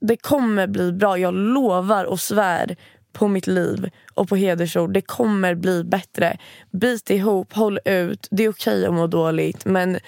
det 0.00 0.16
kommer 0.16 0.66
bli 0.66 0.92
bra. 0.92 1.18
Jag 1.18 1.34
lovar 1.34 2.04
och 2.04 2.20
svär 2.20 2.76
på 3.18 3.28
mitt 3.28 3.46
liv 3.46 3.90
och 4.14 4.28
på 4.28 4.36
hedersord. 4.36 4.92
Det 4.92 5.00
kommer 5.00 5.54
bli 5.54 5.84
bättre. 5.84 6.38
Bit 6.70 7.10
ihop, 7.10 7.52
håll 7.52 7.78
ut. 7.84 8.28
Det 8.30 8.44
är 8.44 8.50
okej 8.50 8.86
att 8.86 8.94
må 8.94 9.06
dåligt 9.06 9.64
men 9.64 9.98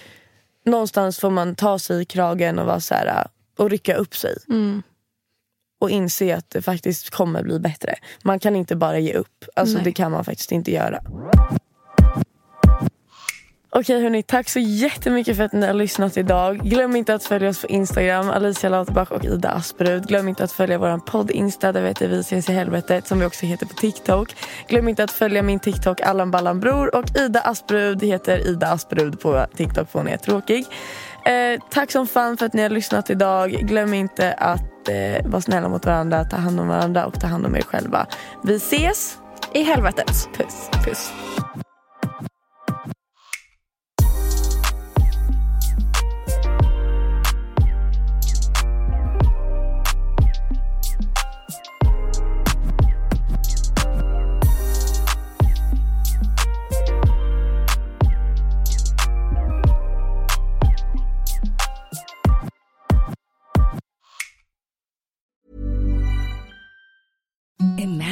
någonstans 0.64 1.18
får 1.18 1.30
man 1.30 1.54
ta 1.54 1.78
sig 1.78 2.02
i 2.02 2.04
kragen 2.04 2.58
och 2.58 2.66
vara 2.66 2.80
så 2.80 2.94
här, 2.94 3.26
och 3.58 3.70
rycka 3.70 3.94
upp 3.94 4.16
sig. 4.16 4.34
Och 5.80 5.90
inse 5.90 6.36
att 6.36 6.50
det 6.50 6.62
faktiskt 6.62 7.10
kommer 7.10 7.42
bli 7.42 7.58
bättre. 7.58 7.94
Man 8.22 8.38
kan 8.38 8.56
inte 8.56 8.76
bara 8.76 8.98
ge 8.98 9.14
upp. 9.14 9.44
Alltså 9.56 9.74
Nej. 9.74 9.84
det 9.84 9.92
kan 9.92 10.12
man 10.12 10.24
faktiskt 10.24 10.52
inte 10.52 10.70
göra. 10.72 11.02
Okej 13.72 14.02
hörni, 14.02 14.22
tack 14.22 14.48
så 14.48 14.58
jättemycket 14.58 15.36
för 15.36 15.44
att 15.44 15.52
ni 15.52 15.66
har 15.66 15.74
lyssnat 15.74 16.16
idag. 16.16 16.58
Glöm 16.58 16.96
inte 16.96 17.14
att 17.14 17.24
följa 17.24 17.48
oss 17.48 17.62
på 17.62 17.66
Instagram, 17.66 18.30
Alicia 18.30 18.70
Lauterbach 18.70 19.10
och 19.10 19.24
Ida 19.24 19.50
Asperud. 19.50 20.08
Glöm 20.08 20.28
inte 20.28 20.44
att 20.44 20.52
följa 20.52 20.78
vår 20.78 20.98
podd 20.98 21.30
Insta, 21.30 21.72
där 21.72 21.82
vi 21.82 21.88
heter 21.88 22.08
Vi 22.08 22.20
ses 22.20 22.48
i 22.48 22.52
helvetet, 22.52 23.06
som 23.06 23.18
vi 23.20 23.26
också 23.26 23.46
heter 23.46 23.66
på 23.66 23.74
TikTok. 23.74 24.34
Glöm 24.68 24.88
inte 24.88 25.04
att 25.04 25.10
följa 25.10 25.42
min 25.42 25.60
TikTok 25.60 26.00
Allan 26.00 26.30
Ballan 26.30 26.60
Bror 26.60 26.94
och 26.94 27.16
Ida 27.16 27.40
Asperud 27.40 28.02
heter 28.02 28.46
Ida 28.46 28.66
Asperud 28.66 29.20
på 29.20 29.46
TikTok 29.56 29.90
för 29.90 29.98
hon 29.98 30.08
är 30.08 30.16
tråkig. 30.16 30.66
Eh, 31.24 31.60
tack 31.70 31.90
som 31.90 32.06
fan 32.06 32.36
för 32.36 32.46
att 32.46 32.52
ni 32.52 32.62
har 32.62 32.70
lyssnat 32.70 33.10
idag. 33.10 33.50
Glöm 33.50 33.94
inte 33.94 34.32
att 34.32 34.88
eh, 34.88 35.30
vara 35.30 35.42
snälla 35.42 35.68
mot 35.68 35.86
varandra, 35.86 36.24
ta 36.24 36.36
hand 36.36 36.60
om 36.60 36.68
varandra 36.68 37.06
och 37.06 37.20
ta 37.20 37.26
hand 37.26 37.46
om 37.46 37.56
er 37.56 37.62
själva. 37.62 38.06
Vi 38.44 38.54
ses! 38.54 39.18
I 39.52 39.62
helvetet. 39.62 40.28
Puss, 40.36 40.70
puss. 40.84 41.12